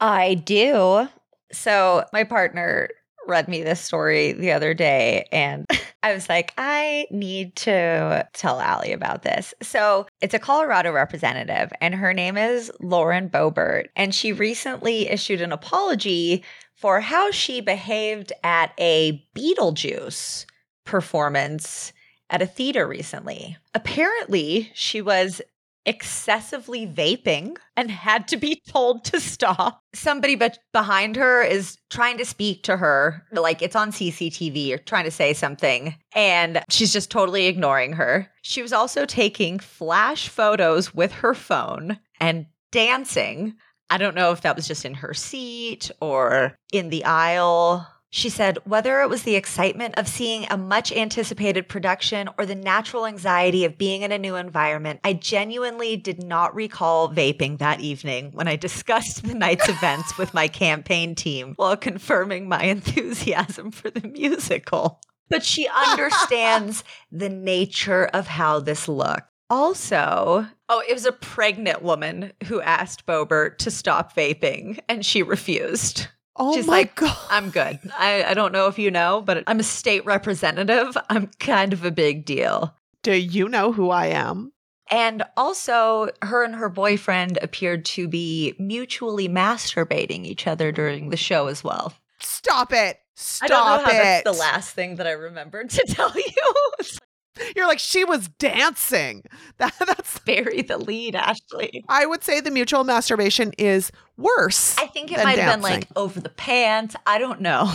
I 0.00 0.42
do. 0.44 1.08
So, 1.52 2.04
my 2.12 2.24
partner 2.24 2.88
read 3.26 3.48
me 3.48 3.62
this 3.62 3.80
story 3.80 4.32
the 4.32 4.52
other 4.52 4.74
day, 4.74 5.28
and 5.30 5.66
I 6.02 6.14
was 6.14 6.28
like, 6.28 6.52
I 6.56 7.06
need 7.10 7.56
to 7.56 8.26
tell 8.32 8.60
Ali 8.60 8.92
about 8.92 9.22
this. 9.22 9.52
So, 9.62 10.06
it's 10.20 10.34
a 10.34 10.38
Colorado 10.38 10.92
representative, 10.92 11.72
and 11.80 11.94
her 11.94 12.14
name 12.14 12.36
is 12.36 12.70
Lauren 12.80 13.28
Boebert. 13.28 13.86
And 13.96 14.14
she 14.14 14.32
recently 14.32 15.08
issued 15.08 15.40
an 15.40 15.52
apology 15.52 16.44
for 16.74 17.00
how 17.00 17.32
she 17.32 17.60
behaved 17.60 18.32
at 18.44 18.72
a 18.78 19.24
Beetlejuice 19.34 20.46
performance 20.84 21.92
at 22.30 22.42
a 22.42 22.46
theater 22.46 22.86
recently. 22.86 23.56
Apparently, 23.74 24.70
she 24.74 25.02
was 25.02 25.40
excessively 25.86 26.86
vaping 26.86 27.56
and 27.76 27.90
had 27.90 28.28
to 28.28 28.36
be 28.36 28.60
told 28.68 29.04
to 29.04 29.20
stop. 29.20 29.80
Somebody 29.94 30.34
be- 30.34 30.50
behind 30.72 31.16
her 31.16 31.42
is 31.42 31.78
trying 31.90 32.18
to 32.18 32.24
speak 32.24 32.62
to 32.64 32.76
her, 32.76 33.24
like 33.32 33.62
it's 33.62 33.76
on 33.76 33.90
CCTV 33.92 34.72
or 34.72 34.78
trying 34.78 35.04
to 35.04 35.10
say 35.10 35.32
something, 35.32 35.94
and 36.14 36.62
she's 36.68 36.92
just 36.92 37.10
totally 37.10 37.46
ignoring 37.46 37.94
her. 37.94 38.28
She 38.42 38.62
was 38.62 38.72
also 38.72 39.06
taking 39.06 39.58
flash 39.58 40.28
photos 40.28 40.94
with 40.94 41.12
her 41.12 41.34
phone 41.34 41.98
and 42.20 42.46
dancing. 42.70 43.54
I 43.90 43.98
don't 43.98 44.14
know 44.14 44.32
if 44.32 44.42
that 44.42 44.56
was 44.56 44.68
just 44.68 44.84
in 44.84 44.94
her 44.94 45.14
seat 45.14 45.90
or 46.00 46.54
in 46.72 46.90
the 46.90 47.04
aisle. 47.04 47.86
She 48.10 48.30
said, 48.30 48.58
whether 48.64 49.02
it 49.02 49.10
was 49.10 49.22
the 49.24 49.36
excitement 49.36 49.98
of 49.98 50.08
seeing 50.08 50.46
a 50.48 50.56
much 50.56 50.90
anticipated 50.92 51.68
production 51.68 52.28
or 52.38 52.46
the 52.46 52.54
natural 52.54 53.06
anxiety 53.06 53.66
of 53.66 53.76
being 53.76 54.00
in 54.00 54.12
a 54.12 54.18
new 54.18 54.34
environment, 54.34 55.00
I 55.04 55.12
genuinely 55.12 55.96
did 55.96 56.22
not 56.22 56.54
recall 56.54 57.10
vaping 57.10 57.58
that 57.58 57.80
evening 57.80 58.30
when 58.32 58.48
I 58.48 58.56
discussed 58.68 59.24
the 59.24 59.34
night's 59.34 59.68
events 59.68 60.16
with 60.16 60.32
my 60.32 60.48
campaign 60.48 61.14
team 61.14 61.52
while 61.56 61.76
confirming 61.76 62.48
my 62.48 62.62
enthusiasm 62.62 63.70
for 63.70 63.90
the 63.90 64.08
musical. 64.08 65.00
But 65.28 65.44
she 65.44 65.68
understands 65.88 66.84
the 67.12 67.28
nature 67.28 68.06
of 68.06 68.26
how 68.26 68.60
this 68.60 68.88
looked. 68.88 69.28
Also, 69.50 70.46
oh, 70.68 70.82
it 70.88 70.92
was 70.92 71.06
a 71.06 71.12
pregnant 71.12 71.82
woman 71.82 72.32
who 72.44 72.60
asked 72.60 73.06
Boebert 73.06 73.58
to 73.58 73.70
stop 73.70 74.14
vaping 74.14 74.78
and 74.88 75.04
she 75.04 75.22
refused. 75.22 76.08
Oh 76.38 76.54
She's 76.54 76.66
my 76.66 76.72
like, 76.72 76.94
god. 76.94 77.16
I'm 77.30 77.50
good. 77.50 77.78
I, 77.98 78.24
I 78.24 78.34
don't 78.34 78.52
know 78.52 78.68
if 78.68 78.78
you 78.78 78.90
know, 78.90 79.22
but 79.24 79.42
I'm 79.46 79.60
a 79.60 79.64
state 79.64 80.04
representative. 80.04 80.96
I'm 81.10 81.28
kind 81.40 81.72
of 81.72 81.84
a 81.84 81.90
big 81.90 82.24
deal. 82.24 82.74
Do 83.02 83.12
you 83.12 83.48
know 83.48 83.72
who 83.72 83.90
I 83.90 84.06
am? 84.06 84.52
And 84.90 85.22
also, 85.36 86.08
her 86.22 86.44
and 86.44 86.54
her 86.54 86.68
boyfriend 86.68 87.38
appeared 87.42 87.84
to 87.86 88.08
be 88.08 88.54
mutually 88.58 89.28
masturbating 89.28 90.24
each 90.24 90.46
other 90.46 90.72
during 90.72 91.10
the 91.10 91.16
show 91.16 91.48
as 91.48 91.62
well. 91.62 91.92
Stop 92.20 92.72
it. 92.72 92.98
Stop 93.14 93.44
I 93.44 93.48
don't 93.48 93.66
know 93.66 93.84
how 93.84 93.90
it. 93.90 94.02
that's 94.02 94.24
the 94.24 94.40
last 94.40 94.70
thing 94.74 94.96
that 94.96 95.06
I 95.06 95.12
remembered 95.12 95.70
to 95.70 95.84
tell 95.88 96.12
you. 96.14 96.97
You're 97.56 97.66
like, 97.66 97.78
she 97.78 98.04
was 98.04 98.28
dancing. 98.38 99.24
That, 99.58 99.74
that's, 99.80 100.18
Bury 100.24 100.62
the 100.62 100.78
lead, 100.78 101.16
Ashley. 101.16 101.84
I 101.88 102.06
would 102.06 102.22
say 102.22 102.40
the 102.40 102.50
mutual 102.50 102.84
masturbation 102.84 103.52
is 103.58 103.90
worse. 104.16 104.78
I 104.78 104.86
think 104.86 105.10
it 105.10 105.24
might 105.24 105.36
have 105.36 105.54
been 105.54 105.62
like 105.62 105.88
over 105.96 106.20
the 106.20 106.28
pants. 106.28 106.94
I 107.04 107.18
don't 107.18 107.40
know. 107.40 107.72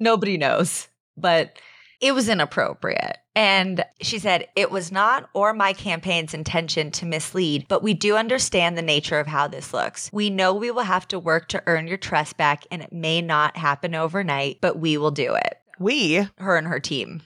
Nobody 0.00 0.38
knows, 0.38 0.88
but 1.18 1.58
it 2.00 2.12
was 2.12 2.30
inappropriate. 2.30 3.18
And 3.34 3.84
she 4.00 4.18
said, 4.18 4.48
It 4.56 4.70
was 4.70 4.90
not 4.90 5.28
or 5.34 5.52
my 5.52 5.74
campaign's 5.74 6.32
intention 6.32 6.90
to 6.92 7.06
mislead, 7.06 7.66
but 7.68 7.82
we 7.82 7.92
do 7.92 8.16
understand 8.16 8.78
the 8.78 8.82
nature 8.82 9.18
of 9.20 9.26
how 9.26 9.48
this 9.48 9.74
looks. 9.74 10.08
We 10.12 10.30
know 10.30 10.54
we 10.54 10.70
will 10.70 10.82
have 10.82 11.06
to 11.08 11.18
work 11.18 11.48
to 11.48 11.62
earn 11.66 11.86
your 11.88 11.98
trust 11.98 12.38
back, 12.38 12.66
and 12.70 12.80
it 12.80 12.92
may 12.92 13.20
not 13.20 13.56
happen 13.56 13.94
overnight, 13.94 14.58
but 14.62 14.78
we 14.78 14.96
will 14.96 15.10
do 15.10 15.34
it. 15.34 15.58
we. 15.78 16.26
Her 16.38 16.56
and 16.56 16.66
her 16.68 16.80
team. 16.80 17.22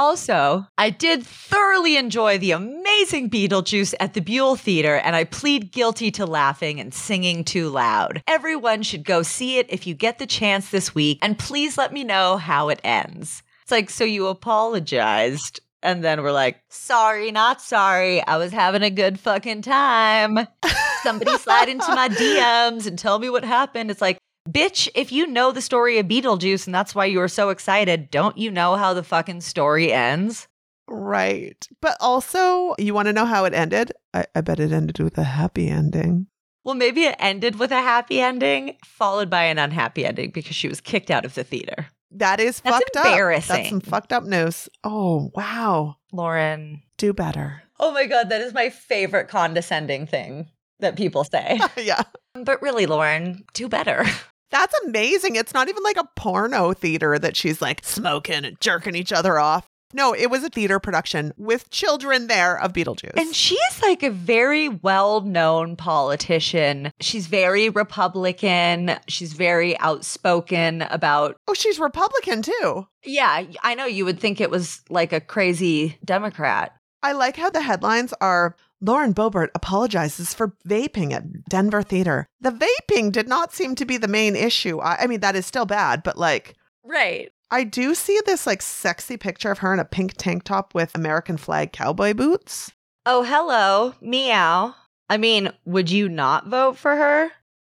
Also, 0.00 0.66
I 0.78 0.88
did 0.88 1.26
thoroughly 1.26 1.98
enjoy 1.98 2.38
the 2.38 2.52
amazing 2.52 3.28
Beetlejuice 3.28 3.92
at 4.00 4.14
the 4.14 4.22
Buell 4.22 4.56
Theater, 4.56 4.94
and 4.94 5.14
I 5.14 5.24
plead 5.24 5.72
guilty 5.72 6.10
to 6.12 6.24
laughing 6.24 6.80
and 6.80 6.94
singing 6.94 7.44
too 7.44 7.68
loud. 7.68 8.22
Everyone 8.26 8.82
should 8.82 9.04
go 9.04 9.20
see 9.20 9.58
it 9.58 9.66
if 9.68 9.86
you 9.86 9.92
get 9.92 10.18
the 10.18 10.26
chance 10.26 10.70
this 10.70 10.94
week, 10.94 11.18
and 11.20 11.38
please 11.38 11.76
let 11.76 11.92
me 11.92 12.02
know 12.02 12.38
how 12.38 12.70
it 12.70 12.80
ends. 12.82 13.42
It's 13.60 13.70
like, 13.70 13.90
so 13.90 14.04
you 14.04 14.28
apologized. 14.28 15.60
And 15.82 16.02
then 16.02 16.22
we're 16.22 16.32
like, 16.32 16.62
sorry, 16.70 17.30
not 17.30 17.60
sorry. 17.60 18.26
I 18.26 18.38
was 18.38 18.52
having 18.52 18.82
a 18.82 18.88
good 18.88 19.20
fucking 19.20 19.60
time. 19.60 20.38
Somebody 21.02 21.36
slide 21.36 21.68
into 21.68 21.94
my 21.94 22.08
DMs 22.08 22.86
and 22.86 22.98
tell 22.98 23.18
me 23.18 23.28
what 23.28 23.44
happened. 23.44 23.90
It's 23.90 24.00
like, 24.00 24.16
bitch, 24.48 24.88
if 24.94 25.12
you 25.12 25.26
know 25.26 25.52
the 25.52 25.62
story 25.62 25.98
of 25.98 26.06
Beetlejuice 26.06 26.66
and 26.66 26.74
that's 26.74 26.94
why 26.94 27.06
you 27.06 27.18
were 27.18 27.28
so 27.28 27.50
excited, 27.50 28.10
don't 28.10 28.38
you 28.38 28.50
know 28.50 28.76
how 28.76 28.94
the 28.94 29.02
fucking 29.02 29.40
story 29.40 29.92
ends? 29.92 30.48
Right. 30.88 31.66
But 31.80 31.96
also, 32.00 32.74
you 32.78 32.94
want 32.94 33.06
to 33.06 33.12
know 33.12 33.24
how 33.24 33.44
it 33.44 33.54
ended? 33.54 33.92
I, 34.12 34.26
I 34.34 34.40
bet 34.40 34.60
it 34.60 34.72
ended 34.72 34.98
with 34.98 35.18
a 35.18 35.24
happy 35.24 35.68
ending. 35.68 36.26
Well, 36.64 36.74
maybe 36.74 37.04
it 37.04 37.16
ended 37.18 37.58
with 37.58 37.70
a 37.70 37.80
happy 37.80 38.20
ending, 38.20 38.76
followed 38.84 39.30
by 39.30 39.44
an 39.44 39.58
unhappy 39.58 40.04
ending 40.04 40.30
because 40.30 40.54
she 40.54 40.68
was 40.68 40.80
kicked 40.80 41.10
out 41.10 41.24
of 41.24 41.34
the 41.34 41.44
theater. 41.44 41.86
That 42.10 42.40
is 42.40 42.60
That's 42.60 42.76
fucked 42.76 42.96
up. 42.96 43.04
That's 43.04 43.06
embarrassing. 43.06 43.68
some 43.68 43.80
fucked 43.80 44.12
up 44.12 44.24
news. 44.24 44.68
Oh, 44.82 45.30
wow. 45.34 45.96
Lauren. 46.12 46.82
Do 46.98 47.12
better. 47.12 47.62
Oh 47.78 47.92
my 47.92 48.06
God, 48.06 48.28
that 48.28 48.42
is 48.42 48.52
my 48.52 48.68
favorite 48.68 49.28
condescending 49.28 50.06
thing 50.06 50.48
that 50.80 50.96
people 50.96 51.24
say. 51.24 51.60
yeah. 51.76 52.02
But 52.44 52.60
really, 52.62 52.86
Lauren, 52.86 53.44
do 53.52 53.68
better. 53.68 54.04
That's 54.50 54.74
amazing. 54.84 55.36
It's 55.36 55.54
not 55.54 55.68
even 55.68 55.82
like 55.84 55.96
a 55.96 56.08
porno 56.16 56.72
theater 56.72 57.18
that 57.18 57.36
she's 57.36 57.62
like 57.62 57.84
smoking 57.84 58.44
and 58.44 58.60
jerking 58.60 58.96
each 58.96 59.12
other 59.12 59.38
off. 59.38 59.66
No, 59.92 60.14
it 60.14 60.30
was 60.30 60.44
a 60.44 60.48
theater 60.48 60.78
production 60.78 61.32
with 61.36 61.70
children 61.70 62.28
there 62.28 62.56
of 62.60 62.72
Beetlejuice. 62.72 63.16
And 63.16 63.34
she 63.34 63.56
is 63.56 63.82
like 63.82 64.02
a 64.04 64.10
very 64.10 64.68
well 64.68 65.20
known 65.20 65.74
politician. 65.76 66.92
She's 67.00 67.26
very 67.26 67.68
Republican. 67.70 68.96
She's 69.08 69.32
very 69.32 69.78
outspoken 69.80 70.82
about. 70.82 71.36
oh, 71.48 71.54
she's 71.54 71.80
Republican 71.80 72.42
too. 72.42 72.86
Yeah, 73.04 73.44
I 73.62 73.74
know 73.74 73.86
you 73.86 74.04
would 74.04 74.20
think 74.20 74.40
it 74.40 74.50
was 74.50 74.80
like 74.90 75.12
a 75.12 75.20
crazy 75.20 75.98
Democrat. 76.04 76.76
I 77.02 77.12
like 77.12 77.36
how 77.36 77.50
the 77.50 77.62
headlines 77.62 78.12
are 78.20 78.54
Lauren 78.80 79.12
Boebert 79.12 79.48
apologizes 79.54 80.32
for 80.32 80.54
vaping 80.66 81.12
at 81.12 81.44
Denver 81.44 81.82
Theater. 81.82 82.26
The 82.40 82.50
vaping 82.50 83.12
did 83.12 83.28
not 83.28 83.52
seem 83.52 83.74
to 83.74 83.84
be 83.84 83.98
the 83.98 84.08
main 84.08 84.34
issue. 84.34 84.78
I, 84.80 85.02
I 85.02 85.06
mean, 85.06 85.20
that 85.20 85.36
is 85.36 85.46
still 85.46 85.66
bad, 85.66 86.02
but 86.02 86.16
like, 86.16 86.54
Right. 86.82 87.30
I 87.50 87.64
do 87.64 87.94
see 87.94 88.20
this 88.24 88.46
like 88.46 88.62
sexy 88.62 89.16
picture 89.16 89.50
of 89.50 89.58
her 89.58 89.74
in 89.74 89.80
a 89.80 89.84
pink 89.84 90.14
tank 90.16 90.44
top 90.44 90.74
with 90.74 90.94
American 90.94 91.36
flag 91.36 91.72
cowboy 91.72 92.14
boots. 92.14 92.72
Oh, 93.04 93.22
hello. 93.22 93.94
Meow. 94.00 94.74
I 95.08 95.16
mean, 95.16 95.52
would 95.64 95.90
you 95.90 96.08
not 96.08 96.46
vote 96.46 96.76
for 96.76 96.94
her? 96.96 97.32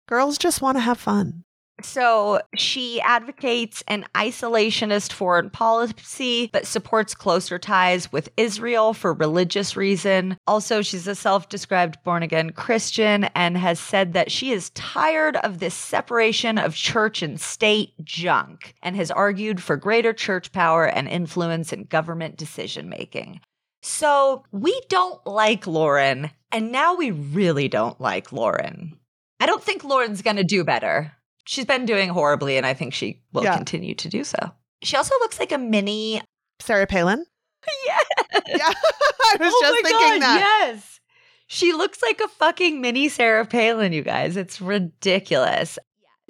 Girls 0.08 0.38
just 0.38 0.62
want 0.62 0.76
to 0.76 0.82
have 0.82 1.00
fun. 1.00 1.44
So 1.84 2.42
she 2.58 3.02
advocates 3.02 3.84
an 3.88 4.06
isolationist 4.16 5.12
foreign 5.12 5.50
policy, 5.50 6.50
but 6.54 6.68
supports 6.68 7.16
closer 7.16 7.60
ties 7.60 8.12
with 8.12 8.30
Israel 8.38 8.94
for 8.94 9.14
religious 9.14 9.76
reason. 9.76 10.38
Also, 10.48 10.82
she's 10.82 11.08
a 11.08 11.16
self-described 11.16 12.04
born-again 12.04 12.52
Christian 12.52 13.26
and 13.36 13.58
has 13.58 13.80
said 13.80 14.14
that 14.14 14.32
she 14.32 14.52
is 14.52 14.70
tired 14.72 15.38
of 15.38 15.60
this 15.60 15.74
separation 15.74 16.58
of 16.58 16.76
church 16.76 17.22
and 17.22 17.40
state 17.40 17.94
junk 18.04 18.74
and 18.82 18.96
has 18.96 19.12
argued 19.12 19.62
for 19.62 19.78
greater 19.78 20.14
church 20.14 20.52
power 20.52 20.86
and 20.86 21.08
influence 21.08 21.74
in 21.74 21.84
government 21.84 22.38
decision 22.38 22.90
making. 22.90 23.42
So 23.82 24.44
we 24.52 24.80
don't 24.90 25.26
like 25.26 25.66
Lauren, 25.66 26.30
and 26.52 26.72
now 26.72 26.96
we 26.96 27.12
really 27.12 27.68
don't 27.68 28.00
like 28.00 28.32
Lauren. 28.32 28.98
I 29.40 29.48
don't 29.48 29.64
think 29.64 29.84
Lauren's 29.84 30.22
going 30.22 30.36
to 30.36 30.44
do 30.44 30.64
better. 30.64 31.14
She's 31.46 31.66
been 31.66 31.86
doing 31.86 32.10
horribly, 32.10 32.58
and 32.58 32.66
I 32.66 32.74
think 32.74 32.94
she 32.94 33.22
will 33.34 33.44
Yeah. 33.44 33.56
continue 33.58 33.96
to 33.96 34.10
do 34.10 34.24
so. 34.24 34.38
She 34.84 34.96
also 34.98 35.14
looks 35.20 35.40
like 35.40 35.52
a 35.52 35.58
mini. 35.58 36.22
Sarah 36.60 36.88
Palin? 36.88 37.26
Yeah. 37.86 38.40
Yeah. 38.48 38.58
I 38.74 39.38
was 39.40 39.54
oh 39.54 39.60
just 39.62 39.84
my 39.84 39.90
thinking 39.90 40.10
God, 40.10 40.22
that. 40.22 40.40
Yes. 40.74 41.00
She 41.48 41.74
looks 41.74 42.02
like 42.02 42.20
a 42.22 42.28
fucking 42.28 42.80
mini 42.82 43.10
Sarah 43.10 43.46
Palin, 43.46 43.92
you 43.94 44.02
guys. 44.04 44.38
It's 44.38 44.62
ridiculous. 44.62 45.78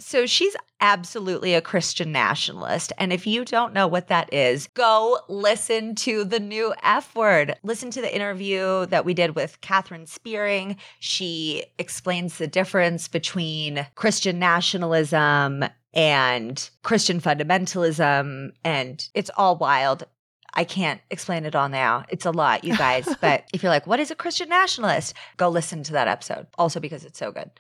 So 0.01 0.25
she's 0.25 0.55
absolutely 0.79 1.53
a 1.53 1.61
Christian 1.61 2.11
nationalist. 2.11 2.91
And 2.97 3.13
if 3.13 3.27
you 3.27 3.45
don't 3.45 3.73
know 3.73 3.87
what 3.87 4.07
that 4.07 4.33
is, 4.33 4.67
go 4.73 5.19
listen 5.29 5.93
to 5.95 6.23
the 6.23 6.39
new 6.39 6.73
F 6.83 7.15
word. 7.15 7.55
Listen 7.63 7.91
to 7.91 8.01
the 8.01 8.13
interview 8.13 8.87
that 8.87 9.05
we 9.05 9.13
did 9.13 9.35
with 9.35 9.61
Catherine 9.61 10.07
Spearing. 10.07 10.77
She 10.99 11.65
explains 11.77 12.37
the 12.37 12.47
difference 12.47 13.07
between 13.07 13.85
Christian 13.95 14.39
nationalism 14.39 15.65
and 15.93 16.69
Christian 16.81 17.21
fundamentalism. 17.21 18.51
And 18.63 19.09
it's 19.13 19.31
all 19.37 19.55
wild. 19.57 20.05
I 20.53 20.63
can't 20.63 20.99
explain 21.09 21.45
it 21.45 21.55
all 21.55 21.69
now. 21.69 22.03
It's 22.09 22.25
a 22.25 22.31
lot, 22.31 22.63
you 22.63 22.75
guys. 22.75 23.07
but 23.21 23.45
if 23.53 23.61
you're 23.63 23.71
like, 23.71 23.87
what 23.87 23.99
is 23.99 24.11
a 24.11 24.15
Christian 24.15 24.49
nationalist? 24.49 25.13
Go 25.37 25.47
listen 25.47 25.83
to 25.83 25.93
that 25.93 26.07
episode. 26.07 26.47
Also 26.57 26.79
because 26.79 27.05
it's 27.05 27.19
so 27.19 27.31
good. 27.31 27.51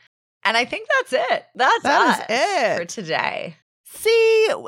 And 0.43 0.57
I 0.57 0.65
think 0.65 0.87
that's 0.99 1.13
it. 1.13 1.45
That's 1.55 1.83
That 1.83 2.25
it. 2.29 2.77
for 2.79 2.85
today. 2.85 3.57
See, 3.85 4.09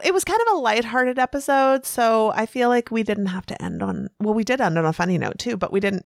it 0.04 0.14
was 0.14 0.24
kind 0.26 0.40
of 0.48 0.54
a 0.56 0.60
lighthearted 0.60 1.18
episode, 1.18 1.86
so 1.86 2.32
I 2.36 2.46
feel 2.46 2.68
like 2.70 2.92
we 2.92 3.04
didn't 3.04 3.28
have 3.28 3.46
to 3.48 3.62
end 3.62 3.82
on 3.82 4.10
well, 4.20 4.34
we 4.34 4.44
did 4.44 4.60
end 4.62 4.78
on 4.78 4.86
a 4.86 4.94
funny 4.94 5.18
note 5.18 5.40
too, 5.40 5.56
but 5.58 5.72
we 5.72 5.80
didn't 5.80 6.06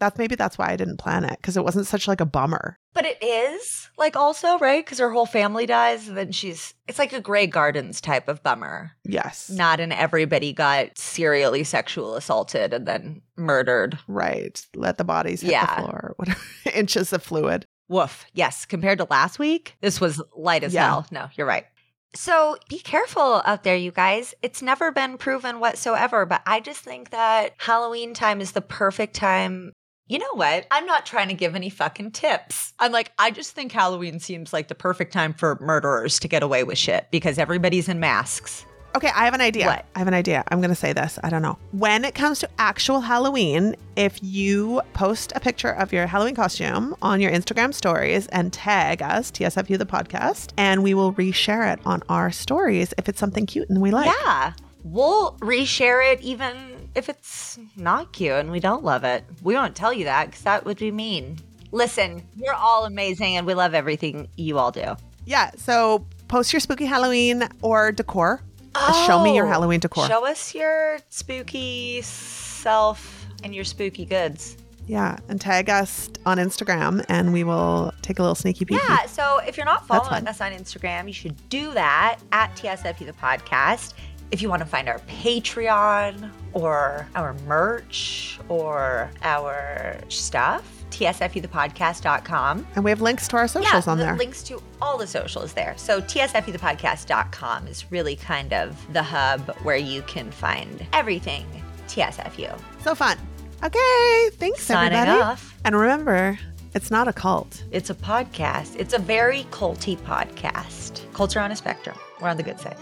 That's 0.00 0.16
maybe 0.16 0.36
that's 0.36 0.56
why 0.58 0.70
I 0.70 0.76
didn't 0.76 0.98
plan 0.98 1.24
it 1.24 1.38
because 1.38 1.56
it 1.56 1.64
wasn't 1.64 1.86
such 1.88 2.06
like 2.08 2.20
a 2.20 2.24
bummer. 2.26 2.76
But 2.94 3.04
it 3.04 3.22
is 3.22 3.88
like 3.98 4.16
also, 4.16 4.58
right? 4.58 4.84
Because 4.84 4.98
her 5.00 5.10
whole 5.10 5.26
family 5.26 5.66
dies. 5.66 6.08
And 6.08 6.16
then 6.16 6.30
she's, 6.32 6.74
it's 6.88 6.98
like 6.98 7.12
a 7.12 7.20
Grey 7.20 7.46
Gardens 7.46 8.00
type 8.00 8.28
of 8.28 8.42
bummer. 8.42 8.92
Yes. 9.04 9.48
Not 9.50 9.80
in 9.80 9.92
everybody 9.92 10.52
got 10.52 10.96
serially 10.98 11.64
sexual 11.64 12.14
assaulted 12.16 12.72
and 12.74 12.86
then 12.86 13.22
murdered. 13.36 13.98
Right. 14.08 14.64
Let 14.76 14.98
the 14.98 15.04
bodies 15.04 15.40
hit 15.40 15.52
Yeah. 15.52 15.76
the 15.76 15.82
floor. 15.82 16.14
Whatever. 16.18 16.40
Inches 16.74 17.12
of 17.12 17.22
fluid. 17.22 17.64
Woof. 17.92 18.24
Yes. 18.32 18.64
Compared 18.64 18.98
to 18.98 19.06
last 19.10 19.38
week, 19.38 19.76
this 19.80 20.00
was 20.00 20.20
light 20.34 20.64
as 20.64 20.74
Yeah. 20.74 20.86
hell. 20.88 21.06
No, 21.10 21.28
you're 21.36 21.46
right. 21.46 21.66
So 22.14 22.56
be 22.68 22.78
careful 22.78 23.40
out 23.46 23.62
there, 23.62 23.76
you 23.76 23.90
guys. 23.90 24.34
It's 24.42 24.60
never 24.60 24.90
been 24.90 25.16
proven 25.16 25.60
whatsoever, 25.60 26.26
but 26.26 26.42
I 26.46 26.60
just 26.60 26.80
think 26.80 27.10
that 27.10 27.54
Halloween 27.58 28.12
time 28.12 28.40
is 28.40 28.52
the 28.52 28.60
perfect 28.60 29.14
time. 29.14 29.72
You 30.08 30.18
know 30.18 30.34
what? 30.34 30.66
I'm 30.70 30.84
not 30.84 31.06
trying 31.06 31.28
to 31.28 31.34
give 31.34 31.54
any 31.54 31.70
fucking 31.70 32.10
tips. 32.10 32.74
I'm 32.78 32.92
like, 32.92 33.12
I 33.18 33.30
just 33.30 33.52
think 33.52 33.72
Halloween 33.72 34.18
seems 34.18 34.52
like 34.52 34.68
the 34.68 34.74
perfect 34.74 35.12
time 35.12 35.32
for 35.32 35.56
murderers 35.62 36.18
to 36.20 36.28
get 36.28 36.42
away 36.42 36.64
with 36.64 36.76
shit 36.76 37.06
because 37.10 37.38
everybody's 37.38 37.88
in 37.88 37.98
masks. 38.00 38.66
Okay, 38.94 39.08
I 39.08 39.24
have 39.24 39.32
an 39.32 39.40
idea. 39.40 39.66
What? 39.66 39.86
I 39.94 39.98
have 39.98 40.08
an 40.08 40.14
idea. 40.14 40.44
I'm 40.48 40.60
going 40.60 40.70
to 40.70 40.76
say 40.76 40.92
this. 40.92 41.18
I 41.24 41.30
don't 41.30 41.40
know. 41.40 41.56
When 41.72 42.04
it 42.04 42.14
comes 42.14 42.40
to 42.40 42.48
actual 42.58 43.00
Halloween, 43.00 43.74
if 43.96 44.18
you 44.22 44.82
post 44.92 45.32
a 45.34 45.40
picture 45.40 45.70
of 45.70 45.92
your 45.92 46.06
Halloween 46.06 46.34
costume 46.34 46.94
on 47.00 47.20
your 47.20 47.30
Instagram 47.30 47.72
stories 47.72 48.26
and 48.28 48.52
tag 48.52 49.00
us, 49.00 49.30
TSFU 49.30 49.78
the 49.78 49.86
podcast, 49.86 50.52
and 50.58 50.82
we 50.82 50.92
will 50.92 51.14
reshare 51.14 51.72
it 51.72 51.80
on 51.86 52.02
our 52.10 52.30
stories 52.30 52.92
if 52.98 53.08
it's 53.08 53.18
something 53.18 53.46
cute 53.46 53.70
and 53.70 53.80
we 53.80 53.90
like. 53.90 54.10
Yeah. 54.22 54.52
We'll 54.84 55.32
reshare 55.38 56.12
it 56.12 56.20
even 56.20 56.90
if 56.94 57.08
it's 57.08 57.58
not 57.76 58.12
cute 58.12 58.34
and 58.34 58.50
we 58.50 58.60
don't 58.60 58.84
love 58.84 59.04
it. 59.04 59.24
We 59.42 59.54
won't 59.54 59.74
tell 59.74 59.92
you 59.92 60.04
that 60.04 60.26
because 60.26 60.42
that 60.42 60.66
would 60.66 60.78
be 60.78 60.90
mean. 60.90 61.38
Listen, 61.70 62.26
you're 62.36 62.54
all 62.54 62.84
amazing 62.84 63.36
and 63.36 63.46
we 63.46 63.54
love 63.54 63.72
everything 63.72 64.28
you 64.36 64.58
all 64.58 64.70
do. 64.70 64.96
Yeah. 65.24 65.52
So 65.56 66.04
post 66.28 66.52
your 66.52 66.60
spooky 66.60 66.84
Halloween 66.84 67.48
or 67.62 67.92
decor. 67.92 68.42
Uh, 68.74 69.06
Show 69.06 69.22
me 69.22 69.34
your 69.36 69.46
Oh, 69.46 69.50
Halloween 69.50 69.80
decor. 69.80 70.06
Show 70.06 70.26
us 70.26 70.54
your 70.54 70.98
spooky 71.10 72.00
self 72.02 73.26
and 73.44 73.54
your 73.54 73.64
spooky 73.64 74.04
goods. 74.04 74.56
yeah. 74.86 75.18
And 75.28 75.40
tag 75.40 75.68
us 75.70 76.08
on 76.26 76.38
Instagram 76.38 77.04
and 77.08 77.32
we 77.32 77.44
will 77.44 77.92
take 78.02 78.18
a 78.18 78.22
little 78.22 78.34
sneaky 78.34 78.64
peek. 78.64 78.80
Yeah. 78.88 79.06
So 79.06 79.38
if 79.46 79.56
you're 79.56 79.66
not 79.66 79.86
following 79.86 80.26
us 80.26 80.40
on 80.40 80.52
Instagram, 80.52 81.06
you 81.06 81.12
should 81.12 81.36
do 81.48 81.72
that 81.72 82.18
at 82.32 82.54
TSFU 82.56 83.06
the 83.06 83.12
podcast. 83.12 83.94
If 84.30 84.40
you 84.40 84.48
want 84.48 84.60
to 84.60 84.66
find 84.66 84.88
our 84.88 84.98
Patreon 85.00 86.30
or 86.54 87.06
our 87.14 87.34
merch 87.46 88.38
or 88.48 89.10
our 89.22 89.98
stuff, 90.08 90.81
tsfuthepodcast.com. 90.92 92.66
And 92.74 92.84
we 92.84 92.90
have 92.90 93.00
links 93.00 93.26
to 93.28 93.36
our 93.36 93.48
socials 93.48 93.86
on 93.88 93.98
the 93.98 94.04
there. 94.04 94.16
links 94.16 94.42
to 94.44 94.62
all 94.80 94.98
the 94.98 95.06
socials 95.06 95.52
there. 95.54 95.74
So 95.76 96.00
tsfuthepodcast.com 96.00 97.66
is 97.66 97.90
really 97.90 98.16
kind 98.16 98.52
of 98.52 98.76
the 98.92 99.02
hub 99.02 99.54
where 99.62 99.76
you 99.76 100.02
can 100.02 100.30
find 100.30 100.86
everything 100.92 101.46
TSFU. 101.88 102.58
So 102.82 102.94
fun. 102.94 103.18
Okay. 103.64 104.30
Thanks, 104.34 104.62
Signing 104.64 104.92
everybody. 104.92 105.22
off. 105.22 105.58
And 105.64 105.76
remember, 105.78 106.38
it's 106.74 106.90
not 106.90 107.06
a 107.08 107.12
cult. 107.12 107.64
It's 107.70 107.90
a 107.90 107.94
podcast. 107.94 108.76
It's 108.76 108.94
a 108.94 108.98
very 108.98 109.44
culty 109.50 109.96
podcast. 109.98 111.00
Culture 111.12 111.40
on 111.40 111.50
a 111.52 111.56
spectrum. 111.56 111.96
We're 112.20 112.28
on 112.28 112.36
the 112.36 112.42
good 112.42 112.58
side. 112.60 112.76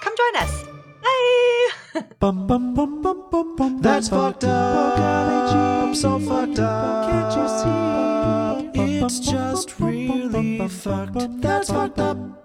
Come 0.00 0.14
join 0.16 0.42
us. 0.42 0.64
Bye. 1.02 2.02
Bum 2.18 2.46
bum 2.46 2.74
bum 2.74 3.00
bum 3.02 3.24
bum 3.30 3.56
bum. 3.56 3.80
That's 3.80 4.08
fucked 4.08 4.44
up. 4.44 5.83
I'm 5.94 6.00
so 6.00 6.18
fucked 6.18 6.58
up. 6.58 7.08
Can't 7.08 7.36
you 8.74 8.82
see? 8.82 8.98
It's 8.98 9.20
just 9.20 9.78
really 9.78 10.66
fucked. 10.66 11.40
That's 11.40 11.70
fucked 11.70 12.00
up. 12.00 12.43